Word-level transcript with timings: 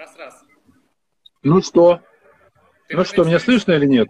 Раз-раз. 0.00 0.44
Ну 1.42 1.62
что? 1.62 1.94
Ти 2.88 2.94
Ну 2.94 2.96
мене 2.98 3.04
что, 3.04 3.24
меня 3.24 3.38
чуєш? 3.40 3.62
слышно 3.62 3.72
или 3.76 3.86
нет? 3.86 4.08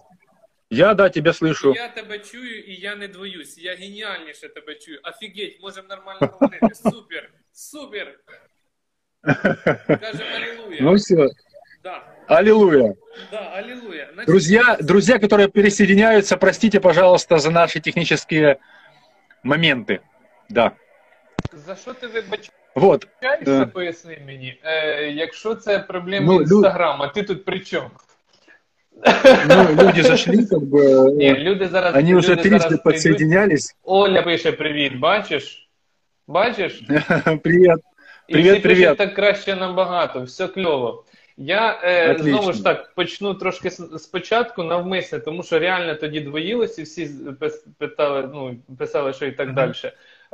Я, 0.71 0.95
да, 0.95 1.09
тебя 1.09 1.33
слышу. 1.33 1.75
Я 1.75 1.89
тебе 1.89 2.19
чую 2.19 2.61
і 2.65 2.75
я 2.75 2.97
не 2.97 3.09
двоюсь. 3.09 3.59
Я 3.59 3.75
геніальніше 3.75 4.49
тебе 4.49 4.75
чую. 4.75 5.01
Офігеть, 5.05 5.59
можемо 5.63 5.89
нормально 5.89 6.29
говорити. 6.41 6.75
Супер! 6.75 7.31
Супер! 7.53 8.19
Кажемо 9.87 10.31
алілуя. 10.35 10.79
Ну 10.81 10.95
все, 10.95 11.29
Да, 11.83 12.03
аллилуйя. 12.27 12.95
да, 13.31 13.39
алілуя. 13.39 14.11
Значить, 14.13 14.27
Друзья, 14.27 14.77
друзья, 14.81 15.19
которые 15.19 15.49
пересоединяются, 15.49 16.37
простите, 16.37 16.81
пожалуйста, 16.81 17.39
за 17.39 17.51
наши 17.51 17.81
технические 17.81 18.57
моменты. 19.45 20.01
Да. 20.51 20.73
За 21.53 21.77
що 21.77 21.93
ти 21.95 22.07
вибачаєшся, 22.07 22.53
Вот. 22.75 23.07
Да. 23.45 23.67
поясни 23.67 24.19
мені? 24.27 24.61
Е, 24.65 25.11
якщо 25.11 25.55
це 25.55 25.79
проблеми 25.79 26.27
Ну, 26.27 26.39
лю- 26.39 26.41
інстаграма, 26.43 27.09
ти 27.09 27.23
тут 27.23 27.45
при 27.45 27.61
чому? 27.61 27.91
Ну, 29.49 29.85
люди 29.85 30.03
зашли, 30.03 30.37
как 30.47 30.59
бы, 30.59 31.13
Ні, 31.15 31.33
э, 31.35 31.39
люди 31.39 31.69
зараз 31.69 31.95
они 31.97 32.15
уже 32.17 32.33
люди 32.33 32.41
трижды 32.43 32.49
зараз 32.51 32.63
прийдуть. 32.65 32.83
подсоединялись. 32.83 33.77
Оля 33.83 34.23
пише 34.23 34.53
привіт, 34.53 34.99
бачиш? 34.99 35.69
Бачиш? 36.29 36.83
Привет. 37.43 37.79
І 38.29 38.33
Привіт, 38.33 38.53
всі 38.53 38.61
пишуть 38.61 38.63
привіт. 38.63 38.97
так 38.99 39.15
краще 39.15 39.57
набагато, 39.57 40.23
все 40.23 40.49
кльово. 40.49 41.05
Я 41.37 41.81
е, 41.85 42.11
Отлично. 42.13 42.39
знову 42.39 42.53
ж 42.53 42.65
так 42.65 42.95
почну 42.95 43.35
трошки 43.35 43.71
с- 43.71 43.99
спочатку 43.99 44.63
навмисне, 44.63 45.19
тому 45.19 45.43
що 45.43 45.59
реально 45.59 45.95
тоді 45.95 46.21
двоїлося, 46.21 46.81
і 46.81 46.85
всі 46.85 47.07
з- 47.07 47.21
пис- 47.23 47.65
питали, 47.79 48.31
ну, 48.35 48.57
писали, 48.79 49.13
що 49.13 49.27
і 49.27 49.33
так 49.33 49.47
Мгм. 49.47 49.55
далі. 49.57 49.73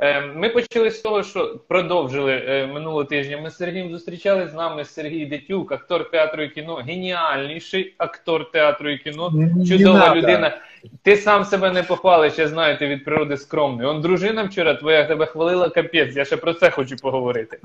Е, 0.00 0.20
ми 0.20 0.48
почали 0.48 0.90
з 0.90 1.00
того, 1.00 1.22
що 1.22 1.60
продовжили 1.68 2.32
е, 2.32 2.66
минулого 2.66 3.04
тижня. 3.04 3.38
Ми 3.38 3.50
з 3.50 3.56
Сергієм 3.56 3.90
зустрічали 3.90 4.48
з 4.48 4.54
нами 4.54 4.84
Сергій 4.84 5.26
Дитюк, 5.26 5.72
актор 5.72 6.10
театру 6.10 6.42
і 6.42 6.48
кіно, 6.48 6.74
геніальніший 6.74 7.94
актор 7.98 8.50
театру 8.50 8.90
і 8.90 8.98
кіно, 8.98 9.32
чудова 9.68 10.14
людина. 10.14 10.58
Ти 11.02 11.16
сам 11.16 11.44
себе 11.44 11.70
не 11.70 11.82
похвалиш, 11.82 12.38
я 12.38 12.48
знаю, 12.48 12.78
ти 12.78 12.86
від 12.86 13.04
природи 13.04 13.36
скромний. 13.36 13.86
Он 13.86 14.00
дружина 14.00 14.42
вчора 14.42 14.74
твоя 14.74 15.04
тебе 15.04 15.26
хвалила 15.26 15.68
капець. 15.68 16.16
Я 16.16 16.24
ще 16.24 16.36
про 16.36 16.54
це 16.54 16.70
хочу 16.70 16.96
поговорити. 16.96 17.58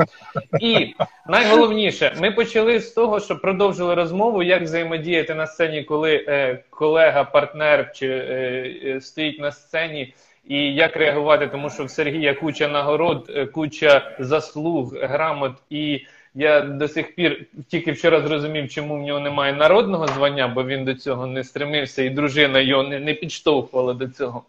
І 0.61 0.93
найголовніше, 1.27 2.15
ми 2.21 2.31
почали 2.31 2.79
з 2.79 2.91
того, 2.91 3.19
що 3.19 3.39
продовжили 3.39 3.95
розмову, 3.95 4.43
як 4.43 4.61
взаємодіяти 4.61 5.35
на 5.35 5.47
сцені, 5.47 5.83
коли 5.83 6.25
е, 6.27 6.63
колега, 6.69 7.23
партнер 7.23 7.91
чи 7.95 8.07
е, 8.07 8.75
е, 8.85 9.01
стоїть 9.01 9.39
на 9.39 9.51
сцені. 9.51 10.13
І 10.47 10.73
як 10.73 10.95
реагувати, 10.95 11.47
тому 11.47 11.69
що 11.69 11.85
в 11.85 11.89
Сергія 11.89 12.33
куча 12.33 12.67
нагород, 12.67 13.31
е, 13.35 13.45
куча 13.45 14.15
заслуг, 14.19 14.95
грамот, 14.95 15.53
і 15.69 16.05
я 16.35 16.61
до 16.61 16.87
сих 16.87 17.15
пір 17.15 17.45
тільки 17.67 17.91
вчора 17.91 18.21
зрозумів, 18.21 18.69
чому 18.69 18.95
в 18.95 19.01
нього 19.01 19.19
немає 19.19 19.53
народного 19.53 20.07
звання, 20.07 20.47
бо 20.47 20.63
він 20.63 20.85
до 20.85 20.93
цього 20.93 21.27
не 21.27 21.43
стремився, 21.43 22.03
і 22.03 22.09
дружина 22.09 22.59
його 22.59 22.83
не, 22.83 22.99
не 22.99 23.13
підштовхувала 23.13 23.93
до 23.93 24.07
цього. 24.07 24.43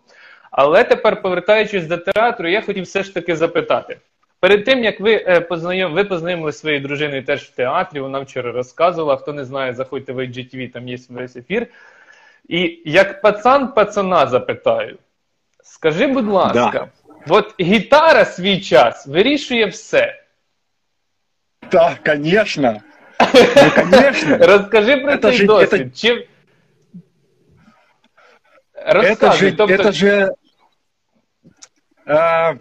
Але 0.51 0.85
тепер, 0.85 1.23
повертаючись 1.23 1.87
до 1.87 1.97
театру, 1.97 2.49
я 2.49 2.61
хотів 2.63 2.85
все 2.85 3.03
ж 3.03 3.15
таки 3.15 3.37
запитати. 3.37 3.99
Перед 4.41 4.65
тим 4.65 4.85
як 4.85 5.01
ви 5.01 5.15
е, 5.15 5.41
познайом, 5.41 5.93
ви 5.93 6.05
познайомили 6.05 6.53
своєю 6.53 6.81
дружиною 6.81 7.25
теж 7.25 7.43
в 7.43 7.55
театрі, 7.55 8.01
вона 8.01 8.21
вчора 8.21 8.53
розказувала. 8.53 9.17
Хто 9.17 9.33
не 9.33 9.45
знає, 9.45 9.73
заходьте 9.75 10.13
в 10.13 10.19
IGTV, 10.19 10.73
там 10.73 10.89
є 10.89 10.99
весь 11.09 11.37
ефір. 11.37 11.67
І 12.49 12.83
як 12.85 13.23
пацан 13.23 13.73
пацана 13.73 14.27
запитаю, 14.27 14.97
скажи, 15.84 16.08
будь 16.08 16.28
ласка, 16.28 16.92
от 17.28 17.56
гітара 17.60 18.26
свій 18.26 18.62
час 18.62 19.08
вирішує 19.08 19.66
все. 19.66 20.24
Да, 21.72 21.98
конечно. 22.06 22.82
Ну, 23.56 23.72
конечно. 23.76 24.38
Розкажи 24.38 24.98
про 24.98 25.12
Это 25.14 25.22
цей 25.22 25.34
же- 25.38 25.46
досвід. 25.46 25.98
Чи... 25.98 26.28
Это 28.76 28.94
Розказуй, 28.94 29.50
же, 29.50 29.56
тобто, 29.58 29.74
это 29.74 29.92
же 29.92 30.34
а, 32.06 32.54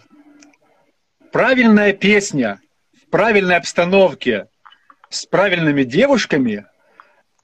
правильная 1.33 1.93
песня 1.93 2.59
в 2.93 3.11
правильной 3.11 3.57
обстановке 3.57 4.47
с 5.11 5.25
правильными 5.27 5.85
девушками 5.85 6.67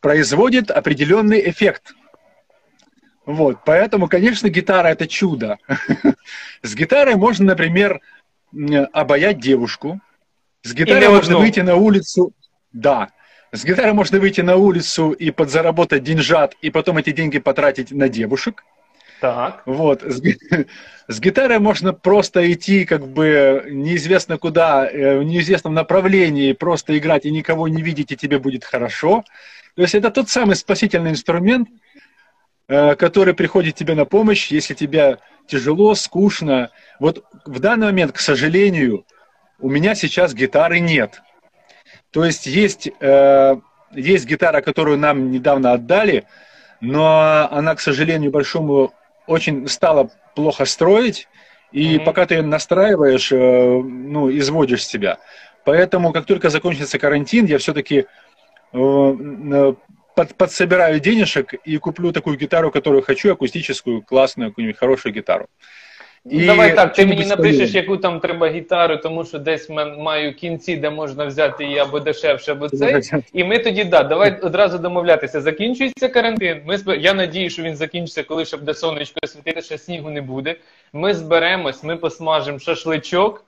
производит 0.00 0.70
определенный 0.70 1.48
эффект. 1.48 1.94
Вот, 3.29 3.59
поэтому, 3.63 4.07
конечно, 4.07 4.49
гитара 4.49 4.87
это 4.87 5.07
чудо. 5.07 5.59
С 6.63 6.73
гитарой 6.73 7.15
можно, 7.15 7.45
например, 7.45 8.01
обаять 8.91 9.39
девушку. 9.39 10.01
С 10.63 10.73
гитарой 10.73 11.03
Или 11.03 11.09
можно 11.09 11.37
выйти 11.37 11.59
на 11.59 11.75
улицу. 11.75 12.33
Да. 12.73 13.09
С 13.51 13.63
гитарой 13.63 13.93
можно 13.93 14.17
выйти 14.17 14.41
на 14.41 14.55
улицу 14.55 15.11
и 15.11 15.29
подзаработать 15.29 16.03
деньжат, 16.03 16.55
и 16.63 16.71
потом 16.71 16.97
эти 16.97 17.11
деньги 17.11 17.37
потратить 17.37 17.91
на 17.91 18.09
девушек. 18.09 18.63
так. 19.21 19.61
Вот. 19.67 20.01
С, 20.01 20.23
с 21.07 21.19
гитарой 21.19 21.59
можно 21.59 21.93
просто 21.93 22.51
идти 22.51 22.83
как 22.83 23.07
бы 23.07 23.63
неизвестно 23.69 24.39
куда, 24.39 24.89
э, 24.89 25.19
в 25.19 25.23
неизвестном 25.23 25.75
направлении, 25.75 26.53
просто 26.53 26.97
играть 26.97 27.27
и 27.27 27.31
никого 27.31 27.67
не 27.67 27.83
видеть, 27.83 28.11
и 28.11 28.17
тебе 28.17 28.39
будет 28.39 28.63
хорошо. 28.65 29.23
То 29.75 29.83
есть 29.83 29.93
это 29.93 30.09
тот 30.09 30.29
самый 30.29 30.55
спасительный 30.55 31.11
инструмент, 31.11 31.69
который 32.69 33.33
приходит 33.33 33.75
тебе 33.75 33.95
на 33.95 34.05
помощь, 34.05 34.51
если 34.51 34.75
тебе 34.75 35.17
тяжело, 35.47 35.95
скучно. 35.95 36.69
Вот 36.99 37.25
в 37.45 37.59
данный 37.59 37.87
момент, 37.87 38.11
к 38.11 38.19
сожалению, 38.19 39.05
у 39.59 39.69
меня 39.69 39.95
сейчас 39.95 40.33
гитары 40.35 40.79
нет. 40.79 41.21
То 42.11 42.23
есть 42.23 42.45
есть, 42.45 42.89
э, 42.99 43.55
есть 43.93 44.25
гитара, 44.25 44.61
которую 44.61 44.97
нам 44.99 45.31
недавно 45.31 45.73
отдали, 45.73 46.25
но 46.79 47.47
она, 47.51 47.73
к 47.75 47.81
сожалению, 47.81 48.31
большому 48.31 48.93
очень 49.27 49.67
стала 49.67 50.09
плохо 50.35 50.65
строить, 50.65 51.27
и 51.71 51.95
Мгм. 51.95 52.05
пока 52.05 52.25
ты 52.25 52.35
ее 52.35 52.41
настраиваешь, 52.43 53.31
э, 53.31 53.81
ну, 53.81 54.29
изводишь 54.37 54.85
себя. 54.85 55.17
Поэтому, 55.65 56.13
как 56.13 56.25
только 56.25 56.49
закончится 56.49 56.99
карантин, 56.99 57.45
я 57.45 57.57
все-таки 57.57 58.05
под, 60.19 60.35
подсобираю 60.35 60.99
денежек 60.99 61.53
и 61.53 61.77
куплю 61.77 62.11
такую 62.11 62.37
гитару, 62.37 62.71
которую 62.71 63.03
хочу, 63.03 63.31
акустическую, 63.31 64.01
классную, 64.01 64.51
какую-нибудь 64.51 64.77
хорошую 64.77 65.13
гитару. 65.13 65.47
Ну, 66.25 66.45
Давай 66.45 66.75
так, 66.75 66.93
ти 66.93 67.05
мені 67.05 67.25
напишеш, 67.25 67.71
яку 67.71 67.97
там 67.97 68.19
треба 68.19 68.49
гітару, 68.49 68.97
тому 68.97 69.25
що 69.25 69.39
десь 69.39 69.69
маю 69.69 70.35
кінці, 70.35 70.75
де 70.75 70.89
можна 70.89 71.25
взяти 71.25 71.63
її 71.63 71.77
або 71.77 71.99
дешевше, 71.99 72.51
або 72.51 72.69
цей. 72.69 73.01
І 73.33 73.43
ми 73.43 73.59
тоді, 73.59 73.83
да, 73.83 74.03
давай 74.03 74.39
одразу 74.41 74.77
домовлятися. 74.77 75.41
Закінчується 75.41 76.09
карантин. 76.09 76.61
Ми 76.65 76.77
зб... 76.77 76.97
Я 76.99 77.13
надію, 77.13 77.49
що 77.49 77.63
він 77.63 77.75
закінчиться, 77.75 78.23
коли 78.23 78.45
ще 78.45 78.57
буде 78.57 78.73
сонечко 78.73 79.27
світити, 79.27 79.61
ще 79.61 79.77
снігу 79.77 80.09
не 80.09 80.21
буде. 80.21 80.55
Ми 80.93 81.13
зберемось, 81.13 81.83
ми 81.83 81.97
посмажемо 81.97 82.59
шашличок, 82.59 83.45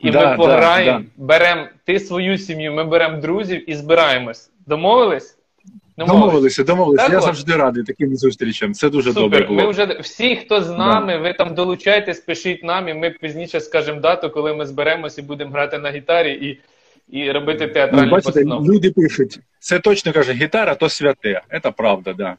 і 0.00 0.10
Да, 0.10 0.36
ми 0.36 0.46
да, 0.46 0.84
да. 0.84 1.02
Беремо 1.16 1.66
ти 1.84 2.00
свою 2.00 2.38
сім'ю, 2.38 2.72
ми 2.72 2.84
беремо 2.84 3.20
друзів 3.20 3.70
і 3.70 3.74
збираємось. 3.74 4.50
Домовились? 4.66 5.35
Домовилися, 5.98 6.64
домовилися. 6.64 7.04
Так 7.04 7.12
Я 7.12 7.18
от. 7.18 7.24
завжди 7.24 7.56
радий 7.56 7.84
таким 7.84 8.16
зустрічам. 8.16 8.74
Це 8.74 8.90
дуже 8.90 9.12
добре 9.12 9.46
було. 9.46 9.62
Ми 9.62 9.70
вже 9.70 9.84
всі, 10.00 10.36
хто 10.36 10.60
з 10.60 10.70
нами, 10.70 11.18
ви 11.18 11.32
там 11.32 11.54
долучайтесь, 11.54 12.20
пишіть 12.20 12.64
нам, 12.64 12.88
і 12.88 12.94
ми 12.94 13.10
пізніше 13.10 13.60
скажемо 13.60 14.00
дату, 14.00 14.30
коли 14.30 14.54
ми 14.54 14.66
зберемось 14.66 15.18
і 15.18 15.22
будемо 15.22 15.50
грати 15.50 15.78
на 15.78 15.90
гітарі 15.90 16.32
і, 16.32 16.60
і 17.18 17.32
робити 17.32 17.66
Ну, 17.66 17.72
театральні 17.72 18.10
бачите, 18.10 18.32
постановки. 18.32 18.68
люди 18.72 18.90
пишуть. 18.90 19.38
Це 19.58 19.78
точно 19.78 20.12
каже, 20.12 20.32
гітара 20.32 20.74
то 20.74 20.88
святе. 20.88 21.40
Це 21.62 21.70
правда, 21.70 22.12
да. 22.12 22.36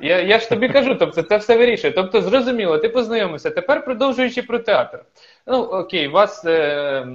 Я, 0.00 0.20
я 0.22 0.38
ж 0.38 0.48
тобі 0.48 0.68
кажу, 0.68 0.94
тобто 0.94 1.22
це 1.22 1.36
все 1.36 1.56
вирішує. 1.56 1.92
Тобто, 1.92 2.22
зрозуміло, 2.22 2.78
ти 2.78 2.88
познайомився. 2.88 3.50
Тепер 3.50 3.84
продовжуючи 3.84 4.42
про 4.42 4.58
театр. 4.58 4.98
Ну, 5.48 5.62
окей, 5.62 6.08
у 6.08 6.10
вас 6.10 6.44
е, 6.44 7.06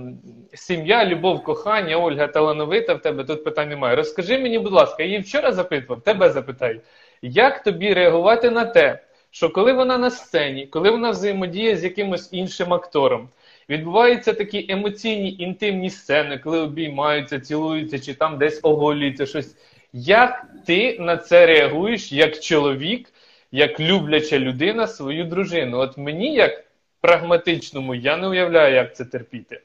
сім'я, 0.53 1.05
любов, 1.05 1.43
кохання, 1.43 1.97
Ольга 1.97 2.27
талановита 2.27 2.93
в 2.93 3.01
тебе, 3.01 3.23
тут 3.23 3.43
питань 3.43 3.69
немає. 3.69 3.95
Розкажи 3.95 4.39
мені, 4.39 4.59
будь 4.59 4.73
ласка, 4.73 5.03
я 5.03 5.09
її 5.09 5.19
вчора 5.19 5.51
запитував, 5.51 6.01
тебе 6.01 6.29
запитаю, 6.29 6.81
як 7.22 7.63
тобі 7.63 7.93
реагувати 7.93 8.49
на 8.49 8.66
те, 8.66 8.99
що 9.31 9.49
коли 9.49 9.73
вона 9.73 9.97
на 9.97 10.09
сцені, 10.09 10.67
коли 10.67 10.89
вона 10.89 11.09
взаємодіє 11.09 11.78
з 11.78 11.83
якимось 11.83 12.29
іншим 12.31 12.73
актором, 12.73 13.29
відбуваються 13.69 14.34
такі 14.34 14.66
емоційні 14.69 15.35
інтимні 15.39 15.89
сцени, 15.89 16.37
коли 16.37 16.59
обіймаються, 16.59 17.39
цілуються, 17.39 17.99
чи 17.99 18.13
там 18.13 18.37
десь 18.37 18.59
оголюються 18.63 19.25
щось. 19.25 19.55
Як 19.93 20.45
ти 20.66 20.97
на 20.99 21.17
це 21.17 21.45
реагуєш 21.45 22.11
як 22.11 22.39
чоловік, 22.39 23.09
як 23.51 23.79
любляча 23.79 24.39
людина 24.39 24.87
свою 24.87 25.23
дружину? 25.23 25.77
От 25.77 25.97
мені, 25.97 26.34
як 26.34 26.71
прагматичному, 27.01 27.95
я 27.95 28.17
не 28.17 28.27
уявляю, 28.27 28.75
як 28.75 28.95
це 28.95 29.05
терпіти. 29.05 29.61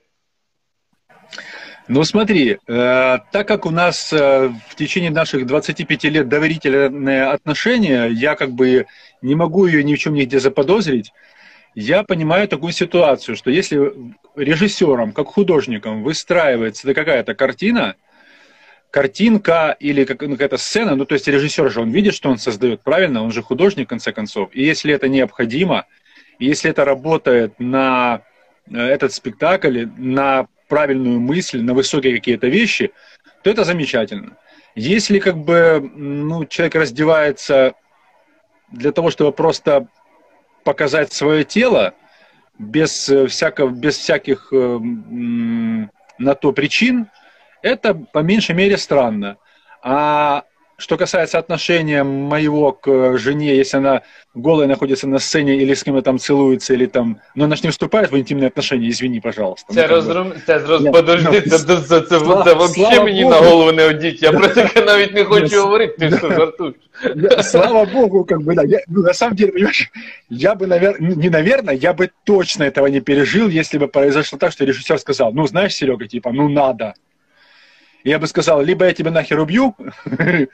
Ну 1.88 2.04
смотри, 2.04 2.58
э, 2.66 3.18
так 3.32 3.46
как 3.46 3.66
у 3.66 3.70
нас 3.70 4.12
э, 4.12 4.48
в 4.68 4.74
течение 4.74 5.10
наших 5.10 5.46
25 5.46 6.04
лет 6.04 6.28
доверительные 6.28 7.24
отношения, 7.34 8.06
я 8.06 8.34
как 8.34 8.50
бы 8.50 8.86
не 9.22 9.36
могу 9.36 9.66
ее 9.66 9.84
ни 9.84 9.94
в 9.94 9.98
чем 9.98 10.14
нигде 10.14 10.40
заподозрить, 10.40 11.12
я 11.76 12.02
понимаю 12.02 12.48
такую 12.48 12.72
ситуацию, 12.72 13.36
что 13.36 13.50
если 13.50 13.92
режиссером, 14.34 15.12
как 15.12 15.28
художником 15.28 16.02
выстраивается 16.02 16.92
какая-то 16.92 17.34
картина, 17.34 17.94
картинка 18.90 19.76
или 19.78 20.06
ну, 20.20 20.32
какая-то 20.32 20.56
сцена, 20.56 20.96
ну, 20.96 21.04
то 21.04 21.14
есть 21.14 21.28
режиссер 21.28 21.70
же, 21.70 21.82
он 21.82 21.90
видит, 21.90 22.14
что 22.14 22.30
он 22.30 22.38
создает, 22.38 22.80
правильно? 22.80 23.22
Он 23.22 23.30
же 23.30 23.42
художник, 23.42 23.86
в 23.86 23.90
конце 23.90 24.12
концов. 24.12 24.48
И 24.54 24.64
если 24.64 24.92
это 24.92 25.08
необходимо, 25.08 25.84
если 26.38 26.70
это 26.70 26.84
работает 26.84 27.58
на 27.58 28.22
э, 28.70 28.78
этот 28.78 29.12
спектакль, 29.12 29.86
на 29.96 30.46
правильную 30.68 31.20
мысль, 31.20 31.62
на 31.62 31.74
высокие 31.74 32.14
какие-то 32.16 32.48
вещи, 32.48 32.92
то 33.42 33.50
это 33.50 33.64
замечательно. 33.64 34.36
Если 34.74 35.18
как 35.18 35.38
бы 35.38 35.90
ну, 35.94 36.44
человек 36.44 36.74
раздевается 36.74 37.74
для 38.70 38.92
того, 38.92 39.10
чтобы 39.10 39.32
просто 39.32 39.88
показать 40.64 41.12
свое 41.12 41.44
тело, 41.44 41.94
без, 42.58 43.08
э, 43.08 43.26
всякого, 43.26 43.70
без 43.70 43.96
всяких 43.96 44.48
э, 44.52 44.78
на 46.18 46.34
то 46.34 46.52
причин, 46.52 47.08
это 47.62 47.94
по 47.94 48.20
меньшей 48.20 48.54
мере 48.54 48.76
странно. 48.76 49.36
А 49.82 50.44
что 50.77 50.97
касается 50.97 51.37
отношения 51.37 52.03
моего 52.03 52.71
к 52.71 53.17
жене, 53.17 53.55
если 53.55 53.77
она 53.77 54.01
голая 54.33 54.67
находится 54.67 55.07
на 55.07 55.19
сцене 55.19 55.55
или 55.55 55.73
с 55.75 55.83
кем-то 55.83 56.01
там 56.01 56.17
целуется, 56.17 56.73
или 56.73 56.87
там... 56.87 57.19
Но 57.35 57.43
она 57.45 57.55
же 57.55 57.61
не 57.63 57.69
вступает 57.69 58.11
в 58.11 58.15
інтимні 58.15 58.45
отношения, 58.47 58.89
извини, 58.89 59.19
пожалуйста. 59.23 59.73
Це, 59.73 59.81
ну, 59.87 59.95
розрум... 59.95 60.33
це 60.45 60.57
роз... 60.57 60.83
Подожди, 60.83 61.29
ну, 61.45 61.51
це, 61.51 61.59
це, 61.59 61.81
це, 61.81 62.01
це, 62.01 62.19
слава- 62.19 62.43
це 62.43 62.53
взагалі 62.53 62.73
слава 62.73 63.03
мені 63.03 63.23
Богу. 63.23 63.35
на 63.35 63.41
голову 63.49 63.71
не 63.71 63.85
одіть. 63.85 64.23
Я 64.23 64.31
про 64.31 64.47
таке 64.47 64.81
навіть 64.85 65.13
не 65.13 65.23
хочу 65.25 65.55
Ну, 65.55 65.61
говорити. 65.61 66.09
Ти 66.09 66.17
що, 66.17 66.29
жартуєш? 66.29 66.75
Я- 67.15 67.43
Слава 67.43 67.85
богу, 67.85 68.23
как 68.25 68.39
бы, 68.39 68.55
да. 68.55 68.63
Я, 68.63 68.79
ну, 68.87 69.01
на 69.01 69.13
самом 69.13 69.35
деле, 69.35 69.51
понимаешь, 69.51 69.91
я 70.29 70.53
бы, 70.53 70.67
наверное, 70.67 71.15
не 71.15 71.29
наверное, 71.29 71.75
я 71.75 71.93
бы 71.93 72.09
точно 72.23 72.63
этого 72.63 72.89
не 72.89 73.01
пережил, 73.01 73.49
если 73.49 73.79
бы 73.79 73.87
произошло 73.87 74.39
так, 74.39 74.51
что 74.51 74.65
режиссер 74.65 74.99
сказал, 74.99 75.31
ну, 75.33 75.47
знаешь, 75.47 75.75
Серега, 75.75 76.07
типа, 76.07 76.31
ну, 76.33 76.49
надо. 76.49 76.93
Я 78.06 78.18
бы 78.20 78.26
сказал, 78.28 78.62
либо 78.62 78.84
я 78.86 78.92
тебя 78.92 79.10
нахер 79.10 79.40
убью, 79.40 79.74
ли- 80.06 80.48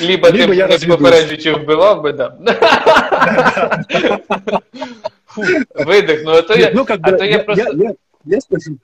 Либо, 0.00 0.28
Либо 0.30 0.54
я 0.54 0.66
не 0.66 0.72
розвідусь. 0.72 0.96
попереджуючи 0.98 1.52
вбивав 1.52 2.02
би, 2.02 2.12
да. 2.12 2.36
Фу, 5.26 5.42
видихну, 5.74 6.30
а 6.32 6.42
то 6.42 6.54
я, 6.54 6.70
ну, 6.74 6.84
как 6.84 7.00
а 7.02 7.10
бы, 7.10 7.18
то 7.18 7.24
я 7.24 7.30
я, 7.30 7.38
просто... 7.40 7.64
я- 7.64 7.70
я- 7.88 7.94
я 8.24 8.40
скажу, 8.40 8.78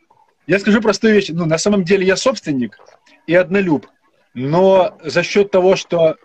я 0.47 0.59
скажу 0.59 0.81
простую 0.81 1.15
вещь. 1.15 1.31
Ну, 1.33 1.47
на 1.47 1.59
самом 1.59 1.85
деле 1.85 2.05
я 2.05 2.17
собственник 2.17 2.79
и 3.29 3.35
однолюб. 3.35 3.87
Но 4.35 4.99
за 5.05 5.23
счет 5.23 5.51
того, 5.51 5.77
что 5.77 6.17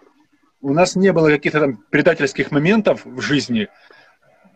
у 0.62 0.74
нас 0.74 0.96
не 0.96 1.12
было 1.12 1.30
каких-то 1.30 1.60
там 1.60 1.78
предательских 1.92 2.52
моментов 2.52 3.02
в 3.06 3.22
жизни, 3.22 3.68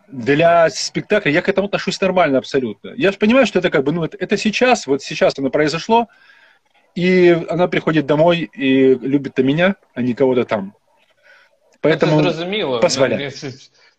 для 0.08 0.70
спектакля 0.70 1.32
я 1.32 1.42
к 1.42 1.50
этому 1.50 1.68
отношусь 1.68 2.00
нормально 2.02 2.38
абсолютно. 2.38 2.94
Я 2.96 3.12
же 3.12 3.18
понимаю, 3.18 3.46
что 3.46 3.60
это 3.60 3.70
как 3.70 3.84
бы, 3.84 3.92
ну, 3.92 4.06
это, 4.06 4.18
это 4.20 4.38
сейчас, 4.38 4.88
вот 4.88 5.04
сейчас 5.04 5.34
оно 5.38 5.50
произошло, 5.50 6.08
и 6.98 7.38
она 7.50 7.68
приходит 7.68 8.06
домой 8.06 8.50
и 8.60 8.96
любит 8.96 9.38
меня, 9.38 9.76
а 9.96 10.02
не 10.02 10.14
кого-то 10.14 10.44
там. 10.44 10.74
Це 11.84 11.90
Поэтому 11.90 12.22
зрозуміло. 12.22 12.80
позволяє. 12.80 13.32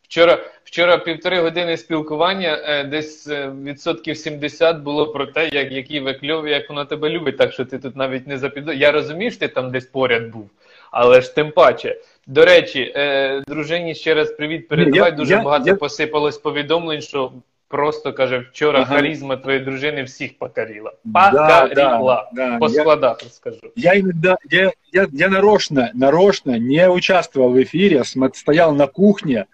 Вчора, 0.03 0.39
вчора 0.65 0.99
півтори 0.99 1.41
години 1.41 1.77
спілкування, 1.77 2.59
е, 2.65 2.85
десь 2.85 3.29
е, 3.29 3.53
відсотків 3.65 4.17
70 4.17 4.79
було 4.79 5.07
про 5.07 5.27
те, 5.27 5.49
як, 5.49 5.73
які 5.73 6.01
ви 6.01 6.15
кльові, 6.15 6.51
як 6.51 6.69
вона 6.69 6.85
тебе 6.85 7.09
любить, 7.11 7.37
так 7.37 7.53
що 7.53 7.65
ти 7.65 7.79
тут 7.79 7.97
навіть 7.97 8.27
не 8.27 8.39
запідо. 8.39 8.73
Я 8.73 8.93
розумію, 8.93 9.31
що 9.31 9.41
ти 9.41 9.49
там 9.49 9.71
десь 9.71 9.87
поряд 9.87 10.31
був, 10.31 10.51
але 10.91 11.21
ж 11.21 11.35
тим 11.35 11.51
паче. 11.51 11.97
До 12.27 12.45
речі, 12.45 12.93
е, 12.97 13.43
дружині 13.47 13.95
ще 13.95 14.15
раз 14.15 14.31
привіт 14.33 14.69
передавай. 14.69 15.11
Я- 15.11 15.17
Дуже 15.17 15.35
я- 15.35 15.43
багато 15.43 15.69
я- 15.69 15.75
посипалось 15.75 16.39
повідомлень, 16.39 17.01
що 17.03 17.33
просто 17.68 18.12
каже, 18.14 18.40
вчора 18.40 18.80
Ага. 18.82 18.96
харизма 18.96 19.36
твоєї 19.38 19.64
дружини 19.66 20.04
всіх 20.04 20.38
покорила. 20.38 20.92
Да, 21.04 21.32
Покорила. 21.62 22.30
да, 22.34 22.50
да. 22.50 22.58
По 22.58 22.68
Я- 22.70 22.82
складах 22.82 23.24
розкажу. 23.24 23.60
Я 23.76 23.94
иногда, 24.00 24.36
я, 24.52 24.72
я, 24.92 25.08
я 25.12 25.30
нарочно, 25.30 25.90
нарочно 25.94 26.58
не 26.60 26.90
участвовал 26.90 27.50
в 27.54 27.58
эфире, 27.64 27.98
смо- 28.00 28.34
стоял 28.36 28.76
на 28.76 28.88
кухне, 28.88 29.46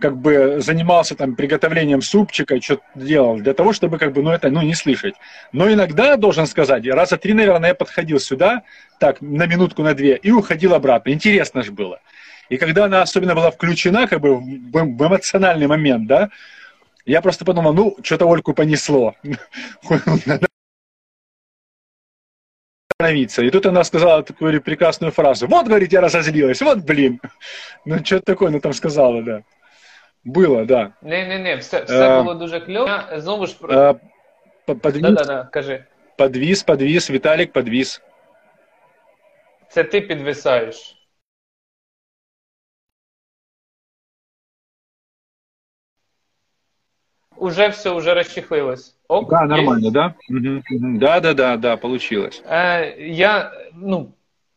как 0.00 0.16
бы 0.16 0.60
занимался 0.60 1.14
там 1.14 1.34
приготовлением 1.36 2.02
супчика, 2.02 2.60
что-то 2.60 2.82
делал, 2.94 3.36
для 3.38 3.52
того, 3.54 3.72
чтобы 3.72 3.98
как 3.98 4.12
бы, 4.12 4.22
ну, 4.22 4.30
это, 4.32 4.50
ну, 4.50 4.60
не 4.62 4.74
слышать. 4.74 5.14
Но 5.52 5.70
иногда, 5.72 6.16
должен 6.16 6.46
сказать, 6.46 6.86
раза 6.86 7.16
три, 7.16 7.34
наверное, 7.34 7.68
я 7.68 7.74
подходил 7.74 8.18
сюда, 8.18 8.62
так, 8.98 9.22
на 9.22 9.46
минутку, 9.46 9.82
на 9.82 9.94
две, 9.94 10.16
и 10.16 10.30
уходил 10.32 10.74
обратно. 10.74 11.10
Интересно 11.12 11.62
же 11.62 11.70
было. 11.72 12.00
И 12.50 12.56
когда 12.58 12.84
она 12.84 13.02
особенно 13.02 13.34
была 13.34 13.50
включена, 13.50 14.06
как 14.08 14.20
бы, 14.20 14.34
в, 14.34 14.42
в 14.72 15.06
эмоциональный 15.06 15.68
момент, 15.68 16.06
да, 16.06 16.28
я 17.11 17.21
просто 17.21 17.45
подумал, 17.45 17.73
ну, 17.73 17.95
что-то 18.03 18.25
Ольку 18.27 18.53
понесло. 18.53 19.15
остановиться. 22.99 23.43
И 23.43 23.49
тут 23.49 23.65
она 23.65 23.83
сказала 23.83 24.23
такую 24.23 24.61
прекрасную 24.61 25.11
фразу. 25.11 25.47
Вот, 25.47 25.67
говорит, 25.67 25.93
я 25.93 26.01
разозлилась. 26.01 26.61
Вот, 26.61 26.79
блин. 26.79 27.21
Ну, 27.85 28.03
что 28.03 28.19
такое 28.19 28.49
она 28.49 28.59
там 28.59 28.73
сказала, 28.73 29.21
да. 29.23 29.43
Было, 30.23 30.65
да. 30.65 30.93
Не-не-не, 31.01 31.57
все, 31.57 31.83
все 31.85 31.93
Е, 32.03 32.21
було 32.21 32.33
дуже 32.33 32.59
кльово. 32.59 32.99
Знову 33.15 33.45
ж. 33.47 33.55
Э, 33.61 33.95
по- 34.65 34.75
Подвис, 34.75 35.01
Да-да-да, 35.01 35.43
кажи. 35.53 35.85
подвис, 36.17 36.63
подвис, 36.63 37.09
Виталик 37.09 37.53
подвис. 37.53 38.01
Це 39.69 39.83
ти 39.83 40.01
підвисаєш. 40.01 40.96
Уже 47.39 47.69
все, 47.69 47.89
уже 47.93 48.13
розчехлилось. 48.13 48.95
Ок, 49.07 49.29
Да, 49.29 49.41
нормально, 49.45 49.91
да? 49.91 50.13
Мгм. 50.29 50.63
Да, 50.99 51.19
да, 51.19 51.33
да, 51.33 51.57
да, 51.57 51.77
получилось. 51.77 52.43
Е, 52.49 52.95
я, 52.99 53.51
ну, 53.75 54.07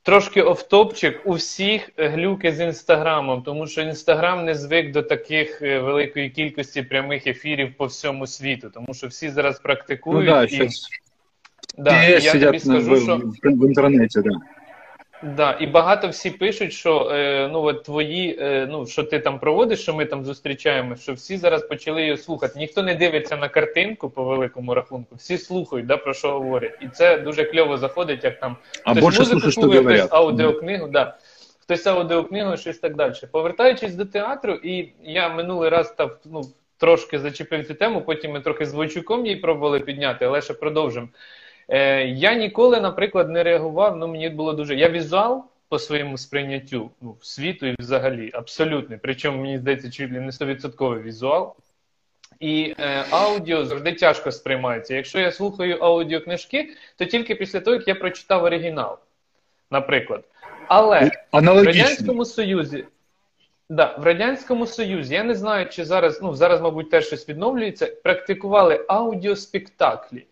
трошки 0.03 0.43
офтопчик, 0.43 1.21
у 1.25 1.33
всіх 1.33 1.91
глюки 1.97 2.53
з 2.53 2.61
інстаграмом, 2.61 3.43
тому 3.43 3.67
що 3.67 3.83
інстаграм 3.83 4.45
не 4.45 4.55
звик 4.55 4.93
до 4.93 5.03
таких 5.03 5.63
е, 5.63 5.79
великої 5.79 6.31
кількості 6.31 6.83
прямих 6.83 7.27
ефірів 7.27 7.75
по 7.77 7.87
всьому 7.87 8.27
світу, 8.27 8.71
тому 8.75 8.95
що 8.95 9.07
всі 9.07 9.31
зараз 9.31 9.55
Ну 9.57 9.61
практикують. 9.63 10.27
да, 10.27 10.45
і, 10.45 10.69
да, 11.79 12.05
і 12.05 12.23
я 12.25 12.33
тобі 12.33 12.59
скажу, 12.59 12.95
в, 12.95 13.03
що... 13.03 13.17
в- 13.17 13.37
в 13.43 13.65
интернете, 13.67 14.23
да. 14.23 14.31
Да, 15.23 15.57
і 15.61 15.67
багато 15.67 16.09
всі 16.09 16.31
пишуть, 16.31 16.73
що 16.73 17.11
е, 17.13 17.49
ну 17.53 17.63
от 17.63 17.83
твої, 17.85 18.39
е, 18.41 18.67
ну 18.71 18.87
що 18.87 19.03
ти 19.03 19.19
там 19.19 19.39
проводиш, 19.39 19.81
що 19.83 19.95
ми 19.95 20.05
там 20.05 20.25
зустрічаємо, 20.25 20.97
що 20.97 21.13
всі 21.13 21.37
зараз 21.37 21.63
почали 21.63 22.03
її 22.03 22.17
слухати. 22.17 22.59
Ніхто 22.59 22.83
не 22.83 22.95
дивиться 22.95 23.37
на 23.37 23.49
картинку 23.49 24.11
по 24.11 24.25
великому 24.25 24.75
рахунку, 24.75 25.15
всі 25.15 25.39
слухають, 25.39 25.87
да, 25.87 25.97
про 25.97 26.15
що 26.15 26.31
говорять. 26.31 26.79
І 26.83 26.89
це 26.89 27.19
дуже 27.19 27.45
кльово 27.45 27.77
заходить, 27.77 28.25
як 28.25 28.41
там 28.41 28.57
А 28.85 28.95
хтось 28.95 29.19
музику 29.19 29.53
слухає, 29.53 29.99
хтось 29.99 30.13
аудіокнигу, 30.13 30.89
да. 30.89 31.17
Хтось 31.63 31.87
аудіокнигу, 31.87 32.57
щось 32.57 32.79
так 32.79 32.97
далі. 32.97 33.15
Повертаючись 33.33 33.95
до 33.95 34.05
театру, 34.05 34.55
і 34.55 34.93
я 35.03 35.29
минулий 35.29 35.69
раз 35.71 35.93
там 35.93 36.11
ну, 36.25 36.43
трошки 36.79 37.19
зачепив 37.19 37.67
цю 37.67 37.75
тему, 37.75 38.03
потім 38.07 38.33
ми 38.33 38.41
трохи 38.41 38.67
з 38.67 38.75
Войчуком 38.75 39.27
її 39.27 39.37
пробували 39.37 39.81
підняти, 39.81 40.25
але 40.25 40.43
ще 40.43 40.55
продовжимо. 40.55 41.09
Е, 41.71 42.05
я 42.05 42.35
ніколи, 42.35 42.81
наприклад, 42.81 43.31
не 43.31 43.43
реагував. 43.43 43.97
Ну 43.97 44.09
мені 44.09 44.29
було 44.29 44.53
дуже. 44.53 44.75
Я 44.75 44.89
візуал 44.89 45.45
по 45.69 45.79
своєму 45.79 46.19
сприйняттю 46.19 46.91
ну, 47.01 47.17
світу 47.21 47.67
і 47.67 47.77
взагалі 47.79 48.31
абсолютний. 48.35 48.99
Причому 49.03 49.43
мені 49.43 49.59
здається, 49.59 49.91
чуть 49.91 50.13
ли 50.13 50.21
не 50.21 50.31
100% 50.31 51.03
візуал. 51.03 51.55
І 52.41 52.75
е, 52.79 53.05
аудіо 53.11 53.65
завжди 53.65 53.93
тяжко 53.93 54.33
сприймається. 54.33 54.95
Якщо 54.95 55.19
я 55.19 55.33
слухаю 55.33 55.77
аудіокнижки, 55.77 56.75
то 56.97 57.05
тільки 57.05 57.35
після 57.35 57.61
того, 57.61 57.77
як 57.77 57.89
я 57.89 57.95
прочитав 57.95 58.45
оригінал, 58.45 58.99
наприклад. 59.71 60.25
Але 60.69 61.11
в 61.33 61.65
Радянському 61.65 62.25
Союзі. 62.25 62.85
Да, 63.69 63.97
в 63.97 64.03
Радянському 64.03 64.67
Союзі, 64.67 65.15
я 65.15 65.25
не 65.25 65.35
знаю, 65.35 65.69
чи 65.69 65.85
зараз, 65.85 66.23
ну 66.23 66.35
зараз, 66.35 66.61
мабуть, 66.61 66.91
теж 66.91 67.07
щось 67.07 67.29
відновлюється, 67.29 67.87
практикували 67.87 68.85
аудіоспектаклі. 68.89 70.27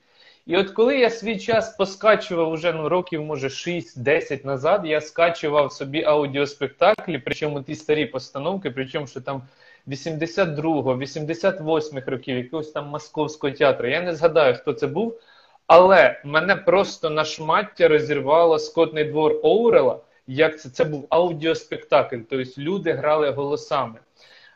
І 0.48 0.56
от 0.56 0.70
коли 0.70 0.98
я 0.98 1.10
свій 1.10 1.38
час 1.38 1.76
поскачував 1.76 2.52
уже 2.52 2.72
ну, 2.72 2.88
років, 2.88 3.22
може, 3.22 3.48
6-10 3.48 4.46
назад, 4.46 4.86
я 4.86 5.00
скачував 5.00 5.72
собі 5.72 6.04
аудіоспектаклі, 6.04 7.18
причому 7.18 7.62
ті 7.62 7.74
старі 7.74 8.06
постановки, 8.06 8.70
причому 8.70 9.06
що 9.06 9.20
там 9.20 9.42
82-го, 9.88 10.94
88-х 10.94 12.10
років, 12.10 12.36
якогось 12.36 12.70
там 12.70 12.86
московського 12.86 13.52
театру. 13.52 13.88
Я 13.88 14.02
не 14.02 14.14
згадаю, 14.14 14.54
хто 14.54 14.72
це 14.72 14.86
був, 14.86 15.20
але 15.66 16.20
мене 16.24 16.56
просто 16.56 17.10
на 17.10 17.24
шмаття 17.24 17.88
розірвало 17.88 18.58
скотний 18.58 19.04
двор 19.04 19.40
Оурела. 19.42 20.00
Як 20.26 20.60
це? 20.60 20.70
Це 20.70 20.84
був 20.84 21.06
аудіоспектакль, 21.10 22.18
тобто 22.30 22.60
люди 22.60 22.92
грали 22.92 23.30
голосами. 23.30 23.98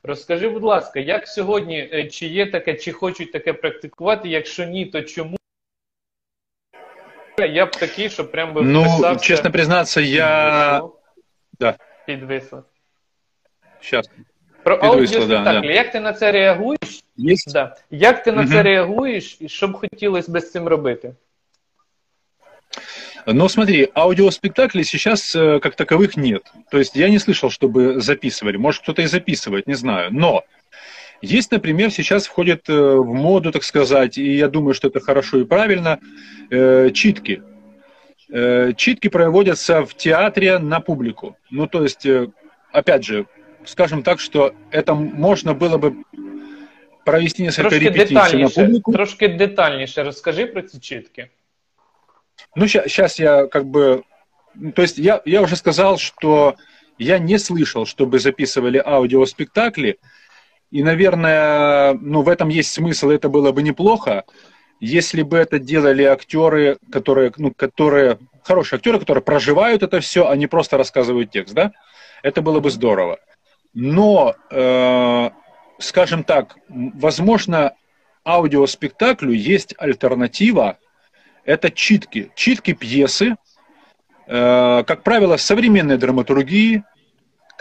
Розкажи, 0.02 0.48
будь 0.48 0.64
ласка, 0.64 1.00
як 1.00 1.28
сьогодні, 1.28 1.90
е, 1.92 2.04
чи 2.04 2.26
є 2.26 2.46
таке, 2.46 2.74
чи 2.74 2.92
хочуть 2.92 3.32
таке 3.32 3.52
практикувати? 3.52 4.28
Якщо 4.28 4.64
ні, 4.64 4.86
то 4.86 5.02
чому? 5.02 5.36
Я 7.49 7.65
б 7.65 7.71
такий, 7.71 8.09
щоб 8.09 8.31
прям 8.31 8.53
би 8.53 8.61
Ну, 8.61 8.81
вписався. 8.83 9.25
честно 9.25 9.51
признаться, 9.51 10.01
я... 10.01 10.71
Підвисло. 10.81 10.99
Да. 11.59 11.75
Підвисло. 12.05 12.63
Сейчас. 13.81 14.09
Про 14.63 14.75
Підвисло, 14.79 14.97
аудіоспектаклі. 14.99 15.43
да, 15.61 15.61
да. 15.67 15.73
Як 15.73 15.91
ти 15.91 15.99
на 15.99 16.13
це 16.13 16.31
реагуєш? 16.31 17.03
Есть? 17.29 17.53
Да. 17.53 17.75
Як 17.91 18.23
ти 18.23 18.31
на 18.31 18.47
це 18.47 18.53
Мгм. 18.53 18.63
реагуєш, 18.63 19.37
і 19.39 19.49
що 19.49 19.67
б 19.67 19.73
хотілося 19.73 20.31
би 20.31 20.39
з 20.41 20.51
цим 20.51 20.67
робити? 20.67 21.13
Но 23.25 23.49
смотри, 23.49 23.89
аудиоспектаклей 23.93 24.83
сейчас 24.85 25.35
э, 25.35 25.59
как 25.59 25.75
таковых 25.75 26.17
нет. 26.17 26.43
То 26.71 26.77
есть 26.77 26.95
я 26.95 27.09
не 27.09 27.17
слышал, 27.19 27.49
чтобы 27.49 27.99
записывали. 27.99 28.57
Может, 28.57 28.83
кто-то 28.83 29.01
и 29.01 29.05
записывает, 29.07 29.67
не 29.67 29.75
знаю. 29.75 30.09
Но 30.11 30.43
есть, 31.21 31.51
например, 31.51 31.91
сейчас 31.91 32.27
входит 32.27 32.69
э, 32.69 32.73
в 32.73 33.13
моду, 33.13 33.51
так 33.51 33.63
сказать, 33.63 34.17
и 34.17 34.35
я 34.35 34.47
думаю, 34.47 34.73
что 34.73 34.87
это 34.87 34.99
хорошо 34.99 35.39
и 35.39 35.43
правильно, 35.45 35.99
э, 36.49 36.89
читки. 36.91 37.41
Э, 38.29 38.73
читки 38.75 39.07
проводятся 39.09 39.85
в 39.85 39.93
театре 39.95 40.59
на 40.59 40.79
публику. 40.79 41.37
Ну, 41.49 41.67
то 41.67 41.83
есть, 41.83 42.05
э, 42.05 42.27
опять 42.71 43.03
же, 43.05 43.25
скажем 43.65 44.03
так, 44.03 44.19
что 44.19 44.53
это 44.71 44.93
можно 44.95 45.53
было 45.53 45.77
бы 45.77 46.03
провести 47.05 47.43
несколько 47.43 47.69
Трошки 47.69 47.85
репетиций 47.85 48.15
на 48.15 48.23
детальніше, 48.23 48.61
публику. 48.61 48.91
трошки 48.91 49.27
детальніше 49.27 50.03
розкажи 50.03 50.45
про 50.45 50.61
ці 50.61 50.79
чітки. 50.79 51.29
Ну, 52.55 52.67
сейчас 52.67 53.19
я 53.19 53.47
как 53.47 53.63
бы... 53.63 54.03
ну, 54.55 54.71
То 54.71 54.81
есть 54.81 54.97
я, 54.97 55.21
я 55.25 55.41
уже 55.41 55.55
сказал, 55.55 55.97
что 55.97 56.55
я 56.97 57.19
не 57.19 57.37
слышал, 57.37 57.85
чтобы 57.85 58.19
записывали 58.19 58.81
аудиоспектакли. 58.85 59.97
и, 60.72 60.82
наверное, 60.82 61.92
ну, 61.92 62.22
в 62.22 62.30
этом 62.30 62.48
есть 62.48 62.72
смысл, 62.72 63.10
это 63.10 63.28
было 63.28 63.52
бы 63.52 63.62
неплохо, 63.62 64.24
если 64.80 65.20
бы 65.20 65.36
это 65.36 65.58
делали 65.58 66.02
актеры, 66.02 66.78
которые, 66.90 67.30
ну, 67.36 67.52
которые, 67.52 68.18
хорошие 68.42 68.78
актеры, 68.78 68.98
которые 68.98 69.22
проживают 69.22 69.82
это 69.82 70.00
все, 70.00 70.28
а 70.28 70.34
не 70.34 70.46
просто 70.46 70.78
рассказывают 70.78 71.30
текст, 71.30 71.52
да? 71.54 71.72
Это 72.22 72.40
было 72.40 72.60
бы 72.60 72.70
здорово. 72.70 73.18
Но, 73.74 74.34
э, 74.50 75.30
скажем 75.78 76.24
так, 76.24 76.56
возможно, 76.68 77.74
аудиоспектаклю 78.24 79.32
есть 79.32 79.74
альтернатива, 79.76 80.78
это 81.44 81.70
читки. 81.70 82.32
Читки 82.34 82.72
пьесы, 82.72 83.36
э, 84.26 84.84
как 84.86 85.02
правило, 85.02 85.36
современной 85.36 85.98
драматургии, 85.98 86.82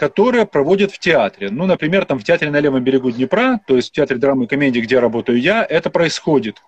которые 0.01 0.45
проводят 0.45 0.91
в 0.91 0.99
театре. 0.99 1.49
Ну, 1.49 1.65
например, 1.65 2.05
там 2.05 2.19
в 2.19 2.23
театре 2.23 2.51
на 2.51 2.59
левом 2.59 2.83
берегу 2.83 3.11
Днепра, 3.11 3.59
то 3.65 3.75
есть 3.75 3.89
в 3.89 3.91
театре 3.93 4.19
драмы 4.19 4.45
и 4.45 4.47
комедии, 4.47 4.79
где 4.79 4.99
работаю 4.99 5.39
я, 5.39 5.65
это 5.67 5.89
происходит 5.89 6.61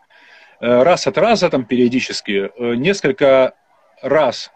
э, 0.60 0.84
раз 0.84 1.08
от 1.08 1.18
раза, 1.18 1.50
там 1.50 1.64
периодически, 1.64 2.52
э, 2.58 2.76
несколько 2.76 3.54
раз. 4.02 4.52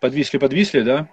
Подвисли, 0.00 0.38
подвисли, 0.38 0.80
да? 0.80 1.08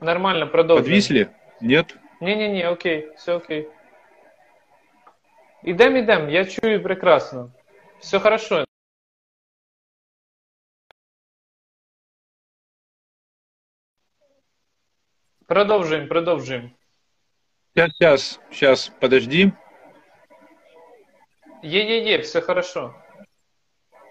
Нормально, 0.00 0.46
продовжуй. 0.46 0.84
Подвисли? 0.84 1.28
Нет? 1.60 1.96
Ні-ні-ні, 2.20 2.66
окей, 2.66 3.08
все 3.16 3.34
окей. 3.34 3.68
Ідем, 5.64 5.96
ідем, 5.96 6.30
я 6.30 6.44
чую 6.44 6.82
прекрасно. 6.82 7.50
Все 7.98 8.18
хорошо. 8.18 8.64
Продовжуємо, 15.46 16.06
продовжуємо. 16.08 16.70
Сейчас, 17.76 17.90
сейчас, 18.00 18.40
сейчас, 18.50 18.92
подожди. 19.00 19.52
Є-є-є, 21.62 22.18
все 22.18 22.40
хорошо. 22.40 22.94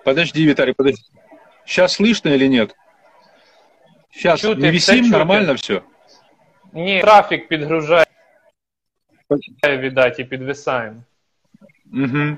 Подожди, 0.05 0.45
Виталий, 0.47 0.73
подожди. 0.73 1.01
Сейчас 1.65 1.99
слышно 2.01 2.29
или 2.29 2.47
нет? 2.49 2.75
Сейчас 4.11 4.41
Чути, 4.41 4.61
не 4.61 4.71
все 4.71 4.91
висим, 4.91 5.05
чути. 5.05 5.17
нормально 5.17 5.53
все? 5.53 5.81
Ні, 6.73 7.01
трафік 7.01 7.47
підгружає, 7.47 8.05
віддать, 9.67 10.19
і 10.19 10.23
підвисаємо. 10.23 11.03
Мгм. 11.85 12.37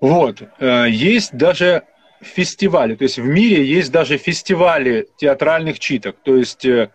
Вот. 0.00 0.42
э, 0.60 0.88
Есть 1.16 1.36
даже 1.36 1.82
фестивали, 2.22 2.96
то 2.96 3.04
есть 3.04 3.18
в 3.18 3.24
мире 3.24 3.64
есть 3.78 3.92
даже 3.92 4.18
фестивали 4.18 5.06
театральных 5.22 5.78
читок. 5.78 6.16
То 6.22 6.36
есть 6.36 6.64
э, 6.64 6.88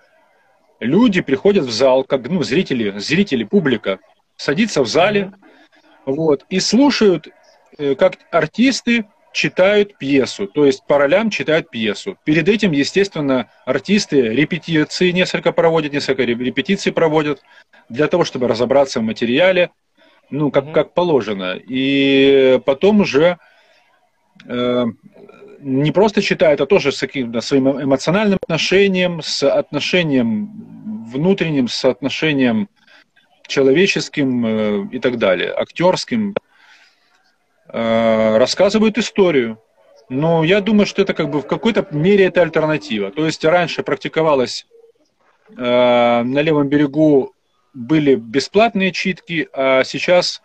люди 0.81 1.21
приходят 1.21 1.65
в 1.65 1.71
зал, 1.71 2.05
как 2.05 2.29
ну, 2.29 2.43
зрители, 2.43 2.99
зрители, 2.99 3.45
публика, 3.45 4.01
садится 4.37 4.83
в 4.83 4.89
зале, 4.89 5.33
вот, 6.07 6.45
и 6.49 6.59
слушают, 6.61 7.29
э, 7.79 7.95
как 7.95 8.15
артисты 8.31 9.05
читают 9.33 9.97
пьесу, 9.97 10.47
то 10.47 10.65
есть 10.67 10.85
по 10.87 10.99
ролям 10.99 11.31
читают 11.31 11.71
пьесу. 11.71 12.19
Перед 12.25 12.49
этим, 12.49 12.73
естественно, 12.73 13.49
артисты 13.65 14.23
репетиции 14.23 15.11
несколько 15.13 15.53
проводят, 15.53 15.93
несколько 15.93 16.25
ре- 16.25 16.35
репетиций 16.35 16.93
проводят 16.93 17.43
для 17.89 18.09
того, 18.09 18.25
чтобы 18.25 18.49
разобраться 18.49 19.01
в 19.01 19.05
материале, 19.05 19.71
ну, 20.31 20.51
как, 20.51 20.73
как 20.73 20.95
положено. 20.95 21.57
И 21.57 22.61
потом 22.65 23.01
уже 23.01 23.39
э, 24.47 24.85
не 25.61 25.93
просто 25.93 26.23
читают, 26.23 26.61
а 26.61 26.67
тоже 26.67 26.93
с 26.93 27.01
каким-то 27.01 27.41
своим 27.41 27.83
эмоциональным 27.83 28.39
отношением, 28.43 29.23
с 29.23 29.43
отношением 29.43 31.05
внутренним, 31.13 31.69
с 31.69 31.85
отношением 31.85 32.69
человеческим 33.47 34.47
э, 34.47 34.89
и 34.93 34.99
так 34.99 35.19
далее, 35.19 35.53
актерским, 35.53 36.35
э, 37.69 38.37
рассказывают 38.39 38.97
историю. 38.99 39.61
Но 40.09 40.43
я 40.45 40.61
думаю, 40.61 40.87
что 40.87 41.03
это 41.03 41.15
как 41.15 41.31
бы 41.31 41.41
в 41.41 41.47
какой-то 41.47 41.87
мере 41.91 42.25
это 42.25 42.43
альтернатива. 42.43 43.11
То 43.11 43.27
есть 43.27 43.45
раньше 43.45 43.83
практиковалось 43.83 44.67
э, 45.57 46.23
на 46.23 46.43
левом 46.43 46.69
берегу 46.69 47.35
были 47.75 48.17
бесплатные 48.17 48.91
читки, 48.91 49.49
а 49.53 49.85
сейчас 49.85 50.43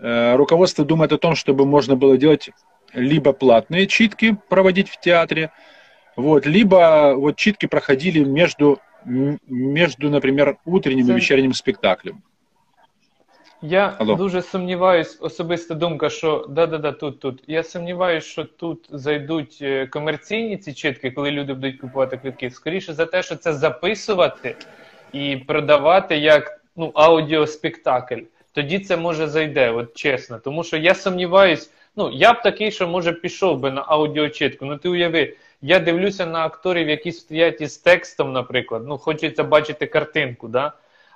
руководство 0.00 0.84
думает 0.84 1.12
о 1.12 1.18
том, 1.18 1.34
чтобы 1.34 1.64
можно 1.66 1.96
было 1.96 2.16
делать 2.18 2.50
либо 2.94 3.32
платные 3.32 3.86
читки 3.86 4.36
проводить 4.48 4.88
в 4.88 5.00
театре, 5.00 5.50
вот, 6.16 6.46
либо 6.46 7.14
вот 7.16 7.36
читки 7.36 7.66
проходили 7.66 8.24
между, 8.24 8.78
между, 9.04 10.10
например, 10.10 10.56
утренним 10.64 11.04
и 11.04 11.08
Це- 11.08 11.14
вечерним 11.14 11.52
спектаклем. 11.52 12.16
Я 13.66 13.94
Алло. 13.98 14.14
дуже 14.14 14.42
сумніваюсь, 14.42 15.18
особиста 15.20 15.74
думка, 15.74 16.10
що 16.10 16.46
да-да-да, 16.48 16.92
тут, 16.92 17.20
тут. 17.20 17.44
Я 17.46 17.62
сумніваюсь, 17.62 18.24
що 18.24 18.44
тут 18.44 18.88
зайдуть 18.90 19.58
е, 19.62 19.86
комерційні 19.86 20.56
ці 20.56 20.72
чітки, 20.72 21.10
коли 21.10 21.30
люди 21.30 21.54
будуть 21.54 21.80
купувати 21.80 22.16
квитки. 22.16 22.50
Скоріше 22.50 22.92
за 22.92 23.06
те, 23.06 23.22
що 23.22 23.36
це 23.36 23.52
записувати 23.52 24.56
і 25.12 25.36
продавати 25.36 26.16
як 26.16 26.60
ну, 26.76 26.90
аудіоспектакль. 26.94 28.20
Тоді 28.52 28.78
це 28.78 28.96
може 28.96 29.26
зайде, 29.26 29.70
от 29.70 29.94
чесно. 29.94 30.38
Тому 30.38 30.64
що 30.64 30.76
я 30.76 30.94
сумніваюсь, 30.94 31.70
ну 31.96 32.10
я 32.12 32.32
б 32.32 32.42
такий, 32.42 32.70
що 32.70 32.88
може 32.88 33.12
пішов 33.12 33.58
би 33.58 33.70
на 33.70 33.84
аудіочитку. 33.86 34.64
Ну 34.66 34.76
ти 34.76 34.88
уяви, 34.88 35.36
я 35.62 35.78
дивлюся 35.78 36.26
на 36.26 36.44
акторів, 36.44 36.88
які 36.88 37.12
стоять 37.12 37.60
із 37.60 37.76
текстом, 37.76 38.32
наприклад. 38.32 38.82
Ну, 38.86 38.98
хочеться 38.98 39.44
бачити 39.44 39.86
картинку, 39.86 40.48
да? 40.48 40.72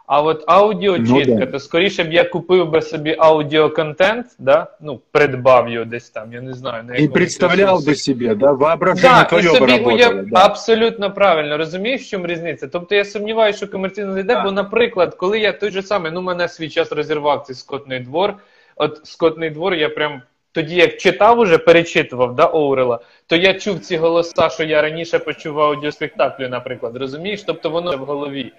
А 0.06 0.22
от 0.22 0.44
аудіочитка, 0.46 1.24
Ну, 1.34 1.36
да. 1.36 1.46
то 1.46 1.58
скоріше 1.58 2.04
б 2.04 2.12
я 2.12 2.24
купив 2.24 2.70
би 2.70 2.82
собі 2.82 3.16
аудіоконтент, 3.18 4.26
да? 4.38 4.66
ну, 4.80 5.00
придбав 5.12 5.68
його 5.70 5.84
десь 5.84 6.10
там, 6.10 6.32
я 6.32 6.40
не 6.40 6.52
знаю. 6.54 6.84
На 6.84 6.92
И 6.94 6.96
якомусь 7.02 7.14
представлял 7.14 7.76
ресурсі. 7.76 7.90
бы 8.14 8.24
себе, 8.24 8.34
да, 8.34 8.52
воображение 8.52 9.26
Да, 9.30 9.36
і 9.38 9.42
бы 9.42 9.56
собі 9.58 9.72
уяв... 9.84 10.26
да. 10.26 10.44
абсолютно 10.46 11.10
правильно 11.14 11.58
розумієш, 11.58 12.02
в 12.02 12.10
чому 12.10 12.26
різниця? 12.26 12.68
Тобто 12.68 12.94
я 12.94 13.04
сумніваюся, 13.04 13.56
що 13.56 13.68
комерційно 13.68 14.12
зайде, 14.12 14.34
Так. 14.34 14.44
бо, 14.44 14.50
наприклад, 14.52 15.14
коли 15.14 15.38
я 15.40 15.52
той 15.52 15.70
же 15.70 15.82
самий, 15.82 16.12
ну 16.12 16.22
мене 16.22 16.48
свій 16.48 16.68
час 16.68 16.92
розірвав 16.92 17.42
цей 17.46 17.56
скотний 17.56 18.00
двор. 18.00 18.34
От 18.76 19.00
скотний 19.04 19.50
двор, 19.50 19.74
я 19.74 19.88
прям 19.88 20.22
тоді 20.52 20.76
як 20.76 20.96
читав 20.96 21.38
уже, 21.38 21.58
перечитував 21.58 22.34
да, 22.34 22.46
Оурела, 22.46 23.00
то 23.26 23.36
я 23.36 23.54
чув 23.54 23.80
ці 23.80 23.96
голоса, 23.96 24.48
що 24.48 24.64
я 24.64 24.82
раніше 24.82 25.18
почув 25.18 25.54
в 25.54 25.60
аудіоспектаклі, 25.60 26.48
наприклад. 26.48 26.96
Розумієш? 26.96 27.42
Тобто 27.46 27.70
воно 27.70 27.96
в 27.96 28.00
голові. 28.00 28.52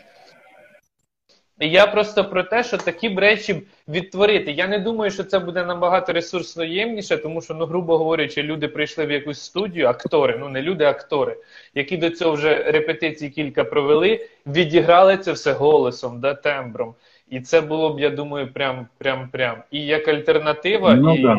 І 1.60 1.69
я 1.69 1.88
просто 1.88 2.25
про 2.25 2.43
те, 2.43 2.63
що 2.63 2.77
такі 2.77 3.10
б 3.10 3.19
речі 3.19 3.62
відтворити. 3.88 4.51
Я 4.51 4.67
не 4.67 4.79
думаю, 4.79 5.12
що 5.12 5.24
це 5.24 5.39
буде 5.39 5.65
набагато 5.65 6.13
ресурсноємніше, 6.13 7.17
тому 7.17 7.41
що, 7.41 7.53
ну, 7.53 7.65
грубо 7.65 7.98
говорячи, 7.98 8.43
люди 8.43 8.67
прийшли 8.67 9.05
в 9.05 9.12
якусь 9.12 9.41
студію, 9.41 9.88
актори, 9.88 10.38
ну 10.39 10.50
не 10.50 10.62
люди, 10.62 10.84
а 10.84 10.89
актори, 10.89 11.38
які 11.75 11.98
до 11.98 12.10
цього 12.10 12.31
вже 12.31 12.63
репетиції 12.63 13.31
кілька 13.31 13.63
провели, 13.63 14.27
відіграли 14.48 15.17
це 15.17 15.31
все 15.31 15.51
голосом, 15.51 16.19
да, 16.19 16.34
тембром. 16.34 16.96
І 17.28 17.40
це 17.40 17.60
було 17.60 17.94
б, 17.94 18.00
я 18.00 18.10
думаю, 18.10 18.52
прям, 18.52 18.86
прям, 18.98 19.28
прям. 19.28 19.62
І 19.70 19.86
як 19.86 20.08
альтернатива, 20.08 20.94
Ну, 20.94 21.14
і 21.14 21.22
да. 21.22 21.36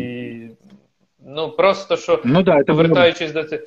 ну 1.26 1.50
просто 1.50 1.98
що 1.98 2.22
Ну 2.24 2.42
да, 2.44 2.52
это 2.52 2.58
было 2.58 2.62
бы- 2.64 2.66
повертаючись 2.66 3.32
до 3.32 3.44
цього. 3.44 3.62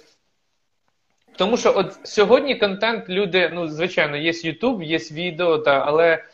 Тому 1.36 1.56
що 1.56 1.72
от 1.76 1.98
сьогодні 2.02 2.54
контент 2.54 3.08
люди, 3.08 3.50
ну, 3.54 3.68
звичайно, 3.68 4.16
є 4.16 4.30
YouTube, 4.30 4.82
є 4.82 4.98
відео, 4.98 5.58
та, 5.58 5.84
але 5.86 6.24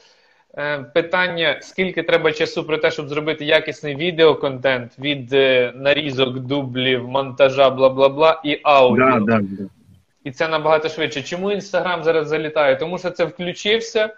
е, 0.58 0.78
питання, 0.94 1.58
скільки 1.62 2.02
треба 2.02 2.32
часу 2.32 2.64
про 2.64 2.78
те, 2.78 2.90
щоб 2.90 3.08
зробити 3.08 3.44
якісний 3.44 3.96
відеоконтент 3.96 4.98
від 4.98 5.32
е, 5.32 5.72
нарізок, 5.74 6.38
дублів, 6.38 7.08
монтажа, 7.08 7.70
бла 7.70 7.88
бла 7.88 8.08
бла, 8.08 8.40
і 8.44 8.60
аудіо. 8.62 9.04
Да, 9.06 9.20
да, 9.20 9.38
да. 9.42 9.64
І 10.24 10.30
це 10.30 10.48
набагато 10.48 10.88
швидше. 10.88 11.22
Чому 11.22 11.52
Інстаграм 11.52 12.04
зараз 12.04 12.28
залітає? 12.28 12.76
Тому 12.76 12.98
що 12.98 13.10
це 13.10 13.24
включився, 13.24 14.14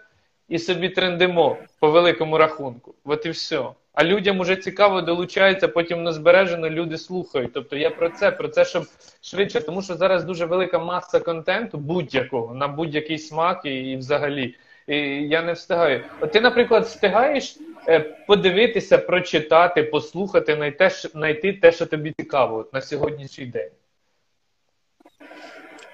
і 0.51 0.59
собі 0.59 0.89
трендимо 0.89 1.57
по 1.79 1.91
великому 1.91 2.37
рахунку. 2.37 2.95
От 3.03 3.25
і 3.25 3.29
все. 3.29 3.65
А 3.93 4.03
людям 4.03 4.39
уже 4.39 4.55
цікаво 4.55 5.01
долучаються, 5.01 5.67
потім 5.67 6.03
на 6.03 6.13
збережено 6.13 6.69
люди 6.69 6.97
слухають. 6.97 7.53
Тобто 7.53 7.75
я 7.75 7.89
про 7.89 8.09
це, 8.09 8.31
про 8.31 8.47
це, 8.47 8.65
щоб 8.65 8.83
швидше, 9.21 9.61
тому 9.61 9.81
що 9.81 9.95
зараз 9.95 10.23
дуже 10.23 10.45
велика 10.45 10.79
маса 10.79 11.19
контенту 11.19 11.77
будь-якого 11.77 12.55
на 12.55 12.67
будь-який 12.67 13.17
смак 13.17 13.61
і, 13.65 13.91
і 13.91 13.97
взагалі. 13.97 14.55
І 14.87 14.97
я 15.27 15.41
не 15.41 15.53
встигаю. 15.53 16.03
От 16.19 16.31
ти, 16.31 16.41
наприклад, 16.41 16.83
встигаєш 16.83 17.57
е, 17.87 17.99
подивитися, 17.99 18.97
прочитати, 18.97 19.83
послухати, 19.83 20.73
знайти, 21.13 21.53
те, 21.53 21.71
що 21.71 21.85
тобі 21.85 22.13
цікаво 22.17 22.65
на 22.73 22.81
сьогоднішній 22.81 23.45
день. 23.45 23.71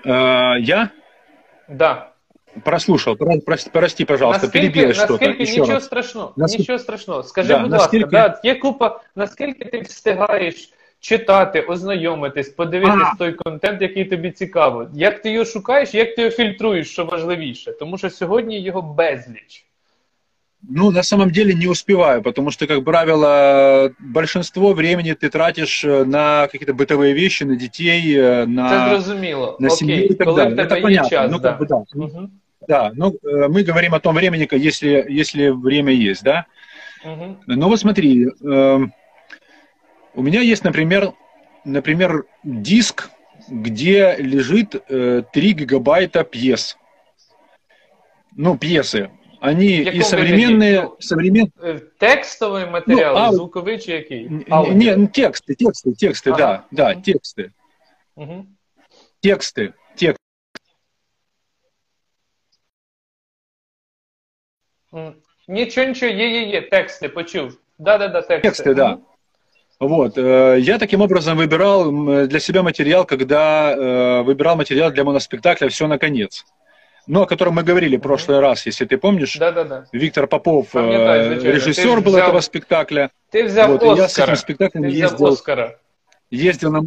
Э, 0.06 0.60
я 0.60 0.90
Да. 1.70 2.17
прослушал. 2.65 3.17
Про- 3.17 3.35
прос- 3.35 3.71
Прости, 3.73 4.05
пожалуйста, 4.05 4.43
Наскільки, 4.47 4.71
перебил 4.71 4.95
что-то. 4.95 5.13
наскільки 5.13 5.43
Еще 5.43 5.53
нічого 5.53 5.73
раз. 5.73 5.85
страшного, 5.85 6.33
Наскільки- 6.37 6.63
нічого 6.63 6.79
страшного. 6.79 7.23
Скажи, 7.23 7.49
Да, 7.49 7.59
будь 7.59 7.71
наскільки- 7.71 8.17
ласка, 8.17 8.41
да, 8.43 8.49
є 8.49 8.55
купа, 8.55 9.01
наскільки 9.17 9.65
ти 9.65 9.81
встигаєш 9.81 10.73
читати, 11.01 11.61
ознайомитись, 11.61 12.49
подивитись 12.49 13.09
А. 13.15 13.17
той 13.19 13.33
контент, 13.33 13.83
який 13.83 14.05
тобі 14.05 14.31
цікаво. 14.31 14.87
Як 14.95 15.23
ти 15.23 15.31
його 15.31 15.45
шукаєш, 15.45 15.95
як 15.95 16.15
ти 16.15 16.23
його 16.23 16.31
фільтруєш, 16.35 16.91
що 16.91 17.05
важливіше? 17.05 17.73
Тому 17.73 17.99
що 17.99 18.11
сьогодні 18.11 18.61
його 18.61 18.83
безліч. 18.83 19.67
Ну, 20.71 20.91
на 20.91 21.03
самом 21.03 21.31
деле 21.31 21.55
не 21.55 21.69
успеваю, 21.69 22.23
потому 22.23 22.51
что, 22.51 22.67
как 22.67 22.85
правило, 22.85 23.91
большинство 24.01 24.73
времени 24.73 25.09
ты 25.15 25.29
тратишь 25.29 25.85
э, 25.85 26.05
на 26.07 26.47
какие-то 26.47 26.73
бытовые 26.73 27.15
вещи, 27.15 27.45
на 27.45 27.57
детей, 27.57 28.03
э, 28.19 28.45
Це 28.45 28.47
на, 28.47 28.89
зрозуміло. 28.89 29.57
на 29.61 29.71
семью 29.71 29.97
Окей, 29.97 30.11
и 30.13 30.15
так 30.15 30.27
коли 30.27 30.37
далее. 30.45 30.55
в 30.55 30.57
тебе 30.57 30.71
Это 30.75 30.77
є 30.77 30.83
понятно. 30.83 31.11
час, 31.11 31.31
ну, 31.33 31.39
да. 31.39 31.53
как 31.53 31.61
бы, 31.61 31.67
да. 31.67 31.75
Угу. 31.95 32.29
Да, 32.68 32.92
ну, 32.94 33.18
э, 33.24 33.48
мы 33.48 33.64
говорим 33.64 33.94
о 33.94 34.00
том 34.00 34.16
времени, 34.16 34.48
если, 34.52 35.06
если 35.08 35.50
время 35.50 35.94
есть, 35.94 36.24
да. 36.24 36.46
Угу. 37.06 37.38
Ну 37.48 37.70
вот 37.70 37.80
смотри, 37.80 38.28
эм, 38.44 38.94
у 40.14 40.22
меня 40.22 40.42
есть, 40.42 40.64
например, 40.66 41.14
например, 41.64 42.26
диск, 42.44 43.10
где 43.50 44.16
лежит 44.20 44.76
э, 44.90 45.24
3 45.32 45.54
гигабайта 45.54 46.24
пьес. 46.24 46.78
Ну, 48.36 48.58
пьесы. 48.58 49.10
Они 49.40 49.82
и 49.82 50.02
современные, 50.02 50.72
вигляде? 50.72 50.96
современ... 51.00 51.52
Е, 51.64 51.80
Текстовий 52.00 52.66
матеріал, 52.66 53.16
Ну, 53.16 53.22
ау- 53.22 53.34
звуковий 53.34 53.80
чи 53.80 53.92
який? 53.92 54.26
Н- 54.26 54.46
Аудіо. 54.50 54.74
Не, 54.74 54.98
ну, 54.98 55.06
тексты, 55.06 55.56
тексты, 55.56 56.04
тексты, 56.04 56.30
Ага. 56.30 56.38
да, 56.38 56.64
да, 56.72 56.94
тексты, 56.96 57.52
Угу. 58.16 58.46
тексты, 59.24 59.74
тексты. 59.96 60.18
Нічого, 65.49 65.87
нічого, 65.87 66.13
є, 66.13 66.29
є, 66.31 66.43
є, 66.43 66.63
тексти, 66.63 67.09
почув. 67.09 67.59
Да-да-да, 67.79 68.23
тексти. 68.23 68.49
Тексты, 68.71 68.75
да. 68.75 68.89
Мгм. 68.89 68.99
Вот, 69.81 70.19
э, 70.19 70.59
я 70.61 70.79
таким 70.79 71.01
образом 71.01 71.39
выбирал 71.39 71.89
м, 71.89 72.29
для 72.29 72.41
себя 72.41 72.63
материал, 72.63 73.05
когда 73.05 73.75
э, 73.77 74.23
выбирал 74.25 74.57
материал 74.57 74.91
для 74.93 75.05
моноспектакля 75.05 75.69
«Все 75.69 75.87
наконец». 75.89 76.45
Ну, 77.09 77.23
о 77.23 77.27
котором 77.27 77.55
мы 77.59 77.65
говорили 77.65 77.97
в 77.97 77.99
Мгм. 77.99 78.03
прошлый 78.09 78.39
раз, 78.41 78.67
если 78.67 78.87
ты 78.87 78.97
помнишь. 78.97 79.37
Да-да-да. 79.39 79.87
Виктор 79.93 80.29
Попов, 80.29 80.71
Пам'ятаю, 80.71 81.23
э, 81.23 81.35
звичайно. 81.35 81.57
режиссер 81.57 81.85
Ти 81.85 81.91
ж 81.91 82.05
был 82.05 82.13
взяв- 82.13 82.29
этого 82.29 82.41
спектакля. 82.43 83.11
Ти 83.31 83.43
взяв 83.43 83.71
Вот, 83.71 83.83
и 83.83 83.87
я 83.87 83.97
с 83.97 84.05
Оскара. 84.05 84.33
этим 84.33 84.37
спектаклем 84.37 84.83
Ти 84.85 84.89
взяв 84.91 85.11
ездил, 85.11 85.27
Оскара. 85.27 85.79
ездил 86.31 86.71
на... 86.73 86.83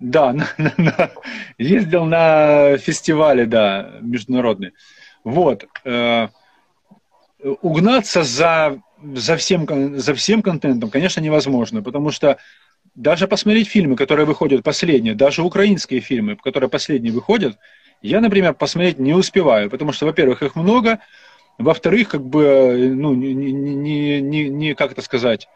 Да, 0.00 0.32
на- 0.32 0.48
на- 0.58 0.72
на- 0.78 1.08
ездил 1.58 2.04
на 2.04 2.78
фестивале, 2.78 3.46
да, 3.46 3.92
международный. 4.02 4.70
Вот. 5.24 5.64
э, 7.42 7.54
Угнаться 7.62 8.22
за, 8.22 8.78
за, 9.14 9.36
всем, 9.36 9.66
кон- 9.66 9.98
за 9.98 10.14
всем 10.14 10.42
контентом, 10.42 10.90
конечно, 10.90 11.20
невозможно, 11.20 11.82
потому 11.82 12.10
что 12.10 12.36
даже 12.94 13.28
посмотреть 13.28 13.68
фильмы, 13.68 13.96
которые 13.96 14.26
выходят 14.26 14.62
последние, 14.62 15.14
даже 15.14 15.42
украинские 15.42 16.00
фильмы, 16.00 16.36
которые 16.36 16.68
последние 16.70 17.12
выходят, 17.12 17.56
я, 18.02 18.20
например, 18.20 18.54
посмотреть 18.54 18.98
не 18.98 19.14
успеваю, 19.14 19.70
потому 19.70 19.92
что, 19.92 20.06
во-первых, 20.06 20.42
их 20.42 20.56
много, 20.56 20.98
во-вторых, 21.58 22.08
как 22.08 22.22
бы, 22.22 22.44
э, 22.44 22.88
ну, 22.88 23.14
не, 23.14 23.34
не, 23.34 23.52
не, 23.52 24.20
не, 24.20 24.48
не- 24.48 24.74
как 24.74 24.92
это 24.92 25.02
сказать, 25.02 25.48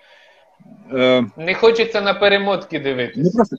э, 0.91 1.23
Не 1.37 1.55
хочеться 1.55 2.01
на 2.01 2.15
перемотки 2.15 2.77
ну, 2.77 2.85
дивитись. 2.85 3.33
просто 3.35 3.57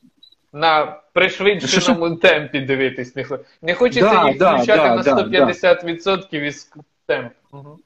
На 0.54 0.86
пришвидшеному 1.14 2.16
темпі 2.16 2.60
дивитись. 2.60 3.16
Не, 3.16 3.24
хо- 3.24 3.40
не 3.62 3.74
хочеться 3.74 4.10
Да, 4.14 4.28
їх 4.30 4.38
да, 4.38 4.56
включати 4.56 4.78
да, 4.82 4.96
на 4.96 5.04
да, 5.04 5.12
150% 5.12 6.44
із 6.44 6.72
темпу. 7.06 7.36
Мгм. 7.52 7.78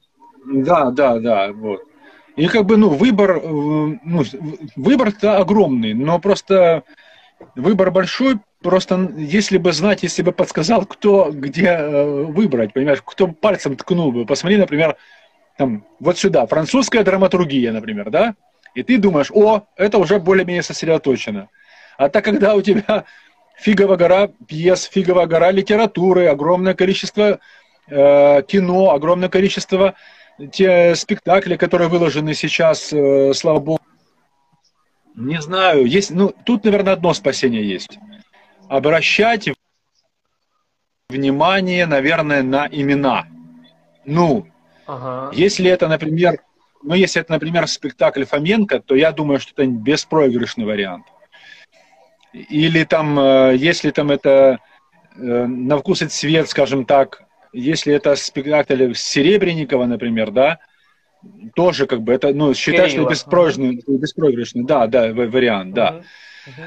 Да, 0.45 0.91
да, 0.91 1.19
да, 1.19 1.51
вот. 1.53 1.81
И 2.35 2.47
как 2.47 2.65
бы, 2.65 2.77
ну, 2.77 2.89
выбор, 2.89 3.37
э, 3.37 3.39
ну, 3.43 4.23
выбор-то 4.75 5.37
огромный, 5.37 5.93
но 5.93 6.19
просто 6.19 6.83
выбор 7.55 7.91
большой, 7.91 8.39
просто 8.61 9.11
если 9.17 9.57
бы 9.57 9.71
знать, 9.71 10.03
если 10.03 10.23
бы 10.23 10.31
подсказал, 10.31 10.85
кто 10.85 11.29
где 11.31 11.67
э, 11.67 12.23
выбрать, 12.23 12.73
понимаешь, 12.73 13.03
кто 13.05 13.27
пальцем 13.27 13.75
ткнул 13.75 14.11
бы. 14.11 14.25
Посмотри, 14.25 14.57
например, 14.57 14.97
там, 15.57 15.85
вот 15.99 16.17
сюда, 16.17 16.47
французская 16.47 17.03
драматургия, 17.03 17.71
например, 17.71 18.09
да, 18.09 18.35
и 18.73 18.81
ты 18.81 18.97
думаешь, 18.97 19.29
о, 19.31 19.63
это 19.75 19.99
уже 19.99 20.19
более-менее 20.19 20.63
сосредоточено. 20.63 21.49
А 21.97 22.09
так, 22.09 22.25
когда 22.25 22.55
у 22.55 22.61
тебя 22.61 23.05
фиговая 23.55 23.97
гора 23.97 24.29
пьес, 24.47 24.89
фиговая 24.91 25.27
гора 25.27 25.51
литературы, 25.51 26.25
огромное 26.27 26.73
количество 26.73 27.39
э, 27.87 28.41
кино, 28.47 28.91
огромное 28.91 29.29
количество 29.29 29.93
те 30.51 30.95
спектакли, 30.95 31.55
которые 31.55 31.89
выложены 31.89 32.33
сейчас, 32.33 32.91
э, 32.91 33.33
слава 33.33 33.59
богу. 33.59 33.81
Не 35.15 35.41
знаю, 35.41 35.85
есть, 35.85 36.09
ну, 36.11 36.33
тут, 36.45 36.63
наверное, 36.63 36.93
одно 36.93 37.13
спасение 37.13 37.67
есть. 37.67 37.99
Обращать 38.67 39.49
внимание, 41.09 41.85
наверное, 41.85 42.41
на 42.41 42.67
имена. 42.67 43.27
Ну, 44.05 44.47
Ага. 44.87 45.31
если 45.35 45.69
это, 45.69 45.87
например, 45.87 46.39
ну, 46.81 46.95
если 46.95 47.21
это, 47.21 47.31
например, 47.31 47.67
спектакль 47.67 48.25
Фоменко, 48.25 48.79
то 48.79 48.95
я 48.95 49.11
думаю, 49.11 49.39
что 49.39 49.51
это 49.53 49.65
беспроигрышный 49.65 50.65
вариант. 50.65 51.05
Или 52.33 52.83
там, 52.83 53.17
э, 53.19 53.55
если 53.55 53.91
там 53.91 54.09
это 54.09 54.59
э, 55.15 55.45
на 55.45 55.77
вкус 55.77 56.01
и 56.01 56.07
цвет, 56.07 56.49
скажем 56.49 56.85
так, 56.85 57.22
если 57.53 57.93
это 57.93 58.15
спектакль 58.15 58.93
Серебренникова, 58.93 59.85
например, 59.85 60.31
да, 60.31 60.59
тоже 61.55 61.85
как 61.87 62.01
бы 62.01 62.13
это, 62.13 62.33
ну, 62.33 62.53
считаю, 62.53 62.89
что 62.89 63.05
беспроигрышный, 63.05 63.83
беспроигрышный, 63.87 64.63
да, 64.65 64.87
да, 64.87 65.13
вариант, 65.13 65.73
да. 65.73 66.01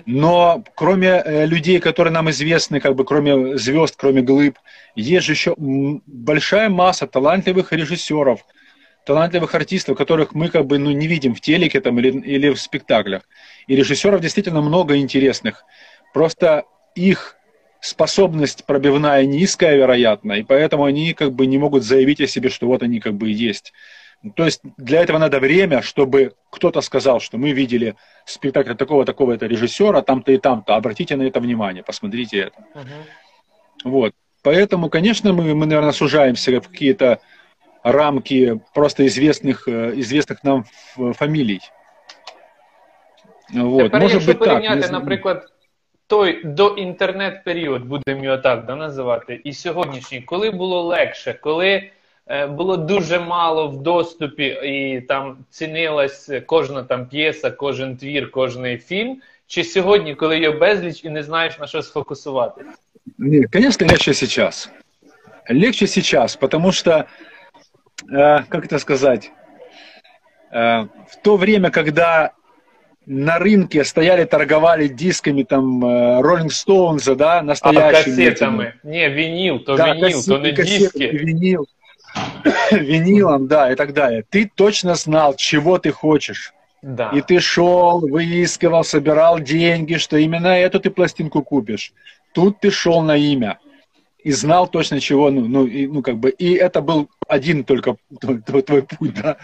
Но 0.06 0.64
кроме 0.74 1.22
э, 1.22 1.44
людей, 1.46 1.80
которые 1.80 2.12
нам 2.12 2.30
известны, 2.30 2.80
как 2.80 2.94
бы 2.94 3.04
кроме 3.04 3.58
звезд, 3.58 3.94
кроме 3.98 4.22
глыб, 4.22 4.58
есть 4.94 5.26
же 5.26 5.32
еще 5.32 5.54
большая 5.58 6.70
масса 6.70 7.06
талантливых 7.06 7.72
режиссеров, 7.72 8.46
талантливых 9.04 9.54
артистов, 9.54 9.98
которых 9.98 10.34
мы 10.34 10.48
как 10.48 10.66
бы 10.66 10.78
ну, 10.78 10.90
не 10.92 11.06
видим 11.06 11.34
в 11.34 11.42
телеке 11.42 11.80
там, 11.80 11.98
или, 11.98 12.10
или 12.10 12.48
в 12.48 12.58
спектаклях. 12.58 13.22
И 13.66 13.76
режиссеров 13.76 14.20
действительно 14.20 14.62
много 14.62 14.96
интересных. 14.96 15.64
Просто 16.14 16.64
их 16.94 17.35
способность 17.86 18.64
пробивная 18.64 19.24
низкая, 19.26 19.76
вероятно, 19.76 20.32
и 20.32 20.42
поэтому 20.42 20.84
они 20.84 21.14
как 21.14 21.32
бы 21.32 21.46
не 21.46 21.58
могут 21.58 21.84
заявить 21.84 22.20
о 22.20 22.26
себе, 22.26 22.48
что 22.48 22.66
вот 22.66 22.82
они 22.82 23.00
как 23.00 23.14
бы 23.14 23.30
есть. 23.30 23.72
То 24.34 24.44
есть 24.44 24.60
для 24.76 25.02
этого 25.02 25.18
надо 25.18 25.38
время, 25.38 25.82
чтобы 25.82 26.34
кто-то 26.50 26.80
сказал, 26.80 27.20
что 27.20 27.38
мы 27.38 27.52
видели 27.52 27.94
спектакль 28.24 28.74
такого-такого 28.74 29.32
это 29.34 29.46
режиссера, 29.46 30.02
там-то 30.02 30.32
и 30.32 30.38
там-то, 30.38 30.74
обратите 30.74 31.16
на 31.16 31.22
это 31.22 31.38
внимание, 31.38 31.84
посмотрите 31.84 32.38
это. 32.38 32.64
Мгм. 32.74 33.92
Вот. 33.92 34.14
Поэтому, 34.42 34.88
конечно, 34.90 35.32
мы, 35.32 35.54
мы, 35.54 35.66
наверное, 35.66 35.92
сужаемся 35.92 36.60
в 36.60 36.68
какие-то 36.68 37.20
рамки 37.82 38.60
просто 38.74 39.06
известных, 39.06 39.68
э, 39.68 39.92
известных 39.96 40.42
нам 40.42 40.64
фамилий. 41.14 41.60
Вот. 43.52 43.84
Тепер, 43.84 44.00
Может 44.00 44.22
якщо 44.22 44.32
быть 44.32 44.40
так. 44.40 44.62
не 44.62 44.88
наприклад, 44.88 45.46
той 46.07 46.43
доінтернет-період, 46.43 47.85
будемо 47.85 48.23
його 48.23 48.37
так 48.37 48.65
да, 48.65 48.75
називати, 48.75 49.41
і 49.43 49.53
сьогоднішній, 49.53 50.21
коли 50.21 50.51
було 50.51 50.81
легше, 50.81 51.33
коли 51.41 51.89
е, 52.27 52.47
було 52.47 52.77
дуже 52.77 53.19
мало 53.19 53.67
в 53.67 53.83
доступі, 53.83 54.45
і 54.45 55.01
там 55.01 55.37
цінилась 55.49 56.31
кожна 56.45 56.83
там 56.83 57.07
п'єса, 57.07 57.51
кожен 57.51 57.97
твір, 57.97 58.31
кожний 58.31 58.77
фільм, 58.77 59.21
чи 59.47 59.63
сьогодні, 59.63 60.15
коли 60.15 60.39
є 60.39 60.51
безліч 60.51 61.03
і 61.03 61.09
не 61.09 61.23
знаєш 61.23 61.59
на 61.59 61.67
що 61.67 61.81
сфокусуватися? 61.81 62.69
Нет, 63.17 63.51
конечно, 63.51 63.87
легче 63.87 64.13
сейчас. 64.13 64.69
Легче 65.49 65.87
сейчас, 65.87 66.35
потому 66.35 66.71
что, 66.71 67.05
э, 68.11 68.43
как 68.49 68.65
это 68.65 68.79
сказать, 68.79 69.31
э, 70.51 70.87
в 71.07 71.15
то 71.21 71.37
время, 71.37 71.71
когда 71.71 72.31
на 73.07 73.39
рынке 73.39 73.83
стояли, 73.83 74.25
торговали 74.25 74.87
дисками 74.87 75.43
там 75.43 75.83
э, 75.83 76.21
Rolling 76.21 76.49
Stones, 76.49 77.15
да, 77.15 77.39
А 77.39 77.41
настоящими. 77.43 78.15
касетами? 78.15 78.73
Ні, 78.83 79.09
вініл, 79.09 79.59
то 79.65 79.75
Да, 79.75 79.93
вініл, 79.93 80.25
то 80.27 80.37
не 80.39 80.49
кассеты, 80.51 80.55
кассеты, 80.55 80.99
диски. 80.99 81.17
винил. 81.25 81.67
винилом, 82.71 83.47
да, 83.47 83.71
и 83.71 83.75
так 83.75 83.93
далее. 83.93 84.23
Ты 84.29 84.49
точно 84.55 84.95
знал, 84.95 85.33
чего 85.35 85.77
ты 85.77 85.91
хочешь. 85.91 86.53
Да. 86.81 87.11
И 87.15 87.21
ты 87.21 87.39
шел, 87.39 87.99
выискивал, 87.99 88.83
собирал 88.83 89.39
деньги, 89.39 89.95
что 89.95 90.17
именно 90.17 90.47
эту 90.47 90.79
ты 90.79 90.89
пластинку 90.89 91.43
купишь. 91.43 91.93
Тут 92.33 92.59
ты 92.59 92.71
шел 92.71 93.01
на 93.01 93.15
имя 93.15 93.59
и 94.23 94.31
знал 94.31 94.67
точно 94.67 94.99
чего, 94.99 95.29
ну, 95.31 95.41
ну, 95.47 95.65
и, 95.65 95.87
ну 95.87 96.01
как 96.01 96.17
бы, 96.17 96.29
и 96.29 96.53
это 96.53 96.81
был 96.81 97.07
один 97.27 97.63
только 97.63 97.95
твой, 98.19 98.41
твой, 98.41 98.61
твой 98.61 98.81
путь, 98.83 99.13
да. 99.21 99.37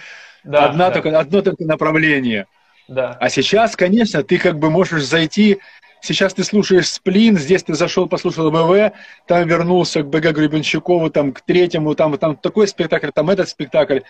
Да, 0.44 0.66
Одна 0.66 0.88
да. 0.90 0.94
только, 0.94 1.20
одно 1.20 1.42
только 1.42 1.64
направление. 1.66 2.46
да. 2.93 3.17
А 3.21 3.31
сейчас, 3.31 3.75
конечно, 3.75 4.23
ты 4.23 4.37
как 4.39 4.59
бы 4.59 4.69
можешь 4.69 5.05
зайти, 5.05 5.61
сейчас 6.03 6.35
ты 6.35 6.45
слушаешь 6.45 6.89
Сплин, 6.89 7.39
здесь 7.39 7.63
ты 7.63 7.75
зашел, 7.75 8.07
послушал 8.07 8.51
БВ, 8.51 8.93
там 9.27 9.49
вернулся 9.49 10.03
к 10.03 10.09
БГ 10.09 10.33
Гребенщикову, 10.33 11.09
там 11.09 11.33
к 11.33 11.41
третьему, 11.41 11.95
там, 11.95 12.19
там 12.19 12.37
такой 12.37 12.69
спектакль, 12.69 13.09
там 13.15 13.31
этот 13.31 13.49
спектакль. 13.49 14.01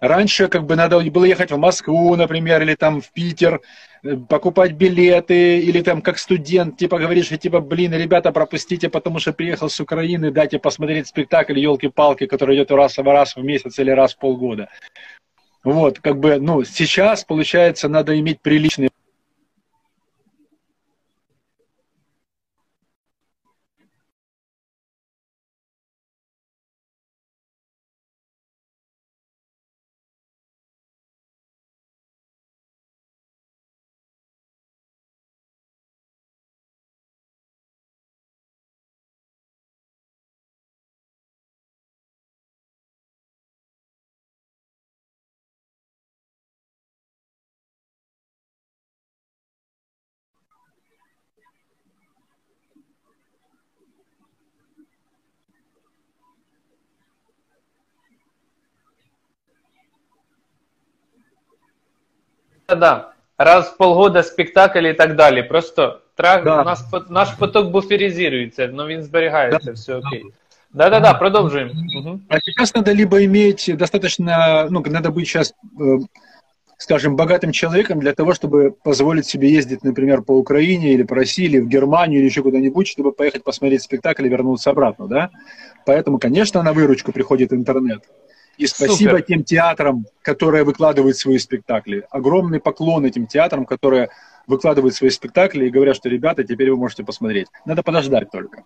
Раньше 0.00 0.48
как 0.48 0.64
бы 0.64 0.74
надо 0.76 1.00
было 1.10 1.24
ехать 1.24 1.50
в 1.50 1.58
Москву, 1.58 2.14
например, 2.16 2.62
или 2.62 2.76
там 2.76 3.02
в 3.02 3.12
Питер, 3.12 3.60
э, 4.04 4.16
покупать 4.16 4.72
билеты, 4.72 5.58
или 5.58 5.82
там 5.82 6.00
как 6.00 6.18
студент, 6.18 6.78
типа 6.78 6.98
говоришь, 6.98 7.28
типа, 7.28 7.60
блин, 7.60 7.92
ребята, 7.92 8.32
пропустите, 8.32 8.88
потому 8.88 9.18
что 9.18 9.32
приехал 9.34 9.68
с 9.68 9.80
Украины, 9.80 10.30
дайте 10.30 10.58
посмотреть 10.58 11.08
спектакль 11.08 11.58
елки-палки, 11.58 12.26
который 12.26 12.56
идет 12.56 12.70
раз, 12.70 12.96
раз 12.98 13.36
в 13.36 13.42
месяц 13.42 13.78
или 13.80 13.90
раз 13.90 14.14
в 14.14 14.18
полгода. 14.18 14.68
Вот, 15.64 15.98
как 16.00 16.18
бы, 16.18 16.38
ну, 16.38 16.64
сейчас, 16.64 17.24
получается, 17.24 17.88
надо 17.88 18.18
иметь 18.18 18.40
приличные 18.40 18.90
Да, 62.77 63.11
раз 63.37 63.69
в 63.69 63.77
полгода 63.77 64.23
спектакль 64.23 64.83
і 64.83 64.93
так 64.93 65.15
далі. 65.15 65.43
Просто 65.43 65.99
трак, 66.15 66.43
Да. 66.43 66.61
у 66.61 66.65
нас, 66.65 66.81
по- 66.81 67.03
наш 67.09 67.29
поток 67.31 67.71
буферизується, 67.71 68.69
але 68.73 68.87
він 68.87 69.03
зберігається, 69.03 69.71
все 69.71 69.95
окей. 69.95 70.23
Да-да-да, 70.73 71.13
продовжуємо. 71.13 71.71
Угу. 71.99 72.19
А 72.29 72.39
сейчас 72.39 72.75
надо 72.75 72.95
либо 72.95 73.19
иметь 73.19 73.71
достаточно, 73.77 74.67
ну, 74.71 74.83
надо 74.87 75.09
быть 75.09 75.25
сейчас, 75.25 75.53
э, 75.79 75.99
скажем, 76.77 77.15
богатым 77.15 77.51
человеком 77.51 77.99
для 77.99 78.13
того, 78.13 78.31
чтобы 78.31 78.71
позволить 78.83 79.25
себе 79.25 79.49
ездить, 79.49 79.83
например, 79.83 80.21
по 80.21 80.33
Украине 80.33 80.93
или 80.93 81.03
по 81.03 81.15
России, 81.15 81.45
или 81.45 81.59
в 81.59 81.67
Германию, 81.67 82.19
или 82.19 82.25
еще 82.25 82.41
куда-нибудь, 82.41 82.87
чтобы 82.87 83.11
поехать 83.11 83.43
посмотреть 83.43 83.81
спектакль 83.83 84.25
и 84.25 84.29
вернуться 84.29 84.71
обратно, 84.71 85.07
да? 85.07 85.29
Поэтому, 85.85 86.17
конечно, 86.17 86.63
на 86.63 86.73
выручку 86.73 87.11
приходит 87.11 87.53
интернет. 87.53 88.01
И 88.57 88.67
спасибо 88.67 89.11
Супер. 89.11 89.21
тем 89.23 89.43
театрам, 89.43 90.05
которые 90.21 90.63
выкладывают 90.63 91.13
свои 91.13 91.37
спектакли. 91.39 92.05
Огромный 92.11 92.59
поклон 92.59 93.05
этим 93.05 93.25
театрам, 93.25 93.65
которые 93.65 94.09
выкладывают 94.47 94.93
свои 94.93 95.09
спектакли 95.09 95.65
и 95.65 95.69
говорят, 95.69 95.95
что, 95.95 96.09
ребята, 96.09 96.43
теперь 96.43 96.69
вы 96.69 96.77
можете 96.77 97.03
посмотреть. 97.03 97.47
Надо 97.65 97.83
подождать 97.83 98.29
только. 98.31 98.61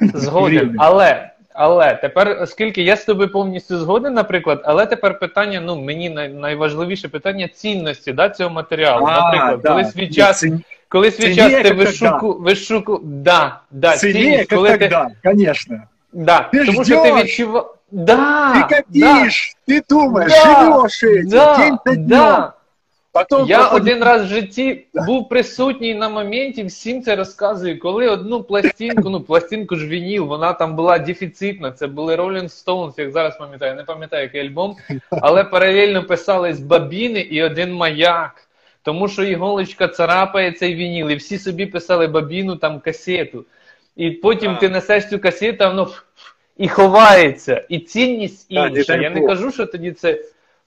Згоден. 0.00 0.58
Время. 0.58 0.74
Але, 0.78 1.30
але 1.54 1.94
тепер, 1.94 2.38
оскільки 2.42 2.82
я 2.82 2.96
з 2.96 3.04
тобою 3.04 3.32
повністю 3.32 3.78
згоден, 3.78 4.14
наприклад, 4.14 4.60
але 4.64 4.86
тепер 4.86 5.18
питання, 5.18 5.60
ну 5.60 5.80
мені 5.80 6.10
най, 6.10 6.28
найважливіше 6.28 7.08
питання 7.08 7.48
цінності 7.48 8.12
да, 8.12 8.28
цього 8.28 8.50
матеріалу. 8.50 9.06
наприклад, 9.06 9.60
да. 9.62 9.68
коли 9.68 9.84
свій 9.84 10.08
час, 10.08 10.44
Цен- 10.44 10.60
коли 10.88 11.10
свій 11.10 11.22
цінніє, 11.22 11.50
час 11.50 11.62
ти 11.62 11.68
як 11.68 11.76
вишуку, 11.76 12.32
вишуку, 12.32 13.00
да, 13.04 13.60
да, 13.70 13.96
Ценнее, 13.96 14.22
цінність, 14.22 14.48
как 14.48 14.58
коли 14.58 14.70
ти, 14.70 14.78
тогда, 14.78 15.08
конечно. 15.24 15.82
да, 16.12 16.48
Ти 16.52 16.64
тому 16.64 16.84
що 16.84 17.02
ти 17.02 17.08
ждеш. 17.08 17.40
відчуваєш, 17.92 18.06
да, 18.06 18.52
Ты 18.54 18.68
копишь, 18.76 19.56
ты 19.68 19.82
думаешь, 19.88 20.32
Да, 20.32 20.88
живешь 20.88 21.04
этим, 21.04 21.28
да, 21.30 21.56
день 21.56 21.78
за 21.86 21.94
днем. 21.94 22.06
да. 22.08 22.52
Потом 23.14 23.46
Я 23.48 23.58
проходит- 23.58 23.74
один 23.82 24.04
раз 24.04 24.22
в 24.22 24.26
житті 24.26 24.86
був 25.06 25.28
присутній 25.28 25.94
на 25.94 26.08
моменті, 26.08 26.64
всім 26.64 27.02
це 27.02 27.16
розказую. 27.16 27.78
Коли 27.78 28.08
одну 28.08 28.42
пластинку, 28.42 29.10
ну 29.10 29.20
пластинку 29.20 29.76
ж 29.76 29.86
вініл, 29.86 30.24
вона 30.24 30.52
там 30.52 30.76
була 30.76 30.98
дефіцитна. 30.98 31.70
Це 31.72 31.86
були 31.86 32.16
Rolling 32.16 32.64
Stones, 32.64 32.92
як 32.96 33.10
зараз 33.12 33.38
пам'ятаю, 33.38 33.74
не 33.76 33.82
пам'ятаю 33.84 34.22
який 34.22 34.40
альбом, 34.40 34.76
але 35.10 35.44
паралельно 35.44 36.02
писались 36.04 36.60
бабіни 36.60 37.20
і 37.20 37.42
один 37.42 37.74
маяк. 37.74 38.48
Тому 38.82 39.08
що 39.08 39.24
іголочка 39.24 39.88
царапає 39.88 40.52
цей 40.52 40.74
вініл, 40.74 41.10
і 41.10 41.14
всі 41.14 41.38
собі 41.38 41.66
писали 41.66 42.06
бабіну 42.06 42.56
там 42.56 42.80
касету. 42.80 43.44
І 43.96 44.10
потім 44.10 44.52
А. 44.52 44.54
ти 44.54 44.68
несеш 44.68 45.08
цю 45.08 45.18
касету, 45.18 45.64
а 45.64 45.68
воно 45.68 45.82
ф- 45.82 45.90
ф- 45.90 46.02
і 46.56 46.68
ховається, 46.68 47.64
і 47.68 47.78
цінність 47.78 48.48
Так, 48.48 48.70
інша. 48.76 48.92
не 48.92 48.98
дай 48.98 49.02
Я 49.02 49.10
не 49.10 49.20
Бог. 49.20 49.28
кажу, 49.28 49.52
що 49.52 49.66
тоді 49.66 49.92
це. 49.92 50.18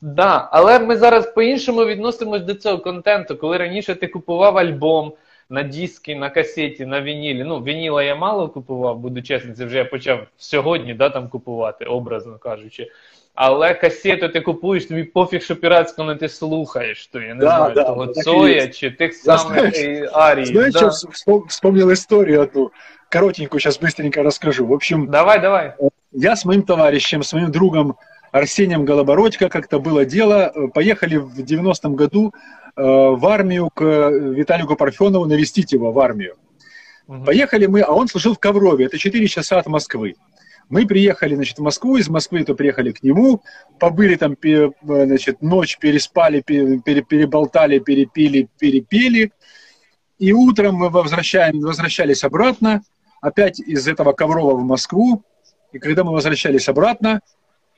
Да, 0.02 0.50
але 0.52 0.80
ми 0.80 0.98
зараз 0.98 1.34
по-іншому 1.34 1.86
відносимось 1.86 2.42
до 2.42 2.54
цього 2.54 2.78
контенту. 2.78 3.38
Коли 3.38 3.58
раніше 3.58 3.96
ти 3.96 4.08
купував 4.08 4.58
альбом 4.58 5.14
на 5.50 5.64
диски, 5.64 6.16
на 6.16 6.30
касеті, 6.30 6.86
на 6.86 7.02
вінілі. 7.02 7.44
Ну, 7.44 7.60
вініла 7.64 8.04
я 8.04 8.16
мало 8.16 8.50
купував, 8.50 9.00
буду 9.00 9.22
чесним, 9.22 9.56
це 9.56 9.66
вже 9.66 9.78
я 9.78 9.86
почав 9.86 10.20
сьогодні 10.38 10.94
да, 10.94 11.10
там 11.10 11.30
купувати, 11.30 11.86
образно 11.86 12.38
кажучи. 12.38 12.88
Але 13.36 13.74
касету 13.74 14.30
ти 14.30 14.42
купуєш, 14.42 14.86
тобі 14.86 15.04
пофіг, 15.04 15.42
що 15.42 15.56
піратсько 15.56 16.04
не 16.04 16.16
ти 16.16 16.30
слухаєш, 16.30 17.08
то 17.08 17.22
я 17.22 17.34
не 17.34 17.42
Да, 17.42 17.58
знаю, 17.58 17.74
да, 17.76 17.84
того 17.84 18.08
так 18.08 18.18
і 18.18 18.22
Цоя 18.22 18.56
є. 18.56 18.68
чи 18.68 18.92
тих 18.92 19.12
Я 19.26 19.38
самих 19.38 19.76
знаю, 19.76 20.04
е, 20.06 20.10
Арій. 20.14 20.46
Знаешь, 20.46 20.74
да. 20.74 20.80
сейчас 20.80 21.06
вспомнил 21.48 21.92
историю 21.92 22.42
одну, 22.42 22.72
коротенькую, 23.12 23.60
сейчас 23.60 23.82
быстренько 23.82 24.24
расскажу. 24.24 24.66
В 24.68 24.74
общем, 24.74 25.08
Давай, 25.08 25.40
давай. 25.42 25.74
я 26.12 26.32
с 26.36 26.46
моим 26.46 26.62
товарищем, 26.64 27.24
с 27.24 27.34
моим 27.34 27.52
другом 27.52 27.96
Арсением 28.32 28.86
Голобородько, 28.86 29.50
как-то 29.50 29.80
было 29.80 30.06
дело, 30.06 30.52
э, 30.56 30.68
поехали 30.74 31.16
в 31.18 31.40
90-м 31.40 31.96
году 31.96 32.34
э, 32.34 32.59
в 32.81 33.27
армию 33.27 33.71
к 33.75 33.83
э, 33.83 34.35
Виталику 34.35 34.77
Парфенову 34.77 35.27
навестить 35.27 35.73
его 35.73 35.93
в 35.93 35.99
армию. 35.99 36.37
Мгм. 37.07 37.25
Поехали 37.25 37.67
мы, 37.67 37.81
а 37.81 37.93
он 37.93 38.09
служил 38.09 38.35
в 38.35 38.39
Коврове, 38.39 38.87
это 38.87 38.99
4 38.99 39.27
часа 39.29 39.59
от 39.59 39.67
Москвы. 39.67 40.15
Мы 40.69 40.87
приехали, 40.87 41.35
значит, 41.35 41.59
в 41.59 41.63
Москву, 41.63 41.97
из 41.97 42.09
Москвы 42.09 42.45
то 42.45 42.55
приехали 42.55 42.93
к 42.93 43.03
нему, 43.03 43.43
побыли 43.81 44.15
там, 44.15 44.37
э, 44.43 44.71
значит, 44.83 45.43
ночь 45.43 45.79
переспали, 45.79 46.41
пе- 46.41 46.79
пере- 46.79 47.03
переболтали, 47.03 47.81
перепили, 47.81 48.49
перепели. 48.59 49.33
И 50.19 50.33
утром 50.33 50.77
мы 50.77 50.91
возвращаем, 50.91 51.61
возвращались 51.61 52.23
обратно, 52.23 52.83
опять 53.21 53.59
из 53.59 53.89
этого 53.89 54.13
Коврова 54.13 54.55
в 54.55 54.63
Москву. 54.63 55.25
И 55.73 55.79
когда 55.79 56.05
мы 56.05 56.13
возвращались 56.13 56.69
обратно, 56.69 57.21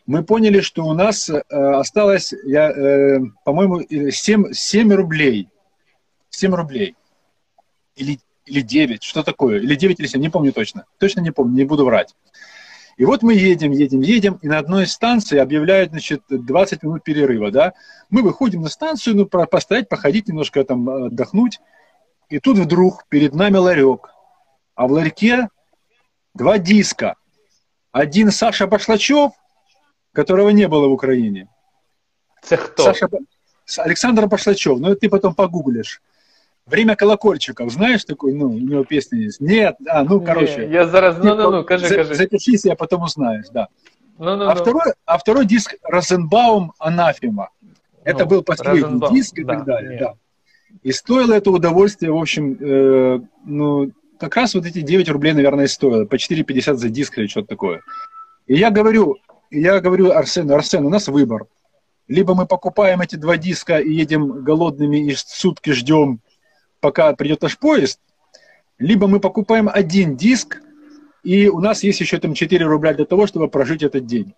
мы 0.06 0.24
поняли, 0.24 0.60
что 0.60 0.84
у 0.84 0.94
нас 0.94 1.28
э, 1.28 1.40
осталось, 1.48 2.34
я, 2.44 2.70
э, 2.70 3.20
по-моему, 3.44 3.80
э, 3.80 4.10
7, 4.10 4.52
7 4.52 4.92
рублей. 4.92 5.48
7 6.30 6.54
рублей. 6.54 6.96
Или, 7.94 8.18
или 8.46 8.60
9, 8.62 9.02
что 9.02 9.22
такое? 9.22 9.60
Или 9.60 9.74
9 9.74 10.00
или 10.00 10.06
7, 10.06 10.20
не 10.20 10.28
помню 10.28 10.52
точно. 10.52 10.86
Точно 10.98 11.20
не 11.20 11.30
помню, 11.30 11.54
не 11.54 11.64
буду 11.64 11.84
врать. 11.84 12.14
И 12.96 13.04
вот 13.04 13.22
мы 13.22 13.34
едем, 13.34 13.72
едем, 13.72 14.00
едем, 14.00 14.38
и 14.42 14.48
на 14.48 14.58
одной 14.58 14.86
станции 14.86 15.38
объявляют, 15.38 15.90
значит, 15.90 16.22
20 16.28 16.82
минут 16.82 17.04
перерыва, 17.04 17.50
да. 17.50 17.72
Мы 18.10 18.22
выходим 18.22 18.62
на 18.62 18.68
станцию, 18.68 19.16
ну, 19.16 19.26
постоять, 19.26 19.88
походить 19.88 20.28
немножко 20.28 20.62
там, 20.64 20.88
э, 20.88 21.06
отдохнуть. 21.06 21.60
И 22.28 22.38
тут 22.38 22.58
вдруг 22.58 23.06
перед 23.08 23.34
нами 23.34 23.56
ларек. 23.56 24.10
А 24.74 24.86
в 24.86 24.92
ларьке 24.92 25.48
два 26.34 26.58
диска. 26.58 27.14
Один 27.92 28.30
Саша 28.30 28.66
Башлачев, 28.66 29.32
которого 30.12 30.50
не 30.50 30.68
было 30.68 30.88
в 30.88 30.92
Украине. 30.92 31.46
Це 32.42 32.56
хто? 32.56 32.82
Саша, 32.82 33.08
Александр 33.78 34.26
Башлачев, 34.26 34.80
ну 34.80 34.88
ты 34.94 35.08
потом 35.08 35.34
погуглишь. 35.34 36.02
Время 36.66 36.94
колокольчиков, 36.94 37.70
знаешь 37.70 38.04
такой, 38.04 38.34
ну, 38.34 38.46
у 38.46 38.58
него 38.58 38.84
песня 38.84 39.18
есть? 39.18 39.40
Нет, 39.40 39.74
а, 39.86 40.04
ну, 40.04 40.20
короче. 40.20 40.66
Ні, 40.66 40.74
я 40.74 40.86
зараз, 40.88 41.16
ну, 41.24 41.34
ну, 41.34 41.50
ну, 41.50 41.64
кажи, 41.64 41.88
За- 41.88 41.96
кажи. 41.96 42.14
Запишись, 42.14 42.64
я 42.64 42.74
потом 42.74 43.02
узнаешь, 43.02 43.46
да. 43.54 43.66
Ну, 44.18 44.36
ну, 44.36 44.44
А, 44.44 44.54
ну. 44.54 44.60
второй, 44.60 44.92
а 45.04 45.16
второй 45.16 45.44
диск 45.46 45.74
Розенбаум 45.82 46.72
Анафема. 46.78 47.48
Это 48.04 48.18
Ну, 48.18 48.26
был 48.26 48.42
последний 48.44 48.82
Розенбаум, 48.82 49.14
диск 49.14 49.38
и 49.38 49.44
да, 49.44 49.54
так 49.54 49.64
далее. 49.64 49.90
нет. 49.90 50.00
Да. 50.00 50.14
И 50.84 50.92
стоило 50.92 51.34
это 51.34 51.50
удовольствие, 51.50 52.12
в 52.12 52.16
общем, 52.16 52.56
э, 52.60 53.20
ну, 53.44 53.90
как 54.20 54.36
раз 54.36 54.54
вот 54.54 54.66
эти 54.66 54.82
9 54.82 55.08
рублей, 55.08 55.32
наверное, 55.34 55.66
стоило. 55.66 56.04
По 56.04 56.16
4,50 56.16 56.76
за 56.78 56.88
диск 56.88 57.18
или 57.18 57.26
что-то 57.26 57.48
такое. 57.48 57.80
И 58.46 58.54
я 58.54 58.70
говорю, 58.70 59.16
я 59.52 59.80
говорю 59.80 60.12
Арсену, 60.12 60.54
Арсен, 60.54 60.84
у 60.86 60.88
нас 60.88 61.08
выбор. 61.08 61.46
Либо 62.08 62.34
мы 62.34 62.46
покупаем 62.46 63.00
эти 63.00 63.16
два 63.16 63.36
диска 63.36 63.78
и 63.78 63.92
едем 63.92 64.42
голодными 64.42 65.10
и 65.10 65.14
сутки 65.14 65.70
ждем, 65.70 66.20
пока 66.80 67.14
придет 67.14 67.42
наш 67.42 67.58
поезд, 67.58 68.00
либо 68.78 69.06
мы 69.06 69.20
покупаем 69.20 69.70
один 69.72 70.16
диск, 70.16 70.60
и 71.22 71.48
у 71.48 71.60
нас 71.60 71.82
есть 71.82 72.00
еще 72.00 72.18
там 72.18 72.34
4 72.34 72.64
рубля 72.64 72.94
для 72.94 73.04
того, 73.04 73.26
чтобы 73.26 73.48
прожить 73.48 73.82
этот 73.82 74.06
день. 74.06 74.34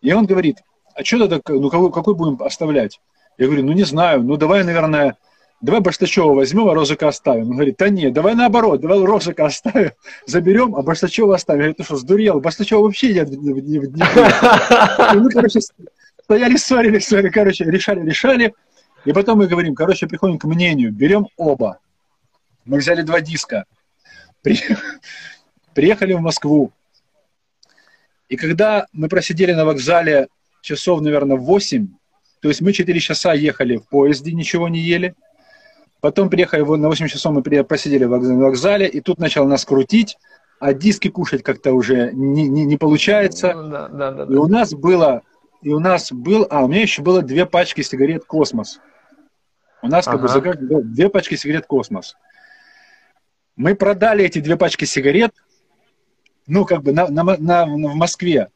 И 0.00 0.12
он 0.12 0.26
говорит, 0.26 0.62
а 0.94 1.04
что 1.04 1.28
тогда, 1.28 1.42
ну 1.48 1.68
какой, 1.68 1.92
какой 1.92 2.14
будем 2.14 2.40
оставлять? 2.42 3.00
Я 3.36 3.46
говорю, 3.46 3.64
ну 3.64 3.72
не 3.72 3.84
знаю, 3.84 4.22
ну 4.22 4.36
давай, 4.36 4.64
наверное, 4.64 5.16
давай 5.64 5.80
Баштачева 5.80 6.34
возьмем, 6.34 6.68
а 6.68 6.74
Розыка 6.74 7.08
оставим. 7.08 7.48
Он 7.48 7.54
говорит, 7.54 7.76
да 7.78 7.88
нет, 7.88 8.12
давай 8.12 8.34
наоборот, 8.34 8.80
давай 8.80 9.02
Розыка 9.02 9.46
оставим, 9.46 9.92
заберем, 10.26 10.76
а 10.76 10.82
Баштачева 10.82 11.34
оставим. 11.34 11.60
Я 11.60 11.66
говорю, 11.66 11.74
ты 11.76 11.84
что, 11.84 11.96
сдурел? 11.96 12.40
Баштачева 12.40 12.80
вообще 12.80 13.14
нет. 13.14 13.30
Не, 13.30 13.52
не, 13.52 13.78
не, 13.78 15.14
ну, 15.14 15.30
короче, 15.30 15.60
стояли, 16.22 16.56
ссорились, 16.56 17.06
ссорились, 17.06 17.32
короче, 17.32 17.64
решали, 17.64 18.06
решали. 18.06 18.54
И 19.06 19.12
потом 19.12 19.38
мы 19.38 19.46
говорим, 19.46 19.74
короче, 19.74 20.06
приходим 20.06 20.38
к 20.38 20.44
мнению, 20.44 20.92
берем 20.92 21.26
оба. 21.36 21.78
Мы 22.64 22.78
взяли 22.78 23.02
два 23.02 23.20
диска, 23.20 23.64
приехали 25.72 26.12
в 26.12 26.20
Москву. 26.20 26.72
И 28.28 28.36
когда 28.36 28.86
мы 28.92 29.08
просидели 29.08 29.52
на 29.52 29.64
вокзале 29.64 30.28
часов, 30.62 31.00
наверное, 31.00 31.36
8, 31.36 31.88
то 32.40 32.48
есть 32.48 32.60
мы 32.60 32.72
4 32.72 33.00
часа 33.00 33.32
ехали 33.34 33.76
в 33.76 33.86
поезде, 33.88 34.32
ничего 34.32 34.68
не 34.68 34.80
ели, 34.80 35.14
Потом 36.04 36.28
приехали 36.28 36.60
на 36.60 36.88
8 36.88 37.06
часов, 37.06 37.32
мы 37.32 37.42
просидели 37.64 38.04
в 38.04 38.10
вокзале, 38.10 38.86
и 38.86 39.00
тут 39.00 39.18
начал 39.18 39.46
нас 39.46 39.64
крутить, 39.64 40.18
а 40.60 40.74
диски 40.74 41.08
кушать 41.08 41.42
как-то 41.42 41.72
уже 41.72 42.10
не, 42.12 42.46
не, 42.46 42.66
не 42.66 42.76
получается. 42.76 43.54
Ну, 43.54 43.70
да, 43.70 43.88
да, 43.88 44.10
да, 44.10 44.24
и 44.24 44.36
у 44.36 44.46
нас 44.46 44.74
было, 44.74 45.22
и 45.62 45.70
у 45.70 45.78
нас 45.78 46.12
был, 46.12 46.46
а, 46.50 46.62
у 46.62 46.68
меня 46.68 46.82
еще 46.82 47.00
было 47.00 47.22
две 47.22 47.46
пачки 47.46 47.80
сигарет 47.80 48.26
«Космос». 48.26 48.80
У 49.80 49.86
нас 49.86 50.04
как 50.04 50.22
ага. 50.22 50.52
бы 50.52 50.82
две 50.82 51.08
пачки 51.08 51.36
сигарет 51.36 51.64
«Космос». 51.64 52.16
Мы 53.56 53.74
продали 53.74 54.26
эти 54.26 54.40
две 54.40 54.58
пачки 54.58 54.84
сигарет, 54.84 55.32
ну, 56.46 56.66
как 56.66 56.82
бы 56.82 56.92
на, 56.92 57.08
на, 57.08 57.24
на, 57.24 57.64
в 57.64 57.94
Москве, 57.94 58.50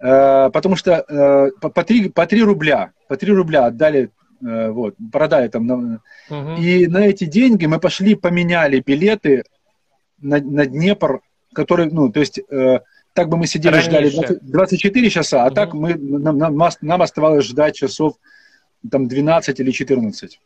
э, 0.00 0.50
потому 0.50 0.74
что 0.74 1.04
э, 1.08 1.50
по, 1.60 1.68
по, 1.68 1.84
3, 1.84 2.08
по 2.08 2.26
3 2.26 2.42
рубля, 2.42 2.94
по 3.06 3.16
3 3.16 3.32
рубля 3.32 3.66
отдали 3.66 4.10
вот, 4.40 4.94
продали 5.12 5.48
там. 5.48 6.00
Угу. 6.30 6.56
И 6.58 6.86
на 6.86 7.06
эти 7.06 7.24
деньги 7.24 7.66
мы 7.66 7.78
пошли, 7.78 8.14
поменяли 8.14 8.82
билеты 8.84 9.44
на, 10.20 10.38
на 10.38 10.66
Днепр, 10.66 11.20
который, 11.54 11.90
ну, 11.90 12.10
то 12.10 12.20
есть, 12.20 12.38
э, 12.38 12.80
так 13.12 13.28
бы 13.28 13.36
мы 13.36 13.46
сидели, 13.46 13.74
Раньше. 13.74 13.90
ждали 13.90 14.10
20, 14.10 14.38
24 14.42 15.10
часа, 15.10 15.44
а 15.44 15.46
угу. 15.46 15.54
так 15.54 15.74
мы, 15.74 15.94
нам, 15.94 16.38
нам, 16.38 16.58
нам 16.80 17.02
оставалось 17.02 17.46
ждать 17.46 17.76
часов 17.76 18.14
там 18.90 19.08
12 19.08 19.60
или 19.60 19.70
14. 19.70 20.40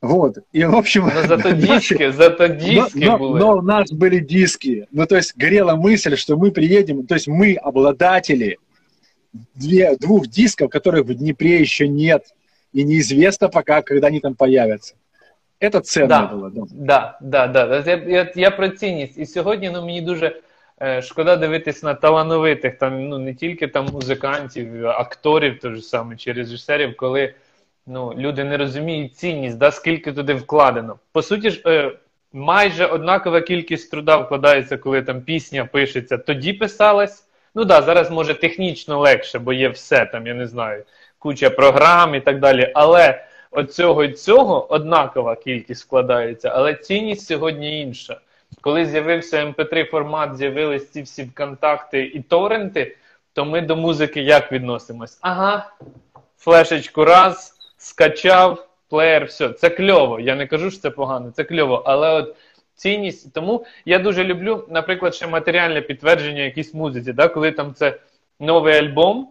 Вот. 0.00 0.38
И, 0.52 0.64
в 0.64 0.74
общем... 0.74 1.10
Но 1.14 1.26
зато 1.26 1.50
диски, 1.52 2.10
зато 2.10 2.46
диски 2.46 3.04
но, 3.04 3.18
были. 3.18 3.38
Но 3.38 3.56
у 3.56 3.62
нас 3.62 3.90
были 3.90 4.18
диски. 4.18 4.86
Ну, 4.90 5.06
то 5.06 5.16
есть, 5.16 5.36
горела 5.36 5.76
мысль, 5.76 6.16
что 6.16 6.36
мы 6.36 6.52
приедем, 6.52 7.06
то 7.06 7.14
есть, 7.14 7.28
мы 7.28 7.54
обладатели 7.54 8.58
две, 9.54 9.96
двух 9.96 10.26
дисков, 10.26 10.70
которых 10.70 11.06
в 11.06 11.14
Днепре 11.14 11.60
еще 11.60 11.88
нет, 11.88 12.24
и 12.72 12.82
неизвестно 12.84 13.48
пока, 13.48 13.82
когда 13.82 14.08
они 14.08 14.20
там 14.20 14.34
появятся. 14.34 14.94
Это 15.60 15.80
ценно 15.80 16.08
да, 16.08 16.26
було. 16.26 16.66
Да, 16.70 17.18
да, 17.20 17.46
да. 17.46 17.82
Я, 17.86 17.96
я, 17.96 18.32
я 18.34 18.50
про 18.50 18.68
цінність. 18.68 19.18
І 19.18 19.26
сьогодні 19.26 19.70
ну, 19.70 19.84
мені 19.84 20.00
дуже 20.00 20.40
е, 20.82 21.02
шкода 21.02 21.36
дивитись 21.36 21.82
на 21.82 21.94
талановитих, 21.94 22.78
там, 22.78 23.08
ну, 23.08 23.18
не 23.18 23.34
тільки 23.34 23.68
там 23.68 23.86
музикантів, 23.92 24.86
акторів 24.86 25.60
ж 25.62 25.80
саме, 25.80 26.16
чи 26.16 26.32
режисерів, 26.32 26.96
коли 26.96 27.34
ну, 27.86 28.14
люди 28.16 28.44
не 28.44 28.56
розуміють 28.56 29.16
цінність, 29.16 29.58
да, 29.58 29.70
скільки 29.70 30.12
туди 30.12 30.34
вкладено. 30.34 30.98
По 31.12 31.22
суті 31.22 31.50
ж, 31.50 31.62
е, 31.66 31.92
майже 32.32 32.86
однакова 32.86 33.40
кількість 33.40 33.90
труда 33.90 34.16
вкладається, 34.16 34.76
коли 34.76 35.02
там 35.02 35.22
пісня 35.22 35.64
пишеться, 35.64 36.18
тоді 36.18 36.52
писалась. 36.52 37.26
Ну 37.54 37.64
да, 37.64 37.82
зараз 37.82 38.10
може 38.10 38.34
технічно 38.34 39.00
легше, 39.00 39.38
бо 39.38 39.52
є 39.52 39.68
все 39.68 40.06
там, 40.06 40.26
я 40.26 40.34
не 40.34 40.46
знаю, 40.46 40.84
куча 41.18 41.50
програм 41.50 42.14
і 42.14 42.20
так 42.20 42.38
далі. 42.38 42.72
Але 42.74 43.24
от 43.50 43.74
цього 43.74 44.04
і 44.04 44.12
цього 44.12 44.72
однакова 44.72 45.36
кількість 45.36 45.80
складається, 45.80 46.48
але 46.54 46.74
цінність 46.74 47.26
сьогодні 47.26 47.80
інша. 47.80 48.20
Коли 48.60 48.86
з'явився 48.86 49.44
MP3 49.44 49.90
формат, 49.90 50.36
з'явились 50.36 50.90
ці 50.90 51.02
всі 51.02 51.26
контакти 51.26 52.04
і 52.04 52.22
торренти, 52.22 52.96
то 53.32 53.44
ми 53.44 53.60
до 53.60 53.76
музики 53.76 54.22
як 54.22 54.52
відносимось? 54.52 55.18
Ага, 55.20 55.70
флешечку 56.38 57.04
раз, 57.04 57.54
скачав, 57.78 58.66
плеєр, 58.88 59.24
все. 59.24 59.48
Це 59.48 59.70
кльово. 59.70 60.20
Я 60.20 60.34
не 60.34 60.46
кажу, 60.46 60.70
що 60.70 60.80
це 60.80 60.90
погано, 60.90 61.30
це 61.30 61.44
кльово. 61.44 61.82
Але 61.86 62.10
от 62.10 62.36
цінність. 62.80 63.32
Тому 63.32 63.66
я 63.84 63.98
дуже 63.98 64.24
люблю, 64.24 64.64
наприклад, 64.68 65.14
ще 65.14 65.26
матеріальне 65.26 65.80
підтвердження 65.80 66.42
якійсь 66.42 66.74
музиці. 66.74 67.12
Да? 67.12 67.28
Коли 67.28 67.52
там 67.52 67.74
це 67.74 67.94
новий 68.40 68.74
альбом, 68.74 69.28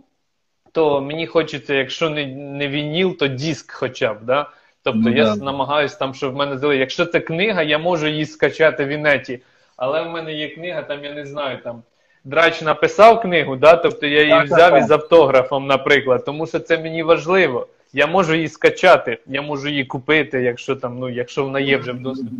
то 0.71 1.01
мені 1.01 1.27
хочеться, 1.27 1.73
якщо 1.73 2.09
не 2.09 2.25
не 2.25 2.67
вініл, 2.67 3.17
то 3.17 3.27
диск 3.27 3.71
хоча 3.71 4.13
б. 4.13 4.17
Да? 4.21 4.49
Тобто 4.83 5.09
ну, 5.09 5.15
я 5.15 5.35
да. 5.35 5.35
намагаюся 5.35 5.99
там, 5.99 6.13
щоб 6.13 6.33
в 6.33 6.35
мене 6.35 6.57
зали. 6.57 6.77
Якщо 6.77 7.05
це 7.05 7.19
книга, 7.19 7.61
я 7.63 7.77
можу 7.77 8.07
її 8.07 8.25
скачати 8.25 8.85
в 8.85 8.87
інеті. 8.87 9.39
Але 9.77 10.01
в 10.01 10.09
мене 10.09 10.33
є 10.33 10.49
книга, 10.49 10.81
там 10.81 11.03
я 11.03 11.13
не 11.13 11.25
знаю, 11.25 11.57
там 11.63 11.83
Драч 12.23 12.61
написав 12.61 13.21
книгу, 13.21 13.55
да? 13.55 13.75
тобто 13.75 14.07
я 14.07 14.19
її 14.19 14.31
так, 14.31 14.45
взяв 14.45 14.71
так, 14.71 14.83
із 14.83 14.91
автографом, 14.91 15.67
наприклад, 15.67 16.25
тому 16.25 16.47
що 16.47 16.59
це 16.59 16.77
мені 16.77 17.03
важливо. 17.03 17.67
Я 17.93 18.07
можу 18.07 18.35
її 18.35 18.47
скачати, 18.47 19.17
я 19.27 19.41
можу 19.41 19.69
її 19.69 19.85
купити, 19.85 20.41
якщо 20.41 20.75
там, 20.75 20.99
ну, 20.99 21.09
якщо 21.09 21.43
вона 21.43 21.59
є 21.59 21.77
вже 21.77 21.91
в 21.91 21.99
доступі. 21.99 22.35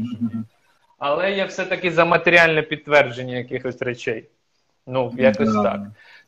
Але 0.99 1.31
я 1.31 1.45
все-таки 1.45 1.91
за 1.91 2.05
матеріальне 2.05 2.62
підтвердження 2.62 3.38
якихось 3.38 3.81
речей. 3.81 4.25
Ну, 4.88 5.13
якось 5.17 5.49
yeah. 5.49 5.63
так. 5.63 5.81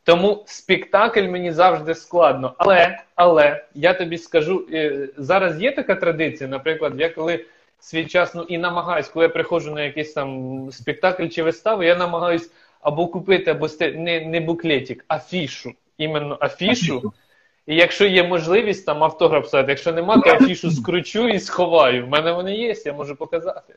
Тому 0.04 0.42
спектакль 0.46 1.22
мені 1.22 1.52
завжди 1.52 1.94
складно. 1.94 2.54
Але 2.58 2.98
але 3.14 3.64
я 3.74 3.94
тобі 3.94 4.18
скажу, 4.18 4.66
е, 4.72 5.08
зараз 5.16 5.62
є 5.62 5.72
така 5.72 5.94
традиція, 5.94 6.50
наприклад, 6.50 6.92
я 6.96 7.08
коли 7.08 7.44
свій 7.80 8.06
час 8.06 8.34
ну 8.34 8.42
і 8.42 8.58
намагаюсь, 8.58 9.08
коли 9.08 9.24
я 9.24 9.28
приходжу 9.28 9.70
на 9.70 9.82
якийсь 9.82 10.12
там 10.12 10.68
спектакль 10.72 11.26
чи 11.26 11.42
виставу, 11.42 11.82
я 11.82 11.96
намагаюсь 11.96 12.50
або 12.80 13.06
купити, 13.06 13.50
або 13.50 13.68
не 13.80 14.20
не 14.20 14.40
буклетик, 14.40 15.04
афішу. 15.08 15.72
Іменно 15.98 16.38
афішу. 16.40 17.12
І 17.66 17.76
якщо 17.76 18.06
є 18.06 18.22
можливість 18.22 18.86
там 18.86 19.04
автограф 19.04 19.44
писати, 19.44 19.72
якщо 19.72 19.92
нема, 19.92 20.20
то 20.20 20.30
афішу 20.30 20.70
скручу 20.70 21.28
і 21.28 21.38
сховаю. 21.38 22.06
В 22.06 22.08
мене 22.08 22.32
вони 22.32 22.56
є, 22.56 22.74
я 22.84 22.92
можу 22.92 23.16
показати. 23.16 23.74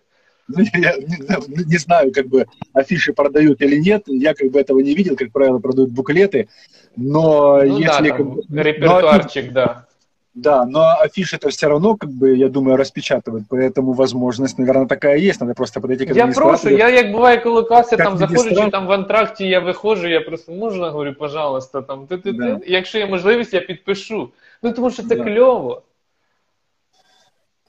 Ну, 0.49 0.65
я 0.75 0.97
не, 0.97 1.65
не 1.65 1.79
знаю, 1.79 2.13
как 2.13 2.27
бы 2.27 2.47
афиши 2.73 3.13
продают 3.13 3.63
или 3.63 3.77
нет. 3.77 4.03
Я 4.07 4.35
как 4.35 4.51
бы 4.51 4.61
этого 4.61 4.81
не 4.81 4.95
видел, 4.95 5.17
как 5.17 5.31
правило, 5.31 5.59
продают 5.59 5.91
буклеты. 5.91 6.49
Но 6.97 7.63
ну, 7.63 7.79
если... 7.79 8.11
Да, 8.11 8.17
как 8.17 8.27
бы, 8.27 8.43
репертуарчик, 8.63 9.47
но, 9.47 9.53
да. 9.53 9.87
Да, 10.35 10.65
но 10.65 11.01
афиши 11.01 11.37
это 11.37 11.51
все 11.51 11.69
равно, 11.69 11.97
как 11.97 12.11
бы, 12.11 12.37
я 12.37 12.49
думаю, 12.49 12.77
распечатывать, 12.77 13.45
поэтому 13.49 13.93
возможность, 13.93 14.59
наверное, 14.59 14.87
такая 14.87 15.19
есть, 15.19 15.41
надо 15.41 15.55
просто 15.55 15.81
подойти 15.81 16.07
к 16.07 16.15
Я 16.15 16.29
прошу, 16.29 16.71
я 16.71 16.89
як 16.89 17.13
буває, 17.13 17.39
коли 17.39 17.63
каси 17.63 17.97
там 17.97 18.17
заходжу, 18.19 18.55
чи 18.55 18.71
там 18.71 18.87
в 18.87 18.93
антракті 18.93 19.49
я 19.49 19.61
виходжу, 19.61 20.09
я 20.09 20.21
просто 20.21 20.53
можна, 20.53 20.91
говорю, 20.91 21.15
пожалуйста, 21.15 21.83
там, 21.83 22.07
ти, 22.07 22.19
ти, 22.19 22.33
да. 22.33 22.57
ти. 22.57 22.65
якщо 22.67 22.99
є 22.99 23.07
можливість, 23.07 23.55
я 23.55 23.61
підпишу. 23.61 24.31
Ну, 24.63 24.73
тому 24.73 24.91
що 24.91 25.03
це 25.03 25.17
да. 25.17 25.25
кльово. 25.25 25.83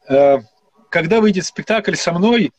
Э, 0.10 0.42
когда 0.90 1.20
выйдет 1.20 1.46
спектакль 1.46 1.96
со 1.96 2.14
мной, 2.14 2.52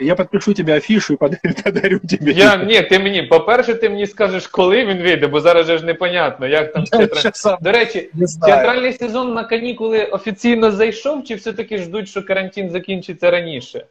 я 0.00 0.14
підпишу 0.14 0.54
тебе 0.54 0.76
афішу 0.76 1.14
і 1.14 1.16
подарю 1.62 1.98
тебе. 1.98 2.32
Я, 2.32 2.56
ні, 2.56 2.82
ти 2.82 2.98
мені, 2.98 3.22
по-перше, 3.22 3.74
ти 3.74 3.88
мені 3.88 4.06
скажеш, 4.06 4.46
коли 4.46 4.84
він 4.84 5.02
вийде, 5.02 5.26
бо 5.26 5.40
зараз 5.40 5.66
же 5.66 5.78
ж 5.78 5.84
непонятно, 5.84 6.46
як 6.46 6.72
там 6.72 6.84
театр... 6.84 7.32
До 7.60 7.72
речі, 7.72 8.10
театральний 8.42 8.92
сезон 8.92 9.34
на 9.34 9.44
канікули 9.44 10.04
офіційно 10.04 10.70
зайшов, 10.70 11.24
чи 11.24 11.34
все-таки 11.34 11.78
ждуть, 11.78 12.08
що 12.08 12.22
карантин 12.22 12.70
закінчиться 12.70 13.30
раніше? 13.30 13.86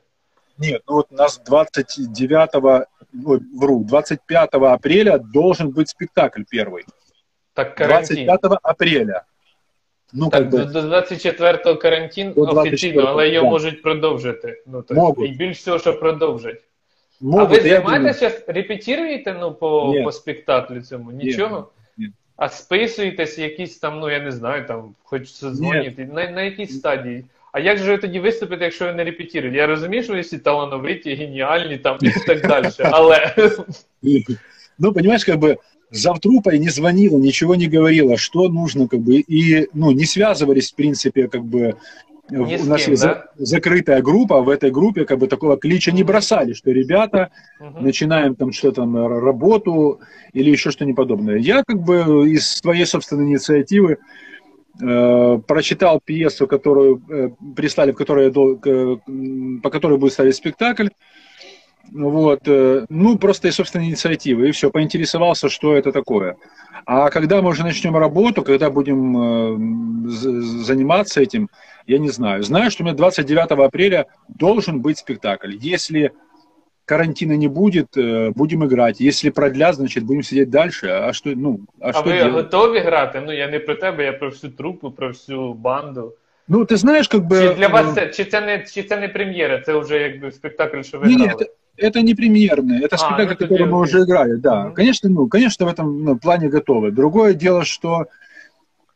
Нет, 0.58 0.82
ну 0.88 0.96
вот 0.96 1.08
у 1.12 1.16
нас 1.16 1.42
29, 1.46 2.50
ой, 3.26 3.40
вру, 3.56 3.84
25 3.84 4.50
апреля 4.54 5.18
должен 5.18 5.70
быть 5.70 5.88
спектакль 5.88 6.42
первый. 6.52 6.84
Так 7.54 7.76
карантин. 7.76 8.26
25 8.26 8.60
апреля. 8.64 9.24
Ну, 10.15 10.29
так, 10.29 10.51
би... 10.51 10.65
До 10.65 10.81
24-го 10.81 11.77
карантин 11.77 12.33
до 12.33 12.47
24 12.47 12.69
офіційно, 12.69 13.03
але 13.03 13.29
його 13.29 13.47
да. 13.47 13.51
можуть 13.51 13.83
продовжити. 13.83 14.63
Ну, 14.67 14.83
то 14.83 14.95
Могут. 14.95 15.29
І 15.29 15.33
більш 15.33 15.59
всього, 15.59 15.79
що 15.79 15.99
продовжать. 15.99 16.63
Могут, 17.21 17.59
а 17.59 17.63
ви 17.63 17.69
займаєтеся, 17.69 18.19
зараз, 18.19 18.45
репетируєте 18.47 19.37
ну, 19.41 19.53
по 19.53 19.95
по 20.05 20.13
спектаклю 20.13 20.81
цьому? 20.81 21.13
Нічого? 21.13 21.69
Ні. 21.99 22.11
А 22.37 22.49
списуєтесь 22.49 23.39
якісь 23.39 23.79
там, 23.79 24.01
ну 24.01 24.11
я 24.11 24.21
не 24.21 24.33
знаю, 24.33 24.67
там, 24.67 24.95
хоч 25.05 25.23
дзвоніти, 25.41 26.05
на 26.05 26.31
на 26.31 26.43
якій 26.43 26.67
стадії? 26.67 27.25
А 27.53 27.61
як 27.61 27.79
же 27.79 27.91
ви 27.91 27.99
тоді 27.99 28.21
виступите, 28.21 28.65
якщо 28.65 28.85
ви 28.87 28.93
не 28.93 29.05
репетируєте? 29.05 29.59
Я 29.59 29.67
розумію, 29.67 30.03
що 30.03 30.13
ви 30.13 30.21
всі 30.21 30.39
талановиті, 30.39 31.15
геніальні 31.15 31.79
там 31.79 31.99
і 32.01 32.11
так 32.27 32.47
далі. 32.47 32.69
Але. 32.79 33.35
Ну, 34.79 34.93
понимаешь, 34.93 35.25
как 35.25 35.39
бы 35.39 35.57
завтрупой 35.97 36.59
не 36.59 36.69
звонила, 36.69 37.19
ничего 37.19 37.55
не 37.55 37.67
говорила, 37.67 38.17
что 38.17 38.49
нужно, 38.49 38.89
как 38.89 39.01
бы, 39.01 39.17
и, 39.17 39.69
ну, 39.73 39.91
не 39.93 40.05
связывались, 40.05 40.73
в 40.73 40.75
принципе, 40.75 41.29
как 41.29 41.45
бы, 41.45 41.77
Ни 42.31 42.57
с 42.57 42.63
у 42.63 42.67
нас 42.71 42.83
кем, 42.83 42.93
есть 42.93 43.03
да? 43.03 43.27
за- 43.37 43.45
закрытая 43.45 44.01
группа, 44.03 44.41
в 44.41 44.49
этой 44.49 44.71
группе 44.71 45.05
как 45.05 45.19
бы 45.19 45.27
такого 45.29 45.57
клича 45.59 45.93
не 45.93 46.03
бросали, 46.03 46.55
что 46.55 46.71
ребята, 46.71 47.31
Мгм. 47.61 47.85
начинаем 47.85 48.35
там 48.35 48.51
что 48.53 48.73
там, 48.73 48.97
работу 48.97 50.01
или 50.33 50.51
еще 50.51 50.71
что-нибудь 50.71 50.97
подобное. 50.97 51.37
Я 51.37 51.63
как 51.67 51.83
бы 51.83 52.31
из 52.31 52.49
своей 52.49 52.87
собственной 52.87 53.27
инициативы 53.27 53.99
э, 54.83 55.39
прочитал 55.47 56.01
пьесу, 56.05 56.47
которую 56.49 57.01
э, 57.09 57.29
прислали, 57.55 57.93
в 57.93 57.95
которой 57.95 58.25
я 58.25 58.31
дол- 58.31 58.59
м, 58.65 59.61
по 59.63 59.71
которой 59.71 59.99
будет 59.99 60.15
ставить 60.15 60.35
спектакль. 60.35 60.89
Вот, 61.93 62.41
э, 62.47 62.87
ну, 62.89 63.19
просто 63.19 63.49
из 63.49 63.55
собственной 63.55 63.87
инициативы, 63.87 64.49
и 64.49 64.53
все, 64.53 64.71
поинтересовался, 64.71 65.49
что 65.49 65.77
это 65.77 65.93
такое. 65.93 66.37
А 66.87 67.09
когда 67.11 67.41
мы 67.41 67.51
уже 67.51 67.63
начнем 67.63 67.97
работу, 67.97 68.43
когда 68.43 68.71
будем 68.71 69.17
э, 69.17 70.09
заниматься 70.09 71.21
этим, 71.21 71.49
я 71.87 71.99
не 71.99 72.09
знаю. 72.09 72.43
Знаю, 72.43 72.71
что 72.71 72.83
у 72.83 72.87
меня 72.87 72.97
29 72.97 73.53
апреля 73.53 74.07
должен 74.29 74.81
быть 74.81 74.99
спектакль. 74.99 75.55
Если 75.61 76.13
карантина 76.85 77.37
не 77.37 77.49
будет, 77.49 77.97
э, 77.97 78.31
будем 78.31 78.65
играть. 78.65 79.01
Если 79.01 79.31
продлят, 79.31 79.77
значит, 79.77 80.05
будем 80.05 80.23
сидеть 80.23 80.51
дальше. 80.51 80.89
А 80.89 81.13
что, 81.13 81.31
ну, 81.35 81.61
а 81.81 81.89
А 81.89 81.93
что 81.93 82.03
ви 82.03 82.13
делать? 82.13 82.33
готові 82.33 82.79
грати? 82.79 83.23
Ну 83.27 83.33
я 83.33 83.49
не 83.49 83.59
про 83.59 83.75
тебе, 83.75 84.05
я 84.05 84.13
про 84.13 84.29
всю 84.29 84.53
трупу, 84.53 84.91
про 84.91 85.09
всю 85.09 85.55
банду. 85.55 86.15
Ну, 86.49 86.65
ты 86.65 86.77
знаешь, 86.77 87.09
как 87.09 87.23
бы... 87.23 87.49
Чи 87.49 87.55
для 87.55 87.69
вас 87.69 87.95
це 87.95 88.09
чи 88.09 88.25
це 88.25 88.41
не 88.41 88.65
чи 88.75 88.83
це 88.83 88.97
не 88.97 89.09
прем'єра? 89.09 89.61
Це 89.61 89.79
вже 89.79 89.99
якби 89.99 90.33
спектакль, 90.33 90.83
що 90.83 90.99
ви 90.99 91.07
не, 91.07 91.15
грали? 91.15 91.33
это, 91.33 91.47
это 91.78 92.02
не 92.02 92.14
премьерный, 92.16 92.84
это 92.84 92.96
А, 92.96 93.00
спектакль, 93.00 93.22
ну, 93.22 93.28
тогда 93.30 93.46
который 93.46 93.66
мы 93.68 93.82
окей. 93.82 93.90
уже 93.96 94.04
играли, 94.04 94.36
да. 94.36 94.66
Мгм. 94.66 94.74
Конечно, 94.74 95.10
ну, 95.10 95.28
конечно, 95.28 95.66
в 95.66 95.70
этом 95.70 96.04
ну, 96.04 96.18
плане 96.18 96.50
готовы. 96.50 96.92
Другое 96.92 97.34
дело, 97.34 97.64
что... 97.64 98.06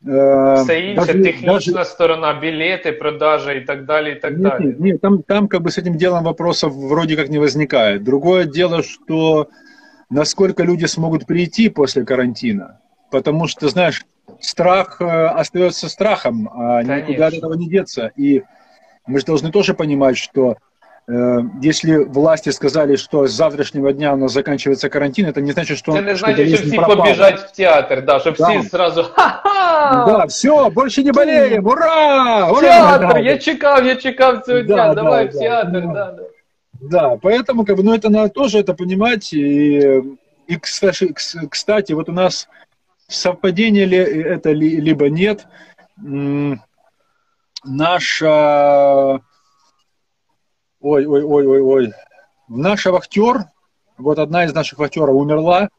э, 0.05 0.63
Все 0.63 0.79
інше, 0.79 1.05
даже- 1.05 1.23
технічна 1.23 1.73
даже- 1.73 1.85
сторона, 1.89 2.33
білети, 2.33 2.91
продажа 2.91 3.51
і 3.51 3.61
так 3.65 3.85
далі. 3.85 4.11
і 4.11 4.15
так 4.15 4.31
Нет, 4.31 4.41
далі. 4.41 4.65
нет, 4.65 4.79
нет, 4.79 5.01
там, 5.01 5.21
там 5.21 5.47
как 5.47 5.61
бы 5.61 5.67
с 5.71 5.77
этим 5.79 5.95
делом 5.95 6.23
вопросов 6.23 6.73
вроде 6.75 7.15
как 7.15 7.29
не 7.29 7.39
возникает. 7.39 8.03
Другое 8.03 8.45
дело, 8.45 8.83
что 8.83 9.47
насколько 10.09 10.63
люди 10.63 10.85
смогут 10.87 11.25
прийти 11.25 11.69
после 11.69 12.03
карантина. 12.03 12.79
Потому 13.11 13.47
что, 13.47 13.69
знаешь, 13.69 14.05
страх 14.39 14.97
э, 15.01 15.05
остается 15.41 15.87
страхом, 15.89 16.49
а 16.53 16.81
никуда 16.83 16.95
Конечно. 17.05 17.25
от 17.27 17.33
этого 17.33 17.53
не 17.53 17.69
деться. 17.69 18.11
И 18.19 18.43
мы 19.07 19.19
же 19.19 19.25
должны 19.25 19.51
тоже 19.51 19.73
понимать, 19.73 20.17
что 20.17 20.51
э, 20.51 20.55
если 21.61 21.97
власти 21.97 22.49
сказали, 22.51 22.95
что 22.95 23.23
с 23.27 23.31
завтрашнего 23.31 23.91
дня 23.91 24.13
у 24.13 24.17
нас 24.17 24.31
заканчивается 24.31 24.89
карантин, 24.89 25.25
это 25.27 25.41
не 25.41 25.51
значит, 25.51 25.77
что, 25.77 25.91
Це 25.91 26.01
не 26.01 26.15
что 26.15 26.25
значить, 26.25 26.37
що 26.37 26.45
болезнь 26.57 26.67
всі 26.67 26.77
пропала. 26.77 26.95
побіжать 27.03 27.39
в 27.39 27.51
театр, 27.51 28.05
да, 28.05 28.19
щоб 28.19 28.33
всі 28.33 28.43
Да. 28.57 28.61
зразу 28.61 29.03
ха-ха! 29.03 30.05
Да, 30.07 30.25
все, 30.25 30.69
больше 30.69 31.03
не 31.03 31.11
болеем, 31.11 31.67
ура! 31.67 32.49
ура! 32.51 32.61
Театр! 32.61 33.07
Да, 33.13 33.19
Я 33.19 33.37
чекав, 33.37 33.85
я 33.85 33.95
чекав 33.95 34.41
цього 34.45 34.57
Да, 34.61 34.63
дня, 34.63 34.87
да, 34.87 34.93
давай 34.93 35.27
в 35.27 35.33
да, 35.33 35.39
театр, 35.39 35.71
да. 35.71 35.81
да, 35.93 36.11
да. 36.11 36.23
Да, 36.81 37.15
поэтому 37.21 37.65
как 37.65 37.77
бы, 37.77 37.83
ну 37.83 37.93
это 37.93 38.09
надо 38.09 38.29
тоже 38.29 38.59
это 38.59 38.73
понимать. 38.73 39.33
И, 39.33 40.03
и 40.47 40.55
кстати, 40.61 41.05
кс- 41.05 41.47
кстати, 41.49 41.93
вот 41.93 42.09
у 42.09 42.11
нас 42.11 42.47
совпадение 43.07 43.85
ли 43.85 43.97
это 43.97 44.53
ли- 44.53 44.81
либо 44.81 45.09
нет, 45.09 45.45
м, 46.05 46.61
наша, 47.65 49.19
ой, 50.87 51.05
ой, 51.05 51.23
ой, 51.23 51.45
ой, 51.47 51.61
ой, 51.61 51.91
наша 52.49 52.91
вахтер, 52.91 53.45
вот 53.97 54.19
одна 54.19 54.45
из 54.45 54.53
наших 54.53 54.79
вахтеров 54.79 55.15
умерла, 55.15 55.69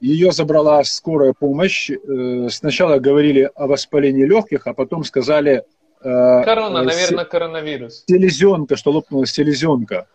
ее 0.00 0.32
забрала 0.32 0.84
скорая 0.84 1.32
помощь. 1.32 1.90
Э, 1.90 2.48
Сначала 2.50 2.98
говорили 2.98 3.50
о 3.54 3.66
воспалении 3.66 4.24
легких, 4.24 4.66
а 4.66 4.72
потом 4.74 5.04
сказали... 5.04 5.62
э, 6.04 6.44
Корона, 6.44 6.78
э, 6.78 6.84
наверное, 6.84 7.24
коронавірус. 7.24 8.04
селезенка, 8.08 8.76
что 8.76 8.90
лопнула 8.92 9.26
селезенка. 9.26 10.06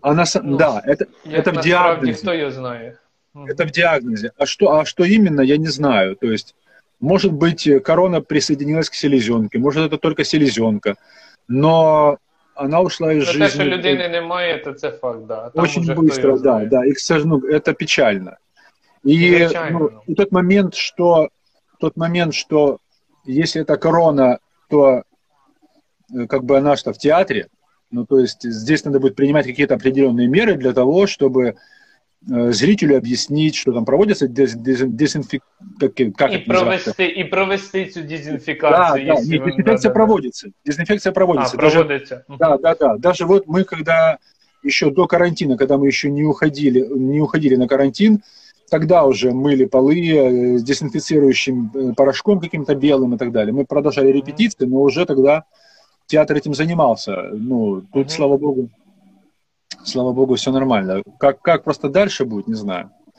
Она, 0.00 0.22
с- 0.24 0.40
Ну, 0.42 0.56
да, 0.56 0.82
это, 0.86 1.06
Як 1.24 1.46
это 1.46 1.50
в 1.50 1.54
насправді, 1.54 1.68
диагнозе. 1.68 2.12
хто 2.14 2.34
його 2.34 2.50
знає? 2.50 2.96
Мгм. 3.34 3.46
Это 3.50 3.64
в 3.66 3.70
диагнозе. 3.70 4.30
А 4.38 4.46
что, 4.46 4.66
а 4.70 4.84
что 4.84 5.04
именно, 5.04 5.42
я 5.42 5.56
не 5.56 5.68
знаю. 5.70 6.16
То 6.16 6.26
есть, 6.26 6.54
может 7.00 7.32
быть, 7.32 7.66
э, 7.66 7.80
корона 7.80 8.20
присоединилась 8.20 8.88
к 8.90 8.94
селезенке, 8.94 9.58
может, 9.58 9.92
это 9.92 9.98
только 9.98 10.24
селезенка. 10.24 10.94
Но 11.48 12.18
она 12.57 12.81
ушла 12.81 13.13
из 13.13 13.25
Ну, 13.27 13.33
жизни 13.33 13.45
те, 13.45 13.51
що 13.53 13.63
людини 13.63 14.09
немає, 14.09 14.57
то 14.57 14.73
це 14.73 14.91
факт, 14.91 15.25
да. 15.25 15.49
Там 15.49 15.63
очень 15.63 15.93
быстро, 15.93 16.39
да, 16.39 16.65
да. 16.65 16.85
И, 16.85 16.93
к 16.93 16.99
сожалению, 16.99 17.51
это 17.51 17.73
печально. 17.73 18.37
И, 19.03 19.37
Звичайно. 19.37 19.79
ну, 19.79 19.91
и 20.07 20.15
тот 20.15 20.31
момент, 20.31 20.75
что 20.75 21.29
тот 21.79 21.97
момент, 21.97 22.33
что 22.33 22.79
если 23.25 23.61
это 23.61 23.77
корона, 23.77 24.39
то 24.69 25.03
э, 26.13 26.27
как 26.27 26.43
бы 26.43 26.57
она 26.57 26.75
что 26.75 26.91
в 26.91 26.97
театре, 26.97 27.47
ну 27.91 28.05
то 28.05 28.19
есть 28.19 28.43
здесь 28.43 28.85
надо 28.85 28.99
будет 28.99 29.15
принимать 29.15 29.45
какие-то 29.45 29.75
определенные 29.75 30.27
меры 30.27 30.55
для 30.55 30.73
того, 30.73 31.07
чтобы 31.07 31.55
зрителю 32.26 32.96
объяснить, 32.96 33.54
что 33.56 33.72
там 33.72 33.84
проводится 33.84 34.28
дез, 34.28 34.54
дез, 34.54 34.80
дезинфек... 34.80 35.42
как, 35.80 35.94
как 35.94 36.32
І 36.32 36.36
это 36.36 36.46
называется? 36.46 36.46
провести, 36.46 37.04
і 37.06 37.24
провести 37.24 37.86
цю 37.86 38.00
Да, 38.00 38.06
дезінфікацію. 38.06 39.06
да, 39.06 39.12
якщо 39.12 39.30
нет, 39.30 39.40
ви- 39.40 39.46
дезинфекция 39.50 39.64
да, 39.64 39.76
да, 39.82 39.88
да. 39.88 39.94
проводится. 39.94 40.48
Дезинфекция 40.66 41.10
А, 41.10 41.14
проводится. 41.14 41.56
Даже 41.56 41.78
проводиться. 41.84 42.24
Мгм. 42.28 42.38
да, 42.38 42.56
да, 42.56 42.74
да. 42.74 42.96
Даже 42.98 43.24
вот 43.26 43.46
мы, 43.48 43.64
когда 43.64 44.18
еще 44.64 44.90
до 44.90 45.06
карантина, 45.06 45.56
когда 45.56 45.76
мы 45.78 45.86
еще 45.88 46.10
не 46.10 46.24
уходили, 46.24 46.86
не 46.96 47.20
уходили 47.20 47.56
на 47.56 47.66
карантин, 47.66 48.22
тогда 48.70 49.04
уже 49.04 49.32
мыли 49.32 49.64
полы 49.64 49.94
э, 50.14 50.58
с 50.58 50.62
дезинфицирующим 50.62 51.70
э, 51.74 51.92
порошком 51.96 52.40
каким-то 52.40 52.74
белым 52.74 53.14
и 53.14 53.18
так 53.18 53.32
далее. 53.32 53.52
Мы 53.52 53.64
продолжали 53.64 54.12
репетиции, 54.12 54.64
но 54.66 54.76
уже 54.82 55.04
тогда 55.06 55.42
театр 56.06 56.36
этим 56.36 56.54
занимался. 56.54 57.30
Ну, 57.32 57.80
тут, 57.92 58.06
Мгм. 58.06 58.08
слава 58.08 58.36
богу, 58.36 58.68
слава 59.84 60.12
богу, 60.12 60.34
все 60.34 60.50
нормально. 60.50 61.02
Как, 61.18 61.42
как 61.42 61.64
просто 61.64 61.88
дальше 61.88 62.24
будет, 62.24 62.48
не 62.48 62.54
знаю. 62.54 62.90
Ну 63.06 63.12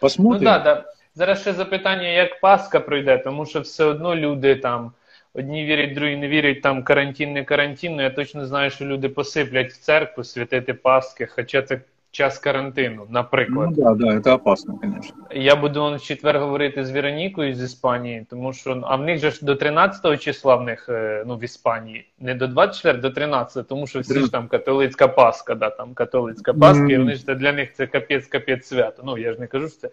Посмотрим. 0.00 0.44
да, 0.44 0.58
да. 0.58 0.84
Зараз 1.14 1.40
ще 1.40 1.52
запитання, 1.52 2.08
як 2.08 2.40
Пасха 2.40 2.80
пройде, 2.80 3.18
тому 3.18 3.46
що 3.46 3.60
все 3.60 3.84
одно 3.84 4.16
люди 4.16 4.56
там. 4.56 4.92
Одні 5.34 5.64
вірять, 5.64 5.94
другі 5.94 6.16
не 6.16 6.28
вірять, 6.28 6.62
там 6.62 6.82
карантин, 6.82 7.32
не 7.32 7.44
карантин. 7.44 7.96
Ну 7.96 8.02
я 8.02 8.10
точно 8.10 8.46
знаю, 8.46 8.70
що 8.70 8.84
люди 8.84 9.08
посиплять 9.08 9.72
в 9.72 9.78
церкву 9.78 10.24
святити 10.24 10.74
Пасхи, 10.74 11.26
хоча 11.26 11.62
це 11.62 11.80
час 12.15 12.39
карантину, 12.39 13.07
наприклад. 13.09 13.69
Ну 13.77 13.83
да, 13.83 13.93
да, 13.93 14.15
это 14.15 14.33
опасно, 14.33 14.77
конечно. 14.77 15.15
Я 15.31 15.55
буду 15.55 15.95
в 15.95 16.01
четвер 16.01 16.39
говорити 16.39 16.85
з 16.85 16.91
Веронікою 16.91 17.55
з 17.55 17.61
Іспанії, 17.61 18.25
тому 18.29 18.53
що 18.53 18.81
а 18.83 18.95
в 18.95 19.01
них 19.01 19.19
же 19.19 19.31
ж 19.31 19.45
до 19.45 19.55
13 19.55 20.21
числа 20.21 20.55
в 20.55 20.61
них 20.61 20.89
е, 20.89 21.23
ну 21.27 21.37
в 21.37 21.43
Іспанії, 21.43 22.07
не 22.19 22.35
до 22.35 22.47
24, 22.47 22.97
до 22.97 23.09
13, 23.09 23.67
тому 23.67 23.87
що 23.87 23.99
всі 23.99 24.19
ж 24.19 24.31
там 24.31 24.47
католицька 24.47 25.07
Пасха, 25.07 25.55
да, 25.55 25.69
там 25.69 25.93
католицька 25.93 26.53
Пасха, 26.53 26.85
і 26.85 26.97
вони 26.97 27.15
ж 27.15 27.25
це 27.25 27.35
для 27.35 27.53
них 27.53 27.73
це 27.73 27.87
капець, 27.87 28.27
капець 28.27 28.67
свято. 28.67 29.03
Ну 29.05 29.17
я 29.17 29.33
ж 29.33 29.39
не 29.39 29.47
кажу, 29.47 29.69
що 29.69 29.77
це. 29.77 29.89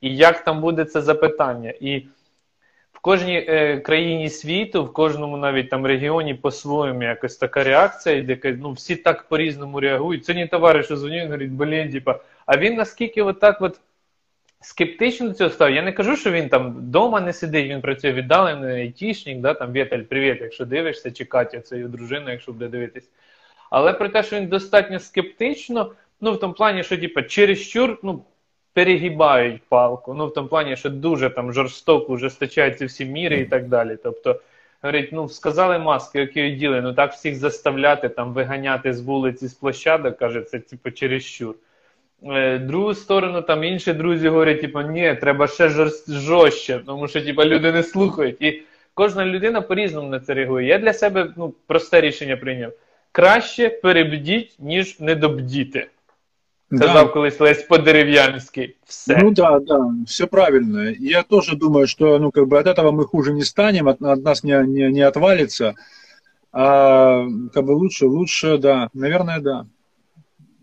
І 0.00 0.16
як 0.16 0.44
там 0.44 0.60
буде 0.60 0.84
це 0.84 1.02
запитання? 1.02 1.72
І 1.80 2.06
в 2.98 3.00
кожній 3.00 3.44
е, 3.48 3.80
країні 3.80 4.30
світу, 4.30 4.84
в 4.84 4.92
кожному 4.92 5.36
навіть 5.36 5.70
там 5.70 5.86
регіоні 5.86 6.34
по-своєму 6.34 7.02
якось 7.02 7.36
така 7.36 7.64
реакція 7.64 8.16
йде. 8.16 8.56
Ну 8.60 8.72
всі 8.72 8.96
так 8.96 9.28
по-різному 9.28 9.80
реагують. 9.80 10.24
Сьогодні 10.24 10.46
товариш 10.46 10.88
дзвонив, 10.88 11.24
говорить, 11.24 11.50
блін, 11.50 11.92
типа, 11.92 12.20
а 12.46 12.56
він 12.56 12.74
наскільки 12.74 13.22
отак 13.22 13.62
от 13.62 13.80
скептично 14.60 15.32
цього 15.32 15.50
став. 15.50 15.70
Я 15.70 15.82
не 15.82 15.92
кажу, 15.92 16.16
що 16.16 16.30
він 16.30 16.48
там 16.48 16.74
вдома 16.74 17.20
не 17.20 17.32
сидить, 17.32 17.70
він 17.70 17.80
працює 17.80 18.12
віддалений 18.12 18.80
айтішник, 18.80 19.38
да, 19.38 19.54
там 19.54 19.72
Вєтель, 19.72 20.02
привіт, 20.02 20.38
якщо 20.40 20.64
дивишся, 20.64 21.10
чи 21.10 21.24
Катя, 21.24 21.60
це 21.60 21.78
його 21.78 21.88
дружина, 21.88 22.32
якщо 22.32 22.52
буде 22.52 22.68
дивитись. 22.68 23.10
Але 23.70 23.92
про 23.92 24.08
те, 24.08 24.22
що 24.22 24.36
він 24.36 24.46
достатньо 24.46 24.98
скептично, 24.98 25.92
ну 26.20 26.32
в 26.32 26.40
тому 26.40 26.54
плані, 26.54 26.82
що 26.84 26.98
типа 26.98 27.22
чересчур, 27.22 27.98
ну. 28.02 28.24
Перегибають 28.78 29.62
палку, 29.68 30.14
ну 30.14 30.26
в 30.26 30.34
тому 30.34 30.48
плані, 30.48 30.76
що 30.76 30.90
дуже 30.90 31.30
там 31.30 31.52
жорстоко 31.52 32.12
ужесточаються 32.12 32.86
всі 32.86 33.04
міри 33.04 33.40
і 33.40 33.44
так 33.44 33.68
далі. 33.68 33.96
Тобто, 34.02 34.40
говорить, 34.82 35.12
ну 35.12 35.28
сказали 35.28 35.78
маски, 35.78 36.24
окей, 36.24 36.56
діли, 36.56 36.80
ну 36.80 36.92
так 36.92 37.12
всіх 37.12 37.36
заставляти, 37.36 38.08
там 38.08 38.32
виганяти 38.32 38.92
з 38.92 39.00
вулиці, 39.00 39.48
з 39.48 39.54
площадок, 39.54 40.18
каже, 40.18 40.42
це 40.42 40.58
типу 40.58 40.90
чересчур. 40.90 41.54
Е, 42.26 42.58
Другу 42.58 42.94
сторону, 42.94 43.42
там 43.42 43.64
інші 43.64 43.92
друзі 43.92 44.28
говорять, 44.28 44.60
типу, 44.60 44.80
ні, 44.80 45.14
треба 45.20 45.46
ще 45.46 45.68
жорстче, 46.08 46.80
тому 46.86 47.08
що 47.08 47.22
типу, 47.22 47.44
люди 47.44 47.72
не 47.72 47.82
слухають. 47.82 48.42
І 48.42 48.62
кожна 48.94 49.26
людина 49.26 49.60
по-різному 49.60 50.08
на 50.08 50.20
це 50.20 50.34
реагує. 50.34 50.66
Я 50.66 50.78
для 50.78 50.92
себе 50.92 51.32
ну, 51.36 51.54
просте 51.66 52.00
рішення 52.00 52.36
прийняв. 52.36 52.72
Краще 53.12 53.68
перебдіть, 53.68 54.56
ніж 54.58 55.00
недобдіти. 55.00 55.86
Казав 56.79 57.13
колись 57.13 57.39
Лесь 57.39 57.63
по-дерев'янськи. 57.63 58.75
Все. 58.85 59.17
Ну 59.17 59.31
да, 59.31 59.59
да, 59.59 59.91
все 60.07 60.27
правильно. 60.27 60.93
Я 60.99 61.23
тоже 61.23 61.55
думаю, 61.55 61.87
что 61.87 62.19
ну, 62.19 62.31
как 62.31 62.47
бы 62.47 62.57
от 62.57 62.67
этого 62.67 62.91
мы 62.91 63.05
хуже 63.05 63.33
не 63.33 63.43
станем, 63.43 63.87
от, 63.87 64.01
от 64.01 64.23
нас 64.23 64.43
не, 64.43 64.63
не, 64.65 64.91
не 64.91 65.01
отвалится. 65.01 65.73
А 66.51 67.25
как 67.53 67.65
бы 67.65 67.71
лучше, 67.71 68.05
лучше, 68.05 68.57
да, 68.57 68.89
наверное, 68.93 69.39
да. 69.39 69.65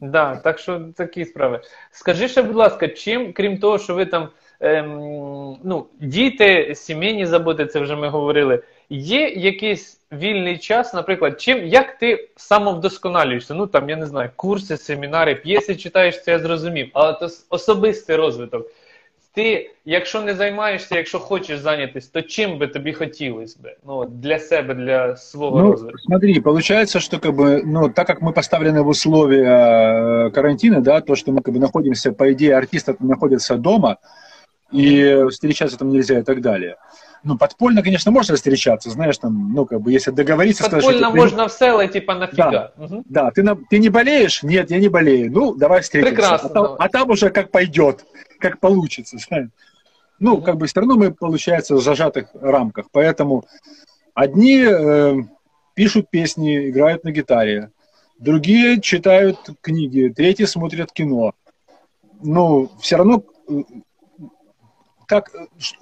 Да, 0.01 0.37
так 0.37 0.59
що 0.59 0.81
такі 0.97 1.25
справи. 1.25 1.61
Скажи 1.91 2.29
ще, 2.29 2.43
будь 2.43 2.57
ласка, 2.57 2.89
чим, 2.89 3.33
крім 3.33 3.59
того, 3.59 3.79
що 3.79 3.95
ви 3.95 4.07
там 4.07 4.29
ем, 4.61 5.57
ну, 5.65 5.87
діти, 6.01 6.75
сімейні 6.75 7.27
заботи, 7.27 7.67
це 7.67 7.81
вже 7.81 7.97
ми 7.97 8.09
говорили. 8.09 8.63
Є 8.91 9.29
якийсь 9.29 10.01
вільний 10.13 10.59
час, 10.59 10.95
наприклад, 10.95 11.41
чим 11.41 11.67
як 11.67 11.99
ти 11.99 12.29
самовдосконалюєшся? 12.37 13.55
Ну 13.55 13.67
там 13.67 13.91
я 13.91 13.97
не 13.97 14.07
знаю, 14.07 14.31
курси, 14.37 14.77
семінари, 14.77 15.35
п'єси 15.35 15.77
читаєш, 15.77 16.23
це 16.23 16.31
я 16.31 16.39
зрозумів. 16.39 16.91
Але 16.93 17.13
то 17.13 17.29
особистий 17.51 18.17
розвиток. 18.17 18.67
Ти, 19.35 19.71
якщо 19.85 20.23
не 20.23 20.35
займаєшся, 20.35 20.97
якщо 20.97 21.19
хочеш 21.19 21.59
зайнятися, 21.61 22.11
то 22.13 22.23
чим 22.23 22.59
би 22.59 22.67
тобі 22.67 22.93
хотілося 22.93 23.59
би? 23.63 23.77
Ну, 23.87 24.05
для 24.05 24.39
себе, 24.39 24.75
для 24.75 25.17
свого 25.17 25.61
Ну, 25.61 25.71
розвитку. 25.71 25.99
смотри, 25.99 26.41
получается, 26.41 27.01
что 27.01 27.19
как 27.19 27.35
бы, 27.35 27.63
ну, 27.65 27.89
так 27.89 28.07
как 28.07 28.23
мы 28.23 28.33
поставлены 28.33 28.83
в 28.83 28.89
условия 28.89 29.45
э, 30.27 30.31
карантина, 30.31 30.81
да, 30.81 31.01
то, 31.01 31.15
что 31.15 31.33
мы 31.33 31.43
как 31.43 31.55
бы 31.55 31.61
находимся, 31.61 32.13
по 32.13 32.33
идее, 32.33 32.57
артисты 32.57 32.97
находятся 32.99 33.57
дома, 33.57 33.97
и 34.73 35.25
встречаться 35.31 35.79
там 35.79 35.91
нельзя 35.91 36.19
и 36.19 36.23
так 36.23 36.41
далее. 36.41 36.77
Ну, 37.26 37.38
подпольно, 37.40 37.82
конечно, 37.82 38.12
можно 38.12 38.36
встречаться, 38.36 38.92
знаешь, 38.92 39.18
там, 39.18 39.52
ну, 39.54 39.66
как 39.66 39.82
бы, 39.82 39.92
если 39.92 40.12
договориться, 40.12 40.64
сказать, 40.64 40.84
что 40.84 40.92
Подпольно 41.12 41.44
ты- 41.44 41.50
все, 41.50 41.72
але 41.72 41.88
типа 41.88 42.16
нафіга. 42.16 42.72
Мгм. 42.78 43.04
Да, 43.10 43.32
ты, 43.32 43.42
на- 43.42 43.56
ты 43.56 43.80
не 43.80 43.90
болеешь? 43.90 44.44
Нет, 44.44 44.70
я 44.72 44.80
не 44.80 44.90
болею. 44.90 45.32
Ну, 45.32 45.56
давай 45.56 45.82
встретимся. 45.82 46.14
Прекрасно, 46.16 46.50
А 46.50 46.54
там, 46.54 46.64
давай. 46.64 46.78
а 46.80 46.90
там 46.90 47.10
уже 47.10 47.30
как 47.32 47.50
пойдет, 47.52 48.06
как 48.40 48.60
получится. 48.60 49.18
знаешь. 49.18 49.50
Ну, 50.20 50.40
как 50.42 50.58
бы 50.58 50.68
все 50.68 50.82
равно 50.82 50.96
мы, 50.98 51.12
получается, 51.12 51.76
в 51.76 51.82
зажатых 51.82 52.28
рамках. 52.42 52.86
Поэтому 52.92 53.44
одни 54.14 54.64
э, 54.64 55.16
пишут 55.74 56.12
песни, 56.12 56.70
играют 56.70 57.04
на 57.04 57.12
гитаре, 57.12 57.72
другие 58.20 58.80
читают 58.82 59.38
книги, 59.62 60.14
третьи 60.16 60.46
смотрят 60.46 60.92
кино. 60.92 61.34
Ну, 62.22 62.70
все 62.80 62.98
равно 62.98 63.24
э, 63.50 63.54
как, 65.08 65.32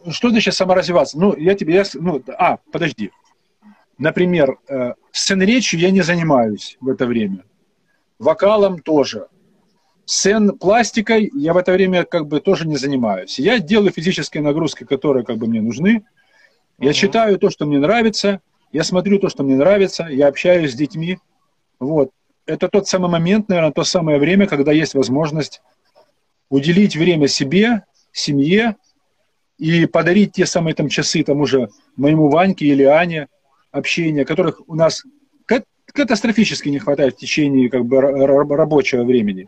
что 0.09 0.29
значит 0.29 0.53
саморазвиваться? 0.53 1.19
Ну, 1.19 1.35
я 1.35 1.55
тебе, 1.55 1.75
я, 1.75 1.83
ну, 1.95 2.21
а, 2.37 2.57
подожди. 2.71 3.11
Например, 3.97 4.57
э, 4.67 4.93
сценречью 5.11 5.79
я 5.79 5.91
не 5.91 6.01
занимаюсь 6.01 6.77
в 6.81 6.89
это 6.89 7.05
время. 7.05 7.45
Вокалом 8.19 8.79
тоже. 8.79 9.27
Сцен 10.05 10.57
пластикой 10.57 11.31
я 11.33 11.53
в 11.53 11.57
это 11.57 11.71
время 11.71 12.03
как 12.03 12.27
бы 12.27 12.41
тоже 12.41 12.67
не 12.67 12.75
занимаюсь. 12.75 13.39
Я 13.39 13.59
делаю 13.59 13.91
физические 13.91 14.43
нагрузки, 14.43 14.83
которые 14.83 15.23
как 15.23 15.37
бы 15.37 15.47
мне 15.47 15.61
нужны. 15.61 16.05
Я 16.79 16.89
Мгм. 16.89 16.93
читаю 16.93 17.39
то, 17.39 17.49
что 17.49 17.65
мне 17.65 17.79
нравится. 17.79 18.41
Я 18.71 18.83
смотрю 18.83 19.19
то, 19.19 19.29
что 19.29 19.43
мне 19.43 19.55
нравится. 19.55 20.07
Я 20.09 20.27
общаюсь 20.27 20.71
с 20.71 20.75
детьми. 20.75 21.19
Вот. 21.79 22.09
Это 22.45 22.67
тот 22.67 22.87
самый 22.87 23.09
момент, 23.09 23.47
наверное, 23.47 23.71
то 23.71 23.83
самое 23.83 24.19
время, 24.19 24.47
когда 24.47 24.71
есть 24.73 24.95
возможность 24.95 25.61
уделить 26.49 26.95
время 26.97 27.27
себе, 27.27 27.83
семье 28.11 28.75
и 29.57 29.85
подарить 29.85 30.33
те 30.33 30.45
самые 30.45 30.73
там 30.73 30.89
часы 30.89 31.23
тому 31.23 31.45
же 31.45 31.69
моему 31.95 32.29
Ваньке 32.29 32.65
или 32.65 32.83
Ане 32.83 33.27
общения, 33.71 34.25
которых 34.25 34.61
у 34.67 34.75
нас 34.75 35.03
кат- 35.45 35.65
катастрофически 35.85 36.69
не 36.69 36.79
хватает 36.79 37.15
в 37.15 37.17
течение 37.17 37.69
как 37.69 37.85
бы 37.85 37.97
ра- 37.97 38.25
ра- 38.25 38.55
рабочего 38.55 39.03
времени. 39.03 39.47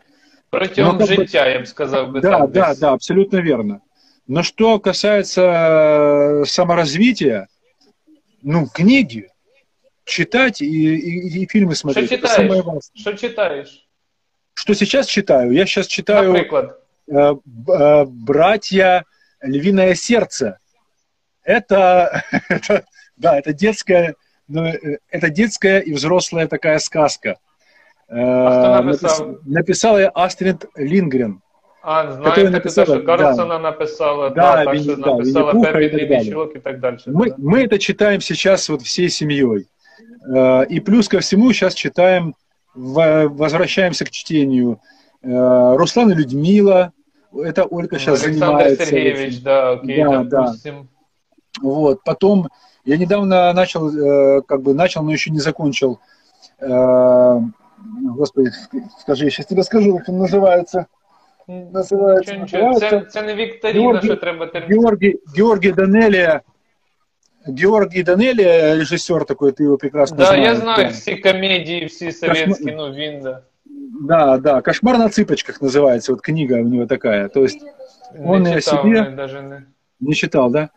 Протягом 0.50 0.98
Ну, 0.98 1.06
життя, 1.06 1.46
я 1.48 1.58
б 1.60 1.66
сказав 1.66 2.12
би 2.12 2.20
Да, 2.20 2.38
так. 2.38 2.50
да, 2.52 2.68
десь. 2.70 2.78
да, 2.78 2.92
абсолютно 2.92 3.38
верно. 3.38 3.80
Но 4.28 4.42
что 4.42 4.78
касается 4.80 5.42
э, 5.42 6.44
саморазвития, 6.46 7.46
ну, 8.42 8.66
книги, 8.66 9.28
читать 10.04 10.62
и, 10.62 10.66
и- 10.66 11.42
и 11.42 11.46
фильмы 11.46 11.74
смотреть. 11.74 12.24
самое 12.26 12.62
важное. 12.62 12.80
Що 12.94 13.12
читаєш? 13.14 13.88
Что 14.54 14.74
сейчас 14.74 15.08
читаю? 15.08 15.52
Я 15.52 15.66
сейчас 15.66 15.86
читаю 15.88 16.32
э, 16.32 17.38
э, 17.68 18.04
«Братья 18.06 19.04
Львиное 19.45 19.95
сердце». 19.95 20.57
Это, 21.43 22.21
это, 22.49 22.83
да, 23.17 23.39
это 23.39 23.53
детская, 23.53 24.13
ну, 24.47 24.63
э, 24.65 24.97
это 25.09 25.29
детская 25.29 25.79
и 25.79 25.93
взрослая 25.93 26.47
такая 26.47 26.79
сказка. 26.79 27.29
Э, 28.09 28.15
А 28.19 28.59
кто 28.79 28.83
написал? 28.85 29.27
напис- 29.27 29.37
Написала 29.45 29.97
я 29.99 30.11
Астрид 30.13 30.65
Лингрен. 30.77 31.41
А, 31.83 32.03
Который 32.03 32.15
знаєте, 32.21 32.43
те, 32.43 32.49
написала, 32.49 32.85
що 32.97 33.05
Карлсона 33.05 33.59
написала, 33.59 34.29
Да, 34.29 34.35
да, 34.35 34.65
так 34.65 34.75
Вінні- 34.75 34.83
що 34.83 34.95
да, 34.95 35.11
написала 35.11 35.51
Вінні-Пуха 35.51 35.71
Пепі 35.71 35.85
і 35.85 35.89
так 35.89 35.97
Дрібний 35.99 36.17
далі. 36.19 36.31
Чулок 36.31 36.55
і 36.55 36.59
так 36.59 36.79
далі. 36.79 36.97
Мы, 37.07 37.29
да. 37.29 37.35
мы 37.37 37.67
это 37.67 37.77
читаем 37.77 38.21
сейчас 38.21 38.69
вот 38.69 38.81
всей 38.81 39.09
семьей. 39.09 39.65
Э, 40.35 40.65
И 40.75 40.79
плюс 40.79 41.07
ко 41.07 41.17
всему 41.17 41.53
сейчас 41.53 41.73
читаем, 41.75 42.33
в- 42.75 43.27
возвращаемся 43.27 44.05
к 44.05 44.11
чтению 44.11 44.77
э, 45.23 45.75
Руслан 45.77 46.11
и 46.11 46.15
Людмила. 46.15 46.91
Это 47.35 47.63
Ольга 47.65 47.97
сейчас 47.99 48.23
Олександр 48.23 48.45
занимается. 48.45 48.85
Сергійович, 48.85 49.39
да, 49.39 49.71
окей, 49.71 50.03
Да, 50.03 50.23
да. 50.23 50.23
допустим. 50.23 50.89
Вот. 51.61 52.03
Потом 52.03 52.47
я 52.85 52.97
недавно 52.97 53.53
начал, 53.53 53.89
э, 53.89 54.41
как 54.47 54.61
бы 54.61 54.73
начал, 54.73 55.03
но 55.03 55.11
еще 55.13 55.31
не 55.31 55.39
закончил. 55.39 55.99
Э, 56.61 57.39
Господи, 58.17 58.51
скажи, 58.99 59.25
я 59.25 59.31
сейчас 59.31 59.45
тебе 59.45 59.63
скажу, 59.63 59.97
как 59.97 60.09
он 60.09 60.15
называется. 60.21 60.85
Называется, 61.47 62.39
Нічого, 62.39 62.43
нічого. 62.43 62.79
Це, 62.79 62.89
называется 62.91 63.05
це 63.05 63.21
не 63.21 63.35
вікторіна, 63.35 63.81
Георгій- 63.91 64.05
що 64.05 64.15
треба 64.15 64.45
термін. 64.47 64.69
Георгий, 64.81 65.19
Георгий 65.37 65.71
Данелия. 65.71 66.41
Георгий 67.47 68.03
Данелия, 68.03 68.75
режиссер 68.75 69.25
такой, 69.25 69.51
ты 69.51 69.63
его 69.63 69.77
прекрасно 69.77 70.17
Да, 70.17 70.25
знаешь. 70.25 70.45
я 70.45 70.55
знаю 70.55 70.83
да. 70.83 70.89
всі 70.89 71.15
комедії, 71.15 71.85
всі 71.85 72.11
совєтські, 72.11 72.71
ну 72.71 72.93
він, 72.93 73.27
да. 74.00 74.38
Да, 74.38 74.62
«Кошмар 74.62 74.98
на 74.98 75.08
цыпочках» 75.08 75.60
называется, 75.60 76.12
вот 76.12 76.22
книга 76.22 76.54
у 76.54 76.68
него 76.68 76.86
такая, 76.86 77.28
то 77.28 77.42
есть 77.42 77.60
Он 78.24 78.42
не 78.42 78.50
і 78.50 78.60
о 78.70 78.84
не, 78.84 79.16
даже 79.16 79.42
не. 79.42 79.62
не 80.00 80.14
читал, 80.14 80.50
да? 80.50 80.70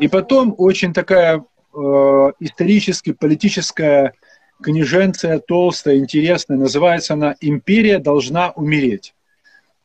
И 0.00 0.08
потом 0.08 0.54
очень 0.58 0.92
такая 0.92 1.44
э, 1.74 2.32
исторически 2.40 3.12
политическая 3.12 4.12
книженция, 4.62 5.38
толстая, 5.38 5.96
интересная, 5.98 6.58
называется 6.58 7.14
она 7.14 7.34
«Империя 7.40 7.98
должна 7.98 8.50
умереть». 8.50 9.14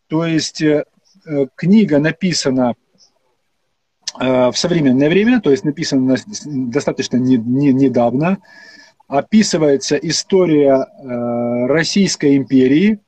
То 0.08 0.26
есть 0.26 0.62
э, 0.62 0.84
э, 1.26 1.48
книга 1.56 2.00
написана 2.00 2.76
э, 4.20 4.52
в 4.52 4.58
современное 4.58 5.10
время, 5.10 5.42
то 5.42 5.52
есть 5.52 5.66
написана 5.66 6.02
на- 6.14 6.70
достаточно 6.72 7.18
не- 7.18 7.38
не- 7.38 7.74
недавно, 7.74 8.38
описывается 9.08 9.96
история 9.96 10.86
э, 10.86 11.66
Российской 11.68 12.38
империи, 12.38 13.00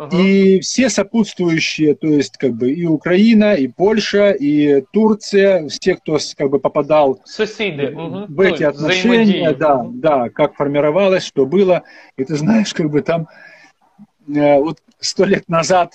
Ага. 0.00 0.16
и 0.16 0.60
все 0.60 0.88
сопутствующие, 0.88 1.94
то 1.94 2.06
есть 2.06 2.38
как 2.38 2.54
бы 2.54 2.72
и 2.72 2.86
Украина, 2.86 3.52
и 3.52 3.68
Польша, 3.68 4.30
и 4.30 4.82
Турция, 4.94 5.68
все, 5.68 5.94
кто 5.96 6.16
как 6.38 6.48
бы 6.48 6.58
попадал. 6.58 7.20
Угу. 7.90 8.26
в 8.28 8.40
эти 8.40 8.62
отношения, 8.62 9.52
да, 9.52 9.86
да, 9.92 10.30
как 10.30 10.54
формировалось, 10.54 11.24
что 11.24 11.44
было. 11.44 11.82
И 12.16 12.24
ты 12.24 12.34
знаешь, 12.36 12.72
как 12.72 12.90
бы 12.90 13.02
там 13.02 13.28
э, 14.26 14.58
вот 14.58 14.78
сто 15.00 15.26
лет 15.26 15.46
назад 15.50 15.92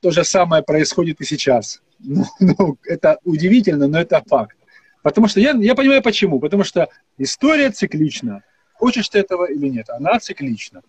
то 0.00 0.10
же 0.10 0.24
самое 0.24 0.64
происходит 0.64 1.20
и 1.20 1.24
сейчас. 1.24 1.80
Ну, 2.00 2.24
ну, 2.40 2.78
это 2.84 3.18
удивительно, 3.24 3.86
но 3.86 4.00
это 4.00 4.22
факт. 4.26 4.56
Потому 5.03 5.27
что 5.27 5.39
я, 5.39 5.51
я 5.51 5.75
понимаю 5.75 6.01
почему. 6.01 6.39
Потому 6.39 6.63
что 6.63 6.87
история 7.17 7.69
циклична. 7.69 8.41
Хочешь 8.73 9.09
ты 9.09 9.19
этого 9.19 9.45
или 9.45 9.69
нет, 9.69 9.89
она 9.89 10.19
циклична. 10.19 10.81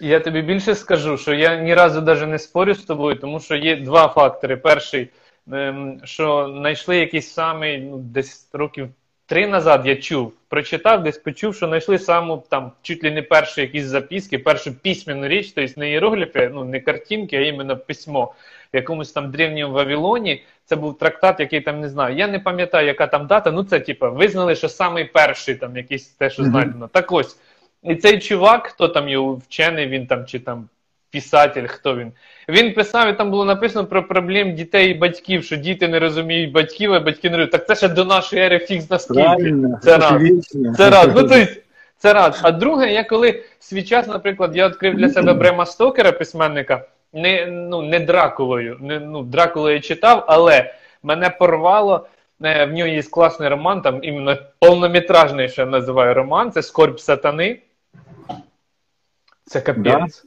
Я 0.00 0.20
тобі 0.20 0.42
більше 0.42 0.74
скажу, 0.74 1.18
що 1.18 1.34
я 1.34 1.56
ні 1.56 1.74
разу 1.74 2.02
навіть 2.02 2.28
не 2.28 2.38
спорю 2.38 2.74
з 2.74 2.82
тобою, 2.82 3.16
тому 3.16 3.40
що 3.40 3.56
є 3.56 3.76
два 3.76 4.08
фактори. 4.08 4.56
Перший, 4.56 5.10
ем, 5.52 6.00
що 6.04 6.54
знайшли 6.58 6.96
якийсь 6.96 7.32
самий, 7.32 7.78
ну, 7.80 7.98
десь 7.98 8.48
років 8.52 8.88
три 9.33 9.47
назад 9.47 9.85
я 9.85 9.95
чув, 9.95 10.33
прочитав, 10.49 11.03
десь 11.03 11.17
почув, 11.17 11.55
що 11.55 11.67
знайшли 11.67 11.99
саму 11.99 12.43
там 12.49 12.71
чуть 12.81 13.03
ли 13.03 13.11
не 13.11 13.21
перші 13.21 13.61
якісь 13.61 13.85
записки, 13.85 14.39
першу 14.39 14.73
письменну 14.73 15.27
річ, 15.27 15.51
тобто 15.55 15.73
не 15.77 15.91
іерогліфи, 15.91 16.51
ну 16.53 16.63
не 16.63 16.79
картинки, 16.79 17.37
а 17.37 17.39
іменно 17.39 17.77
письмо. 17.77 18.33
В 18.73 18.75
якомусь 18.75 19.11
там 19.11 19.31
древньому 19.31 19.73
Вавилоні 19.73 20.43
це 20.65 20.75
був 20.75 20.97
трактат, 20.97 21.39
який 21.39 21.61
там 21.61 21.79
не 21.79 21.89
знаю. 21.89 22.15
Я 22.15 22.27
не 22.27 22.39
пам'ятаю, 22.39 22.87
яка 22.87 23.07
там 23.07 23.27
дата. 23.27 23.51
Ну 23.51 23.63
це 23.63 23.79
типа 23.79 24.09
визнали, 24.09 24.55
що 24.55 24.69
самий 24.69 25.05
перший 25.05 25.55
там 25.55 25.77
якийсь 25.77 26.07
те, 26.07 26.29
що 26.29 26.43
знайдено. 26.43 26.87
Так 26.87 27.11
ось. 27.11 27.37
І 27.83 27.95
цей 27.95 28.19
чувак, 28.19 28.67
хто 28.67 28.87
там 28.87 29.09
його 29.09 29.33
вчений, 29.33 29.87
він 29.87 30.07
там 30.07 30.25
чи 30.25 30.39
там 30.39 30.69
писатель, 31.13 31.67
хто 31.67 31.95
він. 31.95 32.11
Він 32.49 32.73
писав, 32.73 33.09
і 33.09 33.13
там 33.13 33.31
було 33.31 33.45
написано 33.45 33.87
про 33.87 34.07
проблем 34.07 34.55
дітей 34.55 34.91
і 34.91 34.93
батьків, 34.93 35.43
що 35.43 35.55
діти 35.55 35.87
не 35.87 35.99
розуміють 35.99 36.51
батьків, 36.51 36.93
а 36.93 36.99
батьки 36.99 37.29
не 37.29 37.37
розуміють. 37.37 37.51
Так 37.51 37.67
це 37.67 37.75
ще 37.75 37.87
до 37.87 38.05
нашої 38.05 38.41
ери 38.41 38.59
фікс 38.59 38.89
наскільки. 38.89 39.55
Це 39.81 39.97
раз. 39.97 40.21
Це 40.77 40.89
раз. 40.89 41.07
Ну, 41.15 41.27
то 41.27 41.35
есть, 41.35 41.61
це 41.97 42.13
раз. 42.13 42.39
А 42.43 42.51
друге, 42.51 42.93
я 42.93 43.03
коли 43.03 43.43
свій 43.59 43.83
час, 43.83 44.07
наприклад, 44.07 44.55
я 44.55 44.67
відкрив 44.67 44.95
для 44.95 45.09
себе 45.09 45.33
Брема 45.33 45.65
Стокера, 45.65 46.11
письменника, 46.11 46.85
не, 47.13 47.45
ну, 47.45 47.81
не 47.81 47.99
Дракулою. 47.99 48.77
Не, 48.81 48.99
ну, 48.99 49.23
Дракулу 49.23 49.69
я 49.69 49.79
читав, 49.79 50.25
але 50.27 50.73
мене 51.03 51.29
порвало. 51.29 52.07
Е, 52.43 52.65
В 52.65 52.73
нього 52.73 52.89
є 52.89 53.03
класний 53.03 53.49
роман, 53.49 53.81
там 53.81 53.99
іменно 54.03 54.37
повнометражний, 54.59 55.49
що 55.49 55.61
я 55.61 55.67
називаю 55.67 56.13
роман, 56.13 56.51
це 56.51 56.61
Скорбь 56.61 56.99
сатани. 56.99 57.59
Це 59.45 59.61
капець. 59.61 60.25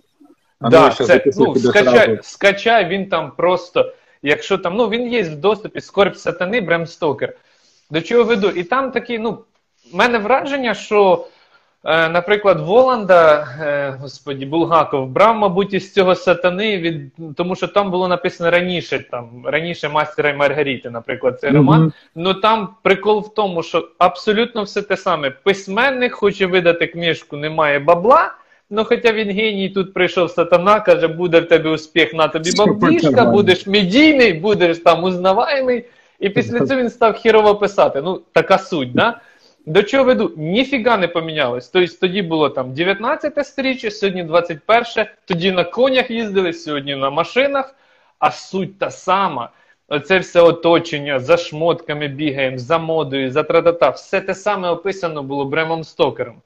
Да? 0.61 0.94
Ну, 1.00 1.07
це, 1.07 1.24
ну, 1.36 1.57
скачай, 1.57 2.18
скачай, 2.22 2.88
він 2.88 3.09
там 3.09 3.32
просто. 3.36 3.92
якщо 4.22 4.59
там, 4.59 4.76
ну 4.76 4.88
він 4.88 5.12
є 5.12 5.22
в 5.22 5.36
доступі, 5.36 5.80
скорб 5.80 6.16
сатани, 6.16 6.61
Брем 6.61 6.86
Стокер. 6.86 7.36
До 7.90 8.00
чого 8.00 8.24
веду? 8.24 8.48
І 8.48 8.64
там 8.64 8.90
такі, 8.90 9.18
ну, 9.18 9.38
в 9.92 9.96
мене 9.96 10.18
враження, 10.18 10.74
що 10.74 11.26
Е, 11.86 12.09
наприклад, 12.09 12.61
Воланда, 12.61 13.48
е, 13.61 13.90
господі, 14.00 14.46
Булгаков 14.46 15.09
брав, 15.09 15.36
мабуть, 15.36 15.74
із 15.74 15.92
цього 15.92 16.14
сатани, 16.14 16.78
від 16.78 17.12
тому 17.36 17.57
що 17.57 17.68
там 17.68 17.90
було 17.90 18.09
написано 18.09 18.50
раніше, 18.50 18.98
там 19.11 19.28
раніше 19.44 19.88
мастера 19.88 20.30
і 20.30 20.36
Маргаріти, 20.36 20.90
наприклад, 20.90 21.40
цей 21.40 21.50
mm-hmm. 21.50 21.57
роман. 21.57 21.92
Ну 22.14 22.34
там 22.34 22.68
прикол 22.82 23.20
в 23.20 23.34
тому, 23.34 23.62
що 23.62 23.88
абсолютно 23.98 24.62
все 24.62 24.82
те 24.82 24.96
саме. 24.96 25.30
Письменник 25.30 26.14
хоче 26.14 26.46
видати 26.46 26.86
книжку, 26.86 27.36
немає 27.36 27.78
бабла. 27.78 28.34
Ну, 28.70 28.84
хоча 28.84 29.12
він 29.12 29.30
геній, 29.30 29.68
тут 29.68 29.94
прийшов 29.94 30.30
сатана, 30.30 30.80
каже, 30.80 31.08
буде 31.08 31.40
в 31.40 31.48
тебе 31.48 31.70
успіх, 31.70 32.14
на 32.14 32.28
тобі 32.28 32.50
баблішка, 32.56 33.24
будеш 33.24 33.66
медійний, 33.66 34.32
будеш 34.32 34.78
там 34.78 35.04
узнаваємий. 35.04 35.84
І 36.20 36.28
після 36.28 36.66
цього 36.66 36.80
він 36.80 36.90
став 36.90 37.14
хірово 37.14 37.54
писати. 37.54 38.02
Ну, 38.02 38.22
така 38.32 38.58
суть, 38.58 38.92
да? 38.92 39.20
До 39.66 39.82
чого 39.82 40.04
веду? 40.04 40.32
Ніфіга 40.36 40.96
не 40.96 41.08
помінялось. 41.08 41.68
Тобто 41.68 41.96
тоді 42.00 42.22
було 42.22 42.48
там 42.48 42.74
19 42.74 43.46
сторіччя, 43.46 43.90
сьогодні 43.90 44.24
21, 44.24 45.06
тоді 45.24 45.52
на 45.52 45.64
конях 45.64 46.10
їздили, 46.10 46.52
сьогодні 46.52 46.96
на 46.96 47.10
машинах, 47.10 47.74
а 48.18 48.30
суть 48.30 48.78
та 48.78 48.90
сама. 48.90 49.50
Оце 49.88 50.18
все 50.18 50.40
оточення, 50.40 51.20
за 51.20 51.36
шмотками 51.36 52.08
бігаємо, 52.08 52.58
за 52.58 52.78
модою, 52.78 53.30
за 53.30 53.42
традата. 53.42 53.90
Все 53.90 54.20
те 54.20 54.34
саме 54.34 54.68
описано 54.68 55.22
було 55.22 55.44
Бремом 55.44 55.84
Стокером. 55.84 56.42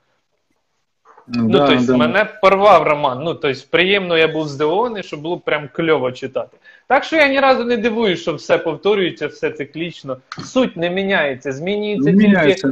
Ну, 1.30 1.50
да, 1.50 1.68
тобто, 1.68 1.86
да. 1.86 1.98
мене 1.98 2.26
порвав 2.42 2.84
роман. 2.84 3.24
Ну, 3.24 3.34
тобто, 3.34 3.62
приємно 3.70 4.18
я 4.18 4.28
був 4.28 4.48
здивований, 4.48 5.04
що 5.04 5.18
було 5.18 5.40
прям 5.40 5.70
кльово 5.74 6.12
читати. 6.12 6.58
Так 6.88 7.04
що 7.04 7.16
я 7.16 7.28
ні 7.28 7.40
разу 7.40 7.64
не 7.64 7.78
дивуюсь, 7.78 8.22
що 8.22 8.34
все 8.34 8.58
повторюється, 8.58 9.28
все 9.28 9.52
циклічно. 9.52 10.18
Суть 10.44 10.78
не 10.78 10.90
міняється, 10.90 11.52
змінюється 11.52 12.12
не 12.12 12.24
тільки 12.24 12.72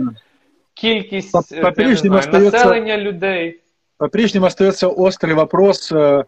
кількість 0.74 1.32
по, 1.32 1.40
э, 1.40 1.76
по 1.76 1.96
знаю, 1.96 2.20
остается, 2.20 2.58
населення 2.58 2.98
людей. 2.98 3.60
По-прежнему 3.98 4.46
остается 4.46 4.88
острый 4.88 5.34
вопрос, 5.34 5.92
э, 5.92 6.26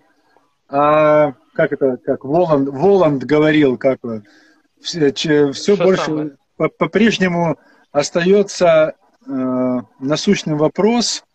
а, 0.70 1.34
как 1.54 1.74
это, 1.74 1.98
как 2.06 2.26
Воланд, 2.26 2.70
Воланд 2.70 3.32
говорил, 3.32 3.78
как 3.78 4.00
все, 4.82 5.12
все 5.52 5.76
больше, 5.76 6.38
по, 6.58 6.70
по-прежнему 6.70 7.58
остается 7.92 8.94
э, 9.28 9.82
насущным 10.00 10.58
вопрос 10.58 11.24
э, 11.24 11.24
квар, 11.24 11.29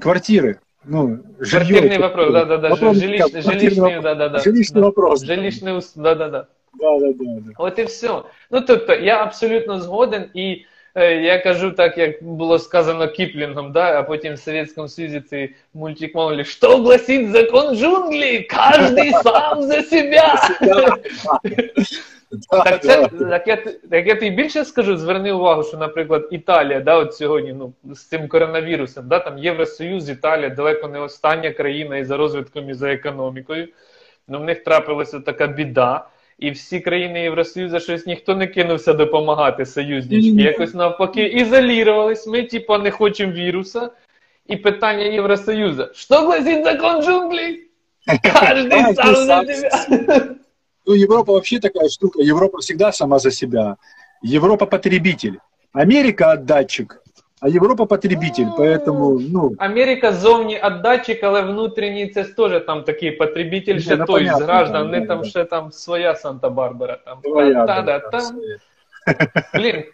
квартиры. 0.00 0.60
Ну, 0.84 1.18
жилье. 1.38 1.80
Квартирный 1.80 1.98
вопрос, 1.98 2.32
да-да-да, 2.32 2.74
жилищный, 2.94 3.42
жилищный, 3.42 4.00
да-да-да. 4.00 4.38
Жилищный 4.38 4.82
вопрос. 4.82 5.22
Жилищный, 5.22 5.80
да-да-да. 5.96 6.46
Да-да-да. 6.74 7.52
От 7.58 7.78
і 7.78 7.84
все. 7.84 8.24
Ну, 8.50 8.60
тобто, 8.60 8.94
я 8.94 9.22
абсолютно 9.22 9.80
згоден, 9.80 10.24
і 10.34 10.64
Е, 10.98 11.14
я 11.14 11.38
кажу 11.38 11.70
так, 11.70 11.98
як 11.98 12.22
було 12.22 12.58
сказано 12.58 13.08
Кіплінгом, 13.08 13.72
да, 13.72 14.00
а 14.00 14.02
потім 14.02 14.34
в 14.34 14.38
Совєтському 14.38 14.88
Союзі 14.88 15.20
цей 15.20 15.54
мультик 15.74 16.14
мовили, 16.14 16.44
що 16.44 16.76
гласить 16.76 17.30
закон 17.30 17.76
джунглі? 17.76 18.48
Кожний 18.50 19.12
сам 19.12 19.62
за 19.62 19.82
себе. 19.82 20.22
Так 22.49 22.83
це 22.83 23.07
так 23.07 23.47
я 23.47 23.55
так 23.91 24.07
я 24.07 24.15
тобі 24.15 24.29
більше 24.29 24.65
скажу, 24.65 24.97
зверни 24.97 25.31
увагу, 25.31 25.63
що, 25.63 25.77
наприклад, 25.77 26.27
Італія, 26.31 26.79
да, 26.79 26.95
от 26.95 27.15
сьогодні, 27.15 27.53
ну 27.53 27.73
з 27.95 28.03
цим 28.03 28.27
коронавірусом, 28.27 29.07
да, 29.07 29.19
там 29.19 29.37
Євросоюз, 29.37 30.09
Італія 30.09 30.49
далеко 30.49 30.87
не 30.87 30.99
остання 30.99 31.51
країна 31.51 31.97
і 31.97 32.03
за 32.03 32.17
розвитком, 32.17 32.69
і 32.69 32.73
за 32.73 32.93
економікою. 32.93 33.67
Ну 34.27 34.39
в 34.39 34.43
них 34.43 34.63
трапилася 34.63 35.19
така 35.19 35.47
біда 35.47 36.05
і 36.39 36.51
всі 36.51 36.79
країни 36.79 37.21
Євросоюзу 37.21 37.79
щось 37.79 38.05
ніхто 38.05 38.35
не 38.35 38.47
кинувся 38.47 38.93
допомагати 38.93 39.65
союзнички. 39.65 40.41
Якось 40.41 40.73
навпаки, 40.73 41.23
ізолірувались. 41.23 42.27
Ми, 42.27 42.43
типа, 42.43 42.77
не 42.77 42.91
хочемо 42.91 43.33
віруса. 43.33 43.89
І 44.47 44.55
питання 44.55 45.03
Євросоюзу: 45.03 45.87
Що 45.93 46.15
гласить 46.15 46.63
закон 46.63 47.01
джунглей? 47.01 47.67
Каждый 48.23 48.93
сам 48.95 49.15
за 49.15 49.43
себя. 49.45 50.35
Ну, 50.86 50.94
Европа 50.94 51.32
вообще 51.32 51.60
такая 51.60 51.88
штука. 51.88 52.22
Европа 52.22 52.58
всегда 52.58 52.92
сама 52.92 53.18
за 53.18 53.30
себя. 53.30 53.76
Европа 54.22 54.66
потребитель. 54.66 55.38
Америка 55.72 56.32
отдатчик. 56.32 57.02
А 57.40 57.48
Європа 57.48 57.86
потребитель, 57.86 58.46
поэтому, 58.58 59.20
ну... 59.20 59.54
Америка 59.58 60.12
зовні 60.12 60.60
отдатчик, 60.60 61.24
але 61.24 61.42
внутрішній 61.42 62.08
це 62.08 62.24
теж 62.24 62.64
там 62.66 62.84
такий 62.84 63.10
потребитель, 63.10 63.78
ще 63.78 63.96
ну, 63.96 64.04
той 64.04 64.26
з 64.26 64.40
граждан, 64.40 64.86
вони 64.86 65.06
там 65.06 65.24
ще 65.24 65.44
там 65.44 65.72
своя 65.72 66.12
Санта-Барбара. 66.14 66.98
Там. 67.04 67.18
Своя, 67.24 67.66
та, 67.66 67.82
да, 67.82 67.98
та, 67.98 68.20
Блін, 69.54 69.84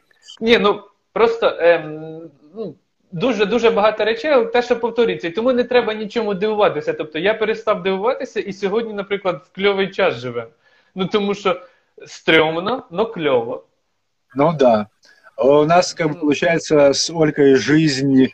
ні, 0.40 0.58
ну 0.58 0.80
просто 1.12 1.56
ем, 1.58 2.20
ну, 2.54 2.74
дуже 3.12 3.46
дуже 3.46 3.70
багато 3.70 4.04
речей, 4.04 4.30
але 4.30 4.44
те, 4.44 4.62
що 4.62 4.80
повторюється, 4.80 5.28
і 5.28 5.30
тому 5.30 5.52
не 5.52 5.64
треба 5.64 5.94
нічому 5.94 6.34
дивуватися. 6.34 6.92
Тобто 6.92 7.18
я 7.18 7.34
перестав 7.34 7.82
дивуватися, 7.82 8.40
і 8.40 8.52
сьогодні, 8.52 8.92
наприклад, 8.92 9.42
в 9.46 9.54
кльовий 9.54 9.90
час 9.90 10.14
живемо. 10.14 10.50
Ну 10.95 11.05
тому 11.07 11.33
що 11.33 11.61
стрьомно, 12.05 12.83
но 12.91 13.05
кльово. 13.05 13.65
Ну 14.35 14.53
да. 14.53 14.87
У 15.37 15.65
нас, 15.65 15.93
как 15.93 16.07
бы, 16.07 16.19
получается, 16.19 16.93
с 16.93 17.09
Олькой 17.09 17.55
жизнь 17.55 18.27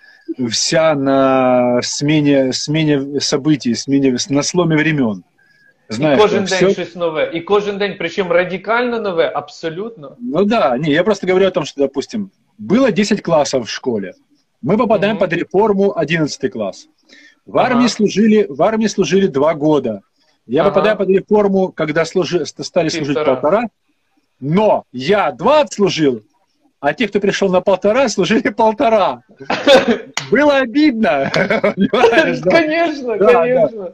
вся 0.49 0.95
на 0.95 1.81
смене, 1.83 2.51
смене 2.53 3.19
событий, 3.19 3.75
смене, 3.75 4.17
на 4.29 4.43
сломе 4.43 4.75
времен. 4.75 5.23
Знаешь, 5.89 6.19
і 6.19 6.21
кожен 6.21 6.45
день 6.45 6.57
все... 6.57 6.73
щось 6.73 6.95
нове. 6.95 7.31
І 7.33 7.41
кожен 7.41 7.77
день, 7.77 7.95
причем 7.97 8.31
радикально 8.31 8.99
нове, 8.99 9.31
абсолютно. 9.35 10.15
Ну 10.19 10.45
да, 10.45 10.77
не, 10.77 10.89
я 10.89 11.03
просто 11.03 11.27
говорю 11.27 11.47
о 11.47 11.51
том, 11.51 11.65
что, 11.65 11.81
допустим, 11.81 12.31
было 12.57 12.91
10 12.91 13.21
классов 13.21 13.67
в 13.67 13.69
школе. 13.69 14.13
Мы 14.61 14.77
попадаем 14.77 15.15
mm-hmm. 15.15 15.19
под 15.19 15.33
реформу 15.33 15.93
11 15.95 16.51
класс. 16.51 16.87
В 17.45 17.57
армии, 17.57 17.85
ага. 17.85 17.89
служили, 17.89 18.47
в 18.49 18.63
армии 18.63 18.87
служили 18.87 19.27
2 19.27 19.53
года. 19.53 20.01
Я 20.47 20.61
ага. 20.61 20.69
попадаю 20.69 20.97
под 20.97 21.09
реформу, 21.09 21.71
когда 21.71 22.05
служи, 22.05 22.45
стали 22.45 22.89
служить 22.89 23.15
полтора. 23.15 23.35
полтора. 23.35 23.63
Но 24.39 24.83
я 24.91 25.31
20 25.31 25.73
служил, 25.73 26.21
а 26.79 26.93
те, 26.93 27.07
кто 27.07 27.19
пришел 27.19 27.49
на 27.49 27.61
полтора, 27.61 28.07
служили 28.09 28.49
полтора. 28.49 29.23
Было 30.31 30.57
обидно. 30.57 31.31
Конечно, 31.33 33.17
конечно. 33.17 33.93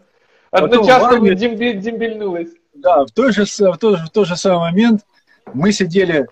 Одночасно 0.51 1.35
дембельнулось. 1.35 2.49
Да, 2.73 3.05
в 3.05 3.11
тот, 3.11 3.33
же, 3.33 3.45
в, 3.45 3.77
тот, 3.77 3.99
в 3.99 4.09
тот 4.09 4.27
же 4.27 4.35
самый 4.35 4.71
момент 4.71 5.05
мы 5.53 5.71
сидели 5.71 6.27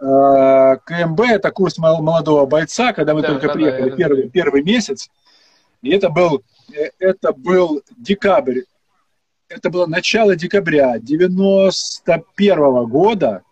э, 0.00 0.76
КМБ, 0.84 1.20
это 1.20 1.50
курс 1.50 1.78
молодого 1.78 2.46
бойца, 2.46 2.92
когда 2.92 3.14
мы 3.14 3.22
только 3.22 3.48
приехали 3.48 3.90
первый, 3.96 4.28
первый 4.28 4.62
месяц. 4.62 5.10
И 5.82 5.90
это 5.90 6.08
был, 6.10 6.42
э, 6.74 6.90
это 6.98 7.32
был 7.32 7.82
декабрь, 7.96 8.62
это 9.54 9.70
было 9.70 9.86
начало 9.86 10.36
декабря 10.36 10.98
91 10.98 12.58
-го 12.58 12.86
года. 12.86 13.42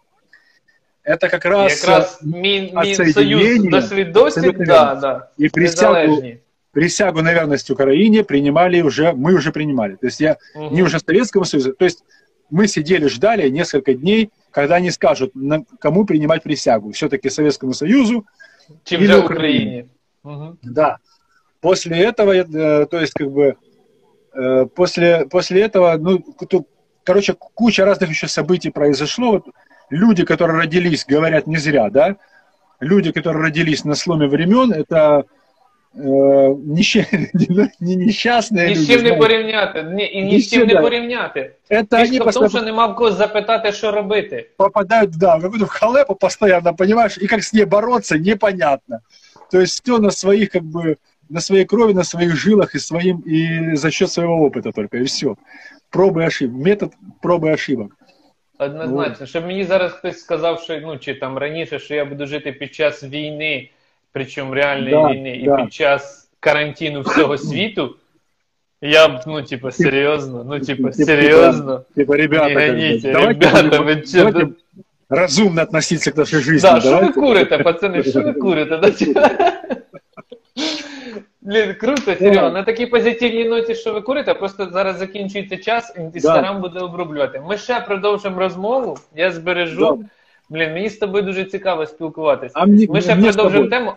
Это 1.05 1.29
как 1.29 1.45
раз, 1.45 1.81
как 1.81 1.89
раз 1.89 2.19
мин, 2.23 2.71
мин, 2.75 3.13
союз 3.13 3.65
досвідосвід, 3.65 4.57
да, 4.59 4.95
да. 4.95 5.29
И 5.39 5.49
присягу, 5.49 6.23
присягу 6.71 7.23
на 7.23 7.33
верность 7.33 7.71
Украине 7.71 8.23
принимали 8.23 8.83
уже, 8.83 9.13
мы 9.13 9.35
уже 9.35 9.51
принимали. 9.51 9.97
То 9.97 10.07
есть 10.07 10.21
я 10.21 10.37
угу. 10.55 10.75
не 10.75 10.83
уже 10.83 10.99
Советскому 11.01 11.45
Союзу, 11.45 11.73
то 11.73 11.85
есть 11.85 12.05
мы 12.51 12.69
сидели, 12.69 13.09
ждали 13.09 13.49
несколько 13.51 13.95
дней, 13.95 14.31
когда 14.51 14.77
они 14.77 14.91
скажут, 14.91 15.35
на, 15.35 15.65
кому 15.81 16.05
принимать 16.05 16.43
присягу. 16.43 16.91
Все-таки 16.93 17.31
Советскому 17.31 17.75
Союзу 17.75 18.25
Чем 18.85 19.03
или 19.03 19.15
Украине. 19.15 19.89
Угу. 20.23 20.59
Да. 20.63 20.99
После 21.61 21.99
этого, 21.99 22.33
э, 22.33 22.87
то 22.87 23.01
есть 23.01 23.13
как 23.15 23.31
бы 23.31 23.43
э, 23.43 23.55
после, 24.76 25.26
после 25.30 25.62
этого, 25.62 25.98
ну, 25.98 26.20
тут, 26.48 26.68
короче, 27.04 27.34
куча 27.34 27.86
разных 27.86 28.10
еще 28.10 28.28
событий 28.28 28.70
произошло. 28.70 29.32
Вот 29.32 29.46
люди, 29.90 30.26
которые 30.26 30.58
родились, 30.58 31.06
говорят 31.08 31.48
не 31.48 31.58
зря, 31.58 31.90
да? 31.90 32.18
Люди, 32.80 33.12
которые 33.12 33.44
родились 33.44 33.86
на 33.86 33.96
сломе 33.96 34.28
времен, 34.28 34.72
это 34.72 35.24
е, 35.96 36.56
ніщ... 36.66 36.96
не 37.80 37.96
нещасні 37.96 38.64
Ні 38.64 38.76
з 38.76 38.88
чим 38.88 39.04
не 39.04 39.14
порівняти. 39.14 39.84
Ні, 39.84 40.12
і 40.14 40.24
ні 40.24 40.40
з 40.40 40.52
чим 40.52 40.68
не 40.68 40.82
порівняти. 40.82 41.56
Это 41.70 42.06
Фішка 42.06 42.30
в 42.30 42.34
тому, 42.34 42.50
що 42.50 42.62
нема 42.62 42.88
в 42.88 42.96
кого 42.96 43.12
запитати, 43.12 43.72
що 43.72 43.92
робити. 43.92 44.50
Попадают, 44.58 45.18
да, 45.18 45.36
в 45.36 45.42
какую-то 45.42 45.66
халепу 45.66 46.16
постоянно, 46.16 46.74
понимаешь, 46.74 47.18
и 47.18 47.28
как 47.28 47.40
с 47.40 47.54
ней 47.54 47.66
бороться, 47.66 48.18
непонятно. 48.18 49.00
То 49.52 49.60
есть 49.60 49.82
все 49.82 50.00
на 50.00 50.12
своих, 50.12 50.50
как 50.52 50.64
бы, 50.64 50.98
на 51.32 51.42
своей 51.42 51.66
крови, 51.66 51.94
на 51.94 52.04
своих 52.04 52.36
жилах 52.36 52.76
и 52.76 52.80
своим, 52.80 53.20
и 53.20 53.76
за 53.76 53.92
счет 53.92 54.12
своего 54.12 54.46
опыта 54.50 54.72
только, 54.72 54.98
и 54.98 55.04
все. 55.04 55.36
Пробы 55.92 56.22
и 56.22 56.26
ошибок. 56.26 56.58
Метод 56.66 56.94
пробы 57.22 57.48
и 57.48 57.52
ошибок. 57.54 57.92
Однозначно, 58.60 59.26
щоб 59.26 59.46
мені 59.46 59.64
зараз 59.64 59.92
хтось 59.92 60.20
сказав, 60.20 60.62
що 60.62 60.80
ну 60.82 60.98
чи 60.98 61.14
там 61.14 61.38
раніше, 61.38 61.80
що 61.80 61.96
я 61.96 62.06
буду 62.06 62.26
жити 62.26 62.52
під 62.52 62.76
час 62.76 63.04
війни, 63.04 63.70
причому 64.12 64.54
реальної 64.54 64.92
да, 64.92 65.12
війни, 65.12 65.44
да. 65.46 65.60
і 65.60 65.64
під 65.64 65.74
час 65.74 66.30
карантину 66.40 67.02
всього 67.02 67.38
світу. 67.38 67.96
Я 68.82 69.08
б, 69.08 69.22
ну, 69.28 69.42
типа, 69.42 69.72
серйозно, 69.72 70.44
ну, 70.44 70.60
типа, 70.60 70.90
Типа, 70.92 71.06
серйозно. 71.06 71.84
Типа, 71.96 72.16
ребята, 72.18 72.48
Не 72.50 72.54
как 72.56 72.64
бы, 72.64 72.68
гоните, 72.72 73.12
давайте 73.12 73.48
ребята, 73.48 73.64
будем- 73.64 73.86
ви 73.86 73.94
чё, 73.94 74.18
давайте 74.18 74.46
да- 74.46 74.52
разумно 75.10 75.62
относиться 75.62 76.12
к 76.12 76.18
нашей 76.18 76.40
жизни. 76.40 76.70
Да, 76.70 76.80
що 76.80 76.90
ви 76.90 76.96
давайте. 76.96 77.20
курите, 77.20 77.58
пацани, 77.58 78.04
що 78.04 78.22
ви 78.22 78.34
курите? 78.34 78.78
Да? 81.43 81.53
Блін, 81.53 81.75
круто, 81.75 82.15
Серега. 82.15 82.51
На 82.51 82.63
такій 82.63 82.87
позитивній 82.87 83.45
ноті, 83.45 83.75
що 83.75 83.93
ви 83.93 84.01
курите, 84.01 84.35
просто 84.35 84.69
зараз 84.71 84.99
закінчується 84.99 85.57
час, 85.57 85.95
і 85.99 86.01
інстаграм 86.01 86.61
буде 86.61 86.81
оброблювати. 86.81 87.43
Ми 87.49 87.59
ще 87.59 87.81
продовжимо 87.81 88.41
розмову, 88.41 88.99
я 89.15 89.31
збережу. 89.31 89.97
Да. 89.97 90.09
Блін, 90.49 90.73
мені 90.73 90.89
з 90.89 90.99
тобою 90.99 91.23
дуже 91.25 91.45
цікаво 91.45 91.87
спілкуватися. 91.87 92.53
А 92.57 92.67
мені, 92.67 92.87
Ми 92.87 93.01
ще 93.01 93.15
мені 93.15 93.29
продовжимо 93.29 93.69
тему. 93.69 93.93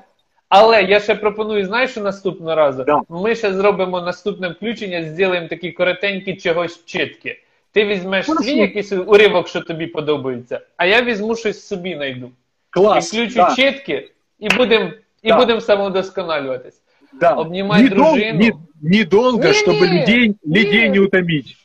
Але 0.50 0.84
я 0.84 1.00
ще 1.00 1.16
пропоную, 1.16 1.66
знаєш, 1.66 1.92
що 1.92 2.02
наступного 2.02 2.56
разу? 2.56 2.84
Да. 2.84 3.02
Ми 3.10 3.36
ще 3.36 3.54
зробимо 3.54 4.02
наступне 4.02 4.50
включення, 4.50 5.04
зробимо 5.04 5.48
такі 5.48 5.72
коротенькі 5.72 6.36
чогось 6.36 6.86
чіткі. 6.86 7.36
Ти 7.72 7.86
візьмеш 7.86 8.26
Хорошо. 8.26 8.44
свій 8.44 8.58
якийсь 8.58 8.92
уривок, 8.92 9.48
що 9.48 9.62
тобі 9.62 9.88
подобається, 9.88 10.60
а 10.78 10.86
я 10.86 11.02
візьму 11.02 11.36
щось 11.36 11.68
собі 11.68 11.96
знайду. 11.96 12.32
Класс, 12.70 13.14
І 13.14 13.18
включу 13.18 13.36
да, 13.36 13.56
чіткі, 13.56 14.10
і 14.40 14.50
будемо 14.50 14.92
і 15.24 15.34
будем 15.34 15.62
самовдосконалюватись. 15.62 16.82
да. 17.21 17.35
обнимай 17.35 17.83
Недол- 17.83 17.97
дружину. 18.15 18.39
не- 18.39 18.53
Недолго, 18.83 19.43
Не-не, 19.49 19.53
чтобы 19.55 19.87
людей, 19.87 20.35
людей 20.47 20.83
не. 20.83 20.89
не 20.89 20.99
утомить. 21.01 21.57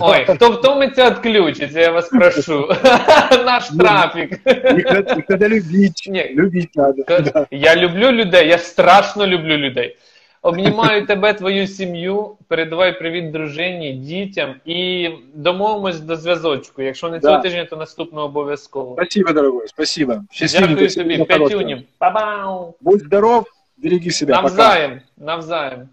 Ой, 0.00 0.24
хто 0.28 0.50
втомиться, 0.50 1.10
відключиться, 1.10 1.80
я 1.80 1.90
вас 1.90 2.08
прошу. 2.08 2.68
Наш 3.44 3.70
Ну, 3.72 3.78
трафік. 3.78 4.32
И 4.46 4.82
когда, 4.82 5.14
и 5.14 5.22
когда 5.22 5.48
любить, 5.48 6.06
Не. 6.08 6.28
любить 6.28 6.70
надо. 6.76 7.02
Да. 7.08 7.46
Я 7.50 7.76
люблю 7.76 8.10
людей, 8.12 8.48
я 8.48 8.58
страшно 8.58 9.26
люблю 9.26 9.56
людей. 9.56 9.96
Обнімаю 10.42 11.06
тебе, 11.06 11.32
твою 11.34 11.66
сім'ю, 11.66 12.36
передавай 12.48 12.98
привіт 12.98 13.30
дружині, 13.30 13.92
дітям 13.92 14.54
і 14.64 15.08
домовимось 15.34 16.00
до 16.00 16.16
зв'язочку. 16.16 16.82
Якщо 16.82 17.08
не 17.08 17.20
цього 17.20 17.36
Да. 17.36 17.42
тижня, 17.42 17.64
то 17.64 17.76
наступного 17.76 18.26
обов'язково. 18.26 18.92
Спасибо, 18.94 19.32
дорогой, 19.32 19.68
спасибо. 19.68 20.14
Счастливенько, 20.32 20.70
Дякую 20.74 20.88
всего 20.88 21.02
тобі, 21.04 21.18
хорошего. 21.18 21.48
п'ятюнім. 21.48 21.82
Па-бау! 21.98 22.74
Будь 22.80 23.00
здоров, 23.00 23.44
береги 23.77 24.11
себя. 24.11 24.35
Пока. 24.35 24.47
Навзаєм, 24.47 25.01
навзаєм. 25.17 25.89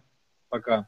Пока. 0.48 0.86